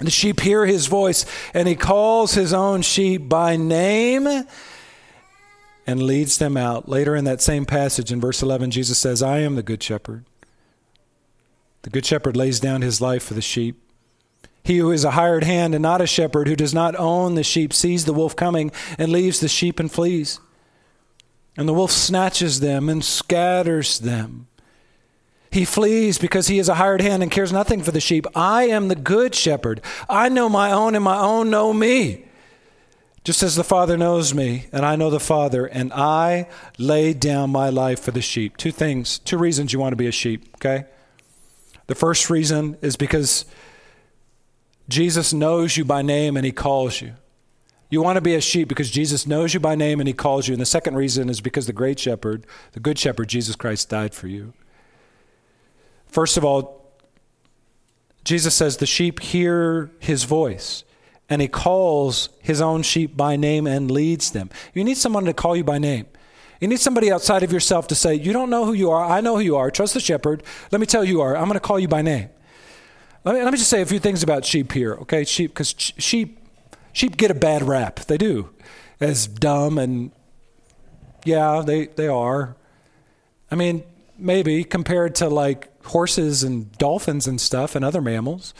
The 0.00 0.10
sheep 0.10 0.40
hear 0.40 0.66
his 0.66 0.86
voice, 0.86 1.24
and 1.52 1.68
he 1.68 1.76
calls 1.76 2.34
his 2.34 2.52
own 2.52 2.82
sheep 2.82 3.28
by 3.28 3.56
name 3.56 4.26
and 5.86 6.02
leads 6.02 6.38
them 6.38 6.56
out. 6.56 6.88
Later 6.88 7.14
in 7.14 7.24
that 7.24 7.40
same 7.40 7.64
passage, 7.64 8.10
in 8.10 8.20
verse 8.20 8.42
11, 8.42 8.70
Jesus 8.72 8.98
says, 8.98 9.22
I 9.22 9.38
am 9.38 9.54
the 9.54 9.62
good 9.62 9.82
shepherd. 9.82 10.24
The 11.82 11.90
good 11.90 12.06
shepherd 12.06 12.36
lays 12.36 12.60
down 12.60 12.82
his 12.82 13.00
life 13.00 13.22
for 13.22 13.34
the 13.34 13.42
sheep. 13.42 13.80
He 14.64 14.78
who 14.78 14.90
is 14.90 15.04
a 15.04 15.12
hired 15.12 15.44
hand 15.44 15.74
and 15.74 15.82
not 15.82 16.00
a 16.00 16.06
shepherd, 16.06 16.48
who 16.48 16.56
does 16.56 16.72
not 16.72 16.96
own 16.96 17.34
the 17.34 17.42
sheep, 17.44 17.72
sees 17.72 18.06
the 18.06 18.14
wolf 18.14 18.34
coming 18.34 18.72
and 18.98 19.12
leaves 19.12 19.40
the 19.40 19.48
sheep 19.48 19.78
and 19.78 19.92
flees. 19.92 20.40
And 21.56 21.68
the 21.68 21.74
wolf 21.74 21.90
snatches 21.90 22.60
them 22.60 22.88
and 22.88 23.04
scatters 23.04 23.98
them. 23.98 24.48
He 25.54 25.64
flees 25.64 26.18
because 26.18 26.48
he 26.48 26.58
is 26.58 26.68
a 26.68 26.74
hired 26.74 27.00
hand 27.00 27.22
and 27.22 27.30
cares 27.30 27.52
nothing 27.52 27.80
for 27.80 27.92
the 27.92 28.00
sheep. 28.00 28.26
I 28.34 28.64
am 28.64 28.88
the 28.88 28.96
good 28.96 29.36
shepherd. 29.36 29.80
I 30.10 30.28
know 30.28 30.48
my 30.48 30.72
own, 30.72 30.96
and 30.96 31.04
my 31.04 31.16
own 31.16 31.48
know 31.48 31.72
me. 31.72 32.24
Just 33.22 33.40
as 33.40 33.54
the 33.54 33.62
Father 33.62 33.96
knows 33.96 34.34
me, 34.34 34.66
and 34.72 34.84
I 34.84 34.96
know 34.96 35.10
the 35.10 35.20
Father, 35.20 35.64
and 35.64 35.92
I 35.92 36.48
lay 36.76 37.14
down 37.14 37.50
my 37.50 37.68
life 37.68 38.00
for 38.00 38.10
the 38.10 38.20
sheep. 38.20 38.56
Two 38.56 38.72
things, 38.72 39.20
two 39.20 39.38
reasons 39.38 39.72
you 39.72 39.78
want 39.78 39.92
to 39.92 39.96
be 39.96 40.08
a 40.08 40.12
sheep, 40.12 40.44
okay? 40.56 40.86
The 41.86 41.94
first 41.94 42.30
reason 42.30 42.76
is 42.82 42.96
because 42.96 43.44
Jesus 44.88 45.32
knows 45.32 45.76
you 45.76 45.84
by 45.84 46.02
name 46.02 46.36
and 46.36 46.44
he 46.44 46.50
calls 46.50 47.00
you. 47.00 47.14
You 47.90 48.02
want 48.02 48.16
to 48.16 48.20
be 48.20 48.34
a 48.34 48.40
sheep 48.40 48.66
because 48.66 48.90
Jesus 48.90 49.24
knows 49.24 49.54
you 49.54 49.60
by 49.60 49.76
name 49.76 50.00
and 50.00 50.08
he 50.08 50.14
calls 50.14 50.48
you. 50.48 50.54
And 50.54 50.60
the 50.60 50.66
second 50.66 50.96
reason 50.96 51.30
is 51.30 51.40
because 51.40 51.68
the 51.68 51.72
great 51.72 52.00
shepherd, 52.00 52.44
the 52.72 52.80
good 52.80 52.98
shepherd, 52.98 53.28
Jesus 53.28 53.54
Christ, 53.54 53.88
died 53.88 54.16
for 54.16 54.26
you. 54.26 54.52
First 56.14 56.36
of 56.36 56.44
all, 56.44 56.94
Jesus 58.22 58.54
says 58.54 58.76
the 58.76 58.86
sheep 58.86 59.18
hear 59.18 59.90
his 59.98 60.22
voice 60.22 60.84
and 61.28 61.42
he 61.42 61.48
calls 61.48 62.28
his 62.40 62.60
own 62.60 62.82
sheep 62.84 63.16
by 63.16 63.34
name 63.34 63.66
and 63.66 63.90
leads 63.90 64.30
them. 64.30 64.48
You 64.74 64.84
need 64.84 64.96
someone 64.96 65.24
to 65.24 65.34
call 65.34 65.56
you 65.56 65.64
by 65.64 65.78
name. 65.78 66.06
You 66.60 66.68
need 66.68 66.78
somebody 66.78 67.10
outside 67.10 67.42
of 67.42 67.50
yourself 67.52 67.88
to 67.88 67.96
say, 67.96 68.14
You 68.14 68.32
don't 68.32 68.48
know 68.48 68.64
who 68.64 68.74
you 68.74 68.92
are. 68.92 69.04
I 69.04 69.20
know 69.22 69.34
who 69.34 69.42
you 69.42 69.56
are. 69.56 69.72
Trust 69.72 69.94
the 69.94 69.98
shepherd. 69.98 70.44
Let 70.70 70.80
me 70.80 70.86
tell 70.86 71.02
you 71.02 71.14
who 71.14 71.18
you 71.18 71.20
are. 71.22 71.36
I'm 71.36 71.46
going 71.46 71.54
to 71.54 71.60
call 71.60 71.80
you 71.80 71.88
by 71.88 72.00
name. 72.00 72.28
Let 73.24 73.34
me, 73.34 73.42
let 73.42 73.50
me 73.50 73.58
just 73.58 73.68
say 73.68 73.82
a 73.82 73.86
few 73.86 73.98
things 73.98 74.22
about 74.22 74.44
sheep 74.44 74.70
here, 74.70 74.94
okay? 74.94 75.24
Sheep, 75.24 75.50
because 75.50 75.74
sheep, 75.76 76.38
sheep 76.92 77.16
get 77.16 77.32
a 77.32 77.34
bad 77.34 77.64
rap. 77.64 77.98
They 78.06 78.18
do. 78.18 78.50
As 79.00 79.26
dumb 79.26 79.78
and, 79.78 80.12
yeah, 81.24 81.60
they, 81.66 81.86
they 81.86 82.06
are. 82.06 82.54
I 83.50 83.56
mean, 83.56 83.82
maybe 84.18 84.64
compared 84.64 85.14
to 85.16 85.28
like 85.28 85.70
horses 85.86 86.42
and 86.42 86.70
dolphins 86.78 87.26
and 87.26 87.40
stuff 87.40 87.74
and 87.74 87.84
other 87.84 88.00
mammals, 88.00 88.54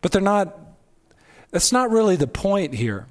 but 0.00 0.12
they're 0.12 0.22
not, 0.22 0.58
that's 1.50 1.72
not 1.72 1.90
really 1.90 2.16
the 2.16 2.26
point 2.26 2.74
here. 2.74 3.06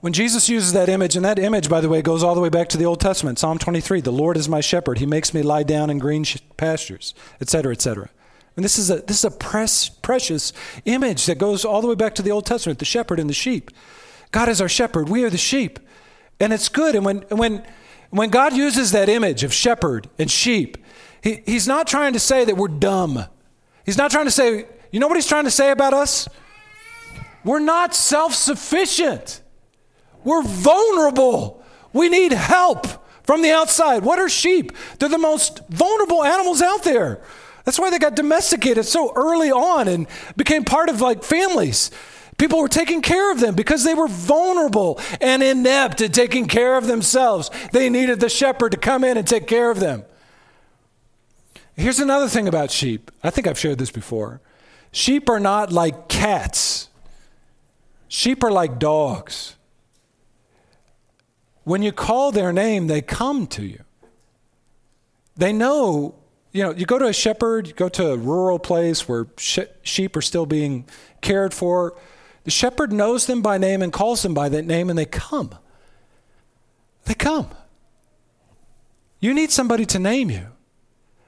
When 0.00 0.14
Jesus 0.14 0.48
uses 0.48 0.72
that 0.72 0.88
image, 0.88 1.14
and 1.14 1.24
that 1.26 1.38
image, 1.38 1.68
by 1.68 1.82
the 1.82 1.88
way, 1.88 2.00
goes 2.00 2.22
all 2.22 2.34
the 2.34 2.40
way 2.40 2.48
back 2.48 2.68
to 2.70 2.78
the 2.78 2.86
Old 2.86 3.00
Testament, 3.00 3.38
Psalm 3.38 3.58
23, 3.58 4.00
the 4.00 4.10
Lord 4.10 4.38
is 4.38 4.48
my 4.48 4.62
shepherd. 4.62 4.98
He 4.98 5.04
makes 5.04 5.34
me 5.34 5.42
lie 5.42 5.62
down 5.62 5.90
in 5.90 5.98
green 5.98 6.24
pastures, 6.56 7.14
etc., 7.38 7.72
etc. 7.72 8.08
And 8.56 8.64
this 8.64 8.78
is 8.78 8.90
a, 8.90 8.96
this 8.96 9.18
is 9.18 9.24
a 9.26 9.30
press, 9.30 9.90
precious 9.90 10.54
image 10.86 11.26
that 11.26 11.36
goes 11.36 11.66
all 11.66 11.82
the 11.82 11.86
way 11.88 11.94
back 11.94 12.14
to 12.14 12.22
the 12.22 12.30
Old 12.30 12.46
Testament, 12.46 12.78
the 12.78 12.86
shepherd 12.86 13.20
and 13.20 13.28
the 13.28 13.34
sheep. 13.34 13.70
God 14.32 14.48
is 14.48 14.60
our 14.60 14.68
shepherd. 14.68 15.10
We 15.10 15.24
are 15.24 15.30
the 15.30 15.38
sheep. 15.38 15.78
And 16.38 16.52
it's 16.52 16.70
good. 16.70 16.94
And 16.94 17.04
when, 17.04 17.18
when, 17.28 17.62
when 18.10 18.30
God 18.30 18.52
uses 18.52 18.92
that 18.92 19.08
image 19.08 19.44
of 19.44 19.52
shepherd 19.52 20.08
and 20.18 20.30
sheep, 20.30 20.76
he, 21.22 21.42
he's 21.46 21.66
not 21.66 21.86
trying 21.86 22.12
to 22.12 22.20
say 22.20 22.44
that 22.44 22.56
we're 22.56 22.68
dumb. 22.68 23.24
He's 23.86 23.98
not 23.98 24.10
trying 24.10 24.26
to 24.26 24.30
say, 24.30 24.66
you 24.90 25.00
know 25.00 25.06
what 25.06 25.16
he's 25.16 25.28
trying 25.28 25.44
to 25.44 25.50
say 25.50 25.70
about 25.70 25.94
us? 25.94 26.28
We're 27.44 27.60
not 27.60 27.94
self 27.94 28.34
sufficient. 28.34 29.40
We're 30.24 30.42
vulnerable. 30.42 31.62
We 31.92 32.08
need 32.08 32.32
help 32.32 32.86
from 33.22 33.42
the 33.42 33.50
outside. 33.50 34.02
What 34.02 34.18
are 34.18 34.28
sheep? 34.28 34.72
They're 34.98 35.08
the 35.08 35.18
most 35.18 35.60
vulnerable 35.68 36.24
animals 36.24 36.60
out 36.60 36.82
there. 36.82 37.20
That's 37.64 37.78
why 37.78 37.90
they 37.90 37.98
got 37.98 38.16
domesticated 38.16 38.84
so 38.84 39.12
early 39.14 39.50
on 39.50 39.88
and 39.88 40.06
became 40.36 40.64
part 40.64 40.88
of 40.88 41.00
like 41.00 41.22
families. 41.22 41.90
People 42.40 42.62
were 42.62 42.68
taking 42.68 43.02
care 43.02 43.30
of 43.30 43.38
them 43.38 43.54
because 43.54 43.84
they 43.84 43.92
were 43.92 44.08
vulnerable 44.08 44.98
and 45.20 45.42
inept 45.42 46.00
at 46.00 46.14
taking 46.14 46.46
care 46.46 46.78
of 46.78 46.86
themselves. 46.86 47.50
They 47.72 47.90
needed 47.90 48.18
the 48.18 48.30
shepherd 48.30 48.72
to 48.72 48.78
come 48.78 49.04
in 49.04 49.18
and 49.18 49.28
take 49.28 49.46
care 49.46 49.70
of 49.70 49.78
them. 49.78 50.04
Here's 51.76 52.00
another 52.00 52.28
thing 52.28 52.48
about 52.48 52.70
sheep. 52.70 53.10
I 53.22 53.28
think 53.28 53.46
I've 53.46 53.58
shared 53.58 53.76
this 53.76 53.90
before. 53.90 54.40
Sheep 54.90 55.28
are 55.28 55.38
not 55.38 55.70
like 55.70 56.08
cats, 56.08 56.88
sheep 58.08 58.42
are 58.42 58.50
like 58.50 58.78
dogs. 58.78 59.56
When 61.64 61.82
you 61.82 61.92
call 61.92 62.32
their 62.32 62.54
name, 62.54 62.86
they 62.86 63.02
come 63.02 63.48
to 63.48 63.66
you. 63.66 63.84
They 65.36 65.52
know, 65.52 66.14
you 66.52 66.62
know, 66.62 66.72
you 66.72 66.86
go 66.86 66.98
to 66.98 67.04
a 67.04 67.12
shepherd, 67.12 67.68
you 67.68 67.74
go 67.74 67.90
to 67.90 68.12
a 68.12 68.16
rural 68.16 68.58
place 68.58 69.06
where 69.06 69.26
sh- 69.36 69.68
sheep 69.82 70.16
are 70.16 70.22
still 70.22 70.46
being 70.46 70.86
cared 71.20 71.52
for. 71.52 71.94
The 72.44 72.50
shepherd 72.50 72.92
knows 72.92 73.26
them 73.26 73.42
by 73.42 73.58
name 73.58 73.82
and 73.82 73.92
calls 73.92 74.22
them 74.22 74.34
by 74.34 74.48
that 74.48 74.64
name, 74.64 74.88
and 74.88 74.98
they 74.98 75.04
come. 75.04 75.54
They 77.04 77.14
come. 77.14 77.48
You 79.20 79.34
need 79.34 79.50
somebody 79.50 79.84
to 79.86 79.98
name 79.98 80.30
you. 80.30 80.46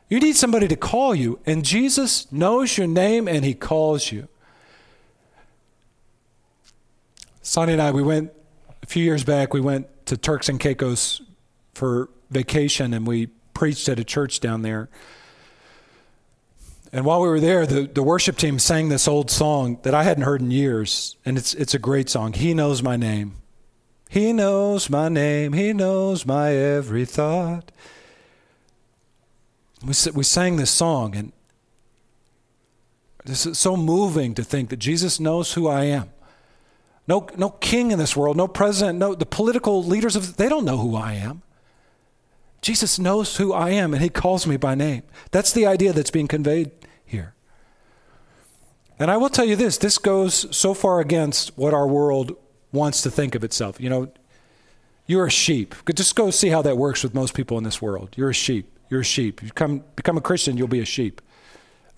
You 0.09 0.21
need 0.21 0.37
somebody 0.37 0.69
to 0.69 0.77
call 0.77 1.15
you, 1.15 1.39
and 1.47 1.65
Jesus 1.65 2.31
knows 2.31 2.77
your 2.77 2.87
name 2.87 3.29
and 3.29 3.45
he 3.45 3.55
calls 3.55 4.13
you. 4.13 4.29
Sonny 7.41 7.73
and 7.73 7.83
I, 7.83 7.91
we 7.91 8.03
went 8.03 8.33
a 8.83 8.87
few 8.87 9.03
years 9.03 9.25
back, 9.25 9.53
we 9.53 9.61
went 9.61 9.87
to 10.07 10.17
Turks 10.17 10.49
and 10.49 10.61
Caicos 10.61 11.23
for 11.75 12.09
vacation 12.31 12.95
and 12.95 13.07
we 13.07 13.29
preached 13.55 13.89
at 13.89 13.99
a 13.99 14.05
church 14.05 14.41
down 14.41 14.63
there. 14.63 14.89
And 16.93 17.05
while 17.07 17.23
we 17.23 17.29
were 17.29 17.41
there, 17.41 17.67
the, 17.67 17.87
the 17.87 18.03
worship 18.03 18.37
team 18.37 18.59
sang 18.59 18.89
this 18.91 19.09
old 19.09 19.31
song 19.31 19.79
that 19.83 19.95
I 19.95 20.03
hadn't 20.03 20.25
heard 20.25 20.43
in 20.43 20.51
years, 20.51 21.17
and 21.25 21.39
it's, 21.39 21.55
it's 21.55 21.73
a 21.73 21.79
great 21.79 22.11
song. 22.11 22.35
He 22.35 22.53
knows 22.53 22.83
my 22.83 22.97
name. 22.97 23.37
He 24.11 24.33
knows 24.35 24.91
my 24.91 25.09
name. 25.09 25.55
He 25.55 25.73
knows 25.73 26.27
my 26.27 26.53
every 26.55 27.07
thought 27.07 27.73
we, 29.85 29.95
we 30.15 30.25
sang 30.25 30.57
this 30.57 30.71
song, 30.71 31.17
and 31.17 31.33
this 33.25 33.47
is 33.47 33.59
so 33.59 33.77
moving 33.77 34.35
to 34.35 34.45
think 34.45 34.71
that 34.71 34.79
Jesus 34.79 35.21
knows 35.21 35.53
who 35.55 35.69
I 35.69 35.85
am. 35.85 36.11
No, 37.09 37.27
no 37.37 37.51
king 37.51 37.91
in 37.91 37.99
this 37.99 38.17
world, 38.17 38.37
no 38.37 38.47
president, 38.47 38.99
no 38.99 39.15
the 39.15 39.27
political 39.27 39.83
leaders 39.83 40.15
of 40.15 40.37
they 40.37 40.49
don't 40.49 40.65
know 40.65 40.79
who 40.79 40.97
I 40.97 41.15
am. 41.15 41.43
Jesus 42.63 42.99
knows 42.99 43.37
who 43.37 43.53
I 43.53 43.71
am, 43.71 43.93
and 43.93 44.03
He 44.03 44.09
calls 44.09 44.47
me 44.47 44.57
by 44.57 44.75
name. 44.75 45.03
That's 45.33 45.53
the 45.53 45.67
idea 45.67 45.93
that's 45.93 46.11
being 46.11 46.29
conveyed 46.29 46.71
here. 47.05 47.35
And 48.99 49.11
I 49.11 49.17
will 49.17 49.29
tell 49.29 49.45
you 49.45 49.57
this: 49.57 49.77
this 49.77 49.99
goes 49.99 50.57
so 50.57 50.73
far 50.73 51.01
against 51.01 51.59
what 51.59 51.75
our 51.75 51.87
world 51.87 52.37
wants 52.73 53.03
to 53.03 53.11
think 53.11 53.35
of 53.35 53.45
itself. 53.45 53.81
You 53.81 53.91
know, 53.91 54.13
you're 55.07 55.27
a 55.27 55.31
sheep. 55.31 55.75
Just 55.95 56.17
go 56.17 56.31
see 56.31 56.49
how 56.49 56.63
that 56.63 56.79
works 56.79 57.03
with 57.03 57.15
most 57.15 57.35
people 57.35 57.59
in 57.59 57.65
this 57.65 57.83
world. 57.83 58.15
You're 58.17 58.31
a 58.31 58.35
sheep. 58.35 58.79
You're 58.89 59.01
a 59.01 59.05
sheep. 59.05 59.43
You 59.43 59.51
come, 59.51 59.85
become 59.97 60.17
a 60.17 60.21
Christian, 60.21 60.57
you'll 60.57 60.69
be 60.69 60.81
a 60.81 60.85
sheep. 60.85 61.21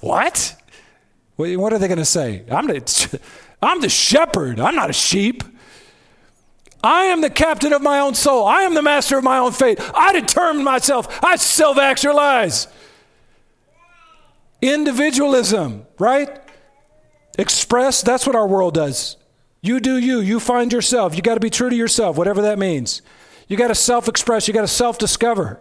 What? 0.01 0.57
What 1.37 1.73
are 1.73 1.79
they 1.79 1.89
going 1.89 1.99
to 1.99 2.05
say? 2.05 2.45
I'm 2.51 2.67
the, 2.69 3.21
I'm 3.62 3.81
the 3.81 3.89
shepherd. 3.89 4.61
I'm 4.61 4.75
not 4.75 4.91
a 4.91 4.95
sheep. 4.95 5.43
I 6.85 7.05
am 7.05 7.22
the 7.22 7.30
captain 7.30 7.72
of 7.72 7.80
my 7.80 7.99
own 7.99 8.14
soul. 8.14 8.45
I 8.45 8.62
am 8.62 8.74
the 8.74 8.82
master 8.82 9.16
of 9.16 9.24
my 9.24 9.39
own 9.39 9.53
fate. 9.53 9.80
I 9.95 10.12
determine 10.12 10.62
myself. 10.62 11.18
I 11.24 11.37
self 11.37 11.78
actualize. 11.78 12.68
Individualism, 14.61 15.87
right? 15.99 16.41
Express, 17.39 18.03
that's 18.03 18.26
what 18.26 18.37
our 18.37 18.47
world 18.47 18.74
does. 18.74 19.16
You 19.62 19.80
do 19.80 19.97
you. 19.97 20.20
You 20.20 20.39
find 20.39 20.72
yourself. 20.72 21.16
You 21.16 21.22
got 21.22 21.35
to 21.35 21.41
be 21.41 21.49
true 21.49 21.70
to 21.70 21.76
yourself, 21.76 22.18
whatever 22.18 22.43
that 22.43 22.59
means. 22.59 23.01
You 23.49 23.57
got 23.57 23.68
to 23.68 23.74
self 23.74 24.07
express. 24.07 24.47
You 24.47 24.53
got 24.53 24.61
to 24.61 24.68
self 24.68 24.99
discover. 24.99 25.59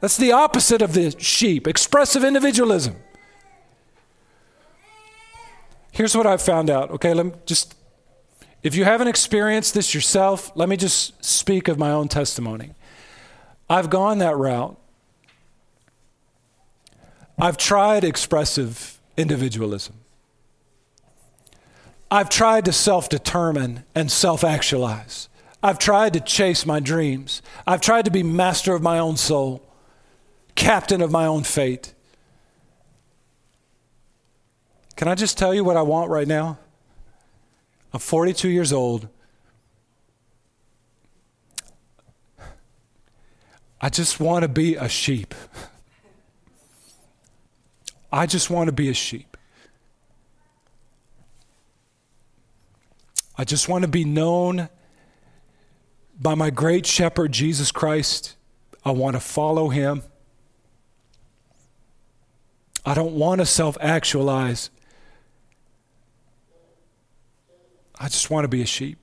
That's 0.00 0.16
the 0.16 0.30
opposite 0.30 0.80
of 0.80 0.92
the 0.92 1.10
sheep 1.18 1.66
expressive 1.66 2.22
individualism. 2.22 2.96
Here's 5.90 6.16
what 6.16 6.26
I've 6.26 6.40
found 6.40 6.70
out. 6.70 6.90
Okay, 6.92 7.12
let 7.14 7.26
me 7.26 7.32
just, 7.46 7.74
if 8.62 8.74
you 8.74 8.84
haven't 8.84 9.08
experienced 9.08 9.74
this 9.74 9.94
yourself, 9.94 10.52
let 10.54 10.68
me 10.68 10.76
just 10.76 11.24
speak 11.24 11.68
of 11.68 11.78
my 11.78 11.90
own 11.90 12.08
testimony. 12.08 12.74
I've 13.68 13.90
gone 13.90 14.18
that 14.18 14.36
route. 14.36 14.78
I've 17.38 17.56
tried 17.56 18.04
expressive 18.04 19.00
individualism. 19.16 19.96
I've 22.10 22.28
tried 22.28 22.66
to 22.66 22.72
self 22.72 23.08
determine 23.08 23.84
and 23.94 24.10
self 24.10 24.44
actualize. 24.44 25.28
I've 25.62 25.78
tried 25.78 26.12
to 26.12 26.20
chase 26.20 26.66
my 26.66 26.80
dreams. 26.80 27.40
I've 27.66 27.80
tried 27.80 28.04
to 28.04 28.10
be 28.10 28.22
master 28.22 28.74
of 28.74 28.82
my 28.82 28.98
own 28.98 29.16
soul 29.16 29.62
captain 30.54 31.00
of 31.00 31.10
my 31.10 31.26
own 31.26 31.42
fate. 31.42 31.94
Can 34.96 35.08
I 35.08 35.14
just 35.14 35.38
tell 35.38 35.54
you 35.54 35.64
what 35.64 35.76
I 35.76 35.82
want 35.82 36.10
right 36.10 36.28
now? 36.28 36.58
I'm 37.92 38.00
42 38.00 38.48
years 38.48 38.72
old. 38.72 39.08
I 43.80 43.88
just 43.88 44.20
want 44.20 44.42
to 44.42 44.48
be 44.48 44.76
a 44.76 44.88
sheep. 44.88 45.34
I 48.12 48.26
just 48.26 48.48
want 48.48 48.68
to 48.68 48.72
be 48.72 48.88
a 48.88 48.94
sheep. 48.94 49.36
I 53.36 53.44
just 53.44 53.68
want 53.68 53.82
to 53.82 53.88
be 53.88 54.04
known 54.04 54.68
by 56.20 56.34
my 56.34 56.50
great 56.50 56.86
shepherd, 56.86 57.32
Jesus 57.32 57.72
Christ. 57.72 58.36
I 58.84 58.92
want 58.92 59.16
to 59.16 59.20
follow 59.20 59.68
him. 59.68 60.02
I 62.84 62.94
don't 62.94 63.14
want 63.14 63.40
to 63.40 63.46
self 63.46 63.76
actualize. 63.80 64.70
I 68.02 68.06
just 68.06 68.30
want 68.30 68.42
to 68.42 68.48
be 68.48 68.60
a 68.62 68.66
sheep. 68.66 68.98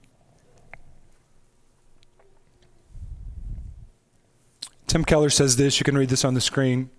Tim 4.88 5.06
Keller 5.06 5.30
says 5.30 5.56
this. 5.56 5.80
You 5.80 5.86
can 5.86 5.98
read 5.98 6.10
this 6.10 6.26
on 6.26 6.34
the 6.34 6.42
screen. 6.42 6.90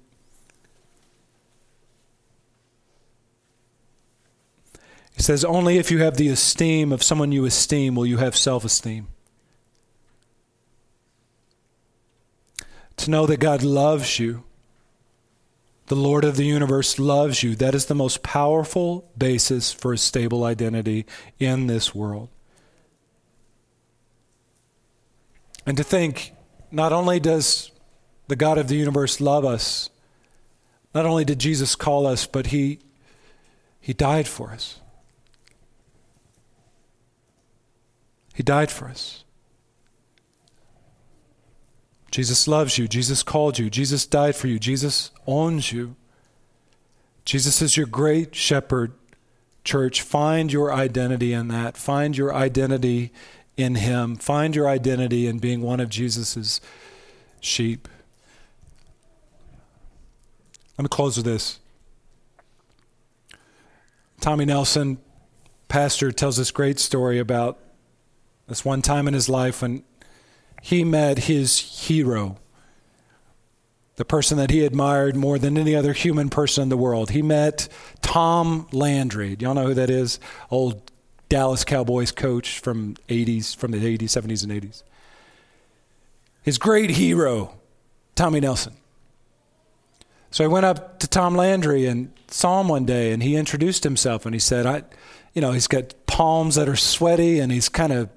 He 5.14 5.22
says, 5.22 5.44
Only 5.44 5.76
if 5.76 5.90
you 5.90 5.98
have 5.98 6.16
the 6.16 6.28
esteem 6.28 6.90
of 6.90 7.03
someone 7.03 7.32
you 7.32 7.44
esteem 7.44 7.94
will 7.94 8.07
you 8.07 8.16
have 8.16 8.34
self 8.34 8.64
esteem. 8.64 9.09
To 12.96 13.11
know 13.11 13.26
that 13.26 13.40
God 13.40 13.62
loves 13.62 14.18
you 14.18 14.44
the 15.91 15.97
Lord 15.97 16.24
of 16.24 16.36
the 16.36 16.45
universe 16.45 17.01
loves 17.01 17.43
you. 17.43 17.57
That 17.57 17.74
is 17.74 17.86
the 17.86 17.97
most 17.97 18.22
powerful 18.22 19.11
basis 19.18 19.72
for 19.72 19.93
a 19.93 19.99
stable 19.99 20.45
identity 20.45 21.05
in 21.41 21.66
this 21.66 21.93
world. 21.93 22.28
And 25.66 25.76
to 25.76 25.82
think, 25.82 26.32
not 26.70 26.93
only 26.93 27.18
does 27.18 27.72
the 28.28 28.36
God 28.36 28.57
of 28.57 28.68
the 28.68 28.76
universe 28.76 29.20
love 29.20 29.45
us, 29.45 29.91
not 30.95 31.07
only 31.07 31.24
did 31.24 31.41
Jesus 31.41 31.74
call 31.74 32.07
us, 32.07 32.24
but 32.24 32.47
he, 32.47 32.78
he 33.80 33.93
died 33.93 34.28
for 34.28 34.53
us. 34.53 34.78
He 38.32 38.45
died 38.45 38.70
for 38.70 38.86
us. 38.86 39.24
Jesus 42.11 42.48
loves 42.48 42.76
you. 42.76 42.88
Jesus 42.88 43.22
called 43.22 43.58
you. 43.58 43.70
Jesus 43.70 44.06
died 44.06 44.34
for 44.34 44.48
you. 44.48 44.58
Jesus 44.58 45.11
owns 45.26 45.72
you. 45.72 45.94
Jesus 47.24 47.62
is 47.62 47.76
your 47.76 47.86
great 47.86 48.34
shepherd, 48.34 48.92
church. 49.64 50.02
Find 50.02 50.52
your 50.52 50.72
identity 50.72 51.32
in 51.32 51.48
that. 51.48 51.76
Find 51.76 52.16
your 52.16 52.34
identity 52.34 53.12
in 53.56 53.76
Him. 53.76 54.16
Find 54.16 54.56
your 54.56 54.68
identity 54.68 55.26
in 55.26 55.38
being 55.38 55.62
one 55.62 55.78
of 55.78 55.88
Jesus' 55.88 56.61
sheep. 57.40 57.86
Let 60.76 60.84
me 60.84 60.88
close 60.88 61.16
with 61.16 61.26
this. 61.26 61.61
Tommy 64.20 64.44
Nelson, 64.44 64.98
pastor, 65.68 66.11
tells 66.11 66.36
this 66.36 66.50
great 66.50 66.78
story 66.78 67.18
about 67.18 67.58
this 68.48 68.64
one 68.64 68.82
time 68.82 69.06
in 69.06 69.14
his 69.14 69.28
life 69.28 69.62
when 69.62 69.84
he 70.61 70.84
met 70.84 71.20
his 71.20 71.58
hero, 71.58 72.38
the 73.96 74.04
person 74.04 74.38
that 74.38 74.50
he 74.50 74.64
admired 74.64 75.16
more 75.16 75.38
than 75.38 75.58
any 75.58 75.74
other 75.74 75.92
human 75.92 76.28
person 76.28 76.64
in 76.64 76.68
the 76.68 76.76
world. 76.76 77.11
He 77.11 77.22
met 77.22 77.68
Tom 78.02 78.66
Landry. 78.72 79.36
Do 79.36 79.44
y'all 79.44 79.54
know 79.54 79.66
who 79.66 79.74
that 79.74 79.90
is? 79.90 80.20
Old 80.50 80.90
Dallas 81.28 81.64
Cowboys 81.64 82.11
coach 82.12 82.58
from 82.58 82.94
80s, 83.08 83.54
from 83.54 83.70
the 83.70 83.78
80s, 83.78 84.04
70s, 84.04 84.42
and 84.42 84.52
80s. 84.52 84.82
His 86.42 86.58
great 86.58 86.90
hero, 86.90 87.58
Tommy 88.14 88.40
Nelson. 88.40 88.74
So 90.30 90.44
I 90.44 90.48
went 90.48 90.66
up 90.66 90.98
to 91.00 91.08
Tom 91.08 91.34
Landry 91.34 91.86
and 91.86 92.12
saw 92.28 92.61
him 92.61 92.68
one 92.68 92.84
day, 92.84 93.12
and 93.12 93.22
he 93.22 93.36
introduced 93.36 93.84
himself 93.84 94.24
and 94.24 94.34
he 94.34 94.38
said, 94.38 94.64
I, 94.64 94.82
you 95.34 95.42
know, 95.42 95.52
he's 95.52 95.66
got 95.66 95.94
palms 96.06 96.54
that 96.54 96.68
are 96.68 96.76
sweaty 96.76 97.40
and 97.40 97.50
he's 97.50 97.68
kind 97.68 97.92
of 97.92 98.08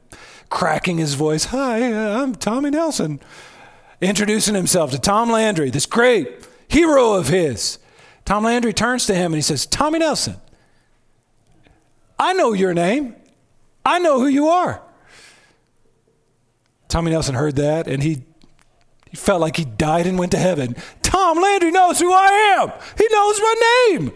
cracking 0.53 0.99
his 0.99 1.15
voice. 1.15 1.45
Hi, 1.45 1.91
uh, 1.91 2.21
I'm 2.21 2.35
Tommy 2.35 2.69
Nelson. 2.69 3.19
Introducing 4.01 4.53
himself 4.53 4.91
to 4.91 4.99
Tom 4.99 5.31
Landry, 5.31 5.71
this 5.71 5.87
great 5.87 6.47
hero 6.67 7.13
of 7.13 7.27
his. 7.27 7.79
Tom 8.23 8.43
Landry 8.43 8.71
turns 8.71 9.07
to 9.07 9.15
him 9.15 9.33
and 9.33 9.35
he 9.35 9.41
says, 9.41 9.65
Tommy 9.65 9.97
Nelson, 9.97 10.35
I 12.19 12.33
know 12.33 12.53
your 12.53 12.71
name. 12.71 13.15
I 13.83 13.97
know 13.97 14.19
who 14.19 14.27
you 14.27 14.47
are. 14.47 14.79
Tommy 16.87 17.09
Nelson 17.09 17.33
heard 17.33 17.55
that 17.55 17.87
and 17.87 18.03
he, 18.03 18.21
he 19.09 19.17
felt 19.17 19.41
like 19.41 19.57
he 19.57 19.65
died 19.65 20.05
and 20.05 20.19
went 20.19 20.33
to 20.33 20.37
heaven. 20.37 20.75
Tom 21.01 21.41
Landry 21.41 21.71
knows 21.71 21.99
who 21.99 22.13
I 22.13 22.59
am. 22.61 22.71
He 22.95 23.07
knows 23.11 23.39
my 23.39 23.87
name. 23.89 24.11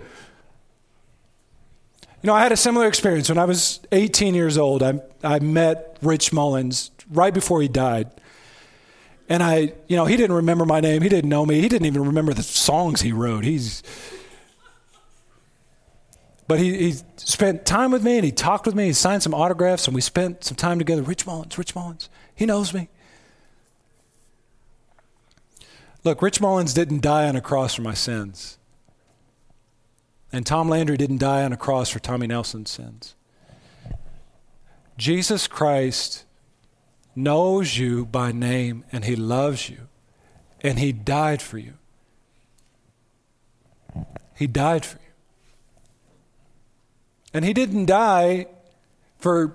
You 2.22 2.28
know, 2.28 2.34
I 2.34 2.42
had 2.42 2.52
a 2.52 2.58
similar 2.58 2.88
experience 2.88 3.30
when 3.30 3.38
I 3.38 3.46
was 3.46 3.80
18 3.92 4.34
years 4.34 4.58
old. 4.58 4.82
I, 4.82 5.02
I 5.24 5.40
met 5.40 5.98
Rich 6.02 6.34
Mullins 6.34 6.92
right 7.10 7.34
before 7.34 7.62
he 7.62 7.68
died. 7.68 8.10
And 9.30 9.44
I, 9.44 9.74
you 9.88 9.96
know, 9.96 10.06
he 10.06 10.18
didn't 10.18 10.36
remember 10.36 10.66
my 10.66 10.80
name. 10.80 11.02
He 11.02 11.10
didn't 11.10 11.30
know 11.30 11.46
me. 11.46 11.62
He 11.62 11.70
didn't 11.70 11.86
even 11.86 12.06
remember 12.06 12.34
the 12.34 12.44
songs 12.44 13.02
he 13.02 13.12
wrote. 13.12 13.44
He's, 13.44 13.84
but 16.48 16.60
he, 16.60 16.78
he 16.78 16.96
spent 17.18 17.66
time 17.66 17.92
with 17.92 18.04
me 18.04 18.16
and 18.16 18.26
he 18.26 18.32
talked 18.32 18.66
with 18.66 18.74
me. 18.74 18.86
He 18.86 18.94
signed 18.94 19.22
some 19.22 19.34
autographs 19.34 19.88
and 19.88 19.94
we 19.94 20.02
spent 20.02 20.44
some 20.44 20.56
time 20.56 20.80
together. 20.80 21.04
Rich 21.04 21.28
Mullins, 21.28 21.58
Rich 21.58 21.76
Mullins. 21.76 22.10
He 22.34 22.46
knows 22.46 22.74
me. 22.74 22.90
Look, 26.04 26.22
Rich 26.22 26.40
Mullins 26.40 26.74
didn't 26.74 27.02
die 27.02 27.28
on 27.28 27.36
a 27.36 27.42
cross 27.42 27.76
for 27.76 27.82
my 27.82 27.94
sins. 27.94 28.57
And 30.32 30.46
Tom 30.46 30.70
Landry 30.70 30.98
didn't 30.98 31.20
die 31.20 31.44
on 31.44 31.54
a 31.54 31.58
cross 31.58 31.90
for 31.90 32.00
Tommy 32.00 32.28
Nelson's 32.28 32.70
sins. 32.70 33.16
Jesus 34.98 35.48
Christ 35.48 36.26
knows 37.16 37.78
you 37.78 38.06
by 38.06 38.32
name 38.32 38.84
and 38.92 39.06
he 39.06 39.16
loves 39.16 39.70
you 39.70 39.88
and 40.62 40.80
he 40.80 40.92
died 40.92 41.42
for 41.42 41.58
you. 41.58 41.74
He 44.36 44.48
died 44.48 44.86
for 44.86 44.98
you. 44.98 45.04
And 47.34 47.46
he 47.46 47.54
didn't 47.54 47.86
die 47.86 48.48
for 49.18 49.54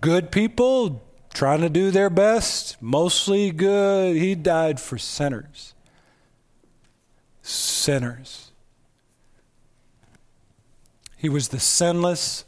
good 0.00 0.30
people 0.30 1.02
trying 1.32 1.60
to 1.62 1.68
do 1.68 1.90
their 1.90 2.10
best, 2.10 2.80
mostly 2.80 3.50
good. 3.50 4.16
He 4.16 4.34
died 4.34 4.80
for 4.80 4.98
sinners. 4.98 5.74
Sinners. 7.42 8.51
He 11.22 11.28
was 11.28 11.48
the 11.48 11.60
sinless 11.60 12.44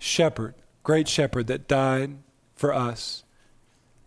shepherd, 0.00 0.56
great 0.82 1.06
shepherd 1.06 1.46
that 1.46 1.68
died 1.68 2.16
for 2.56 2.74
us 2.74 3.22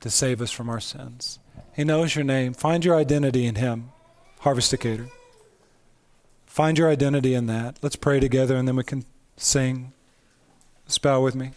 to 0.02 0.10
save 0.10 0.42
us 0.42 0.52
from 0.52 0.68
our 0.68 0.82
sins. 0.82 1.40
He 1.74 1.86
knows 1.86 2.14
your 2.14 2.26
name. 2.26 2.54
Find 2.54 2.84
your 2.84 2.98
identity 2.98 3.46
in 3.46 3.56
Him, 3.56 3.94
Harvest 4.42 4.72
Decatur. 4.72 5.08
Find 6.46 6.78
your 6.78 6.90
identity 6.90 7.36
in 7.36 7.46
that. 7.46 7.80
Let's 7.82 7.96
pray 7.96 8.20
together 8.20 8.58
and 8.58 8.68
then 8.68 8.76
we 8.76 8.84
can 8.84 9.06
sing. 9.38 9.94
Let's 10.84 10.98
with 11.22 11.36
me. 11.36 11.52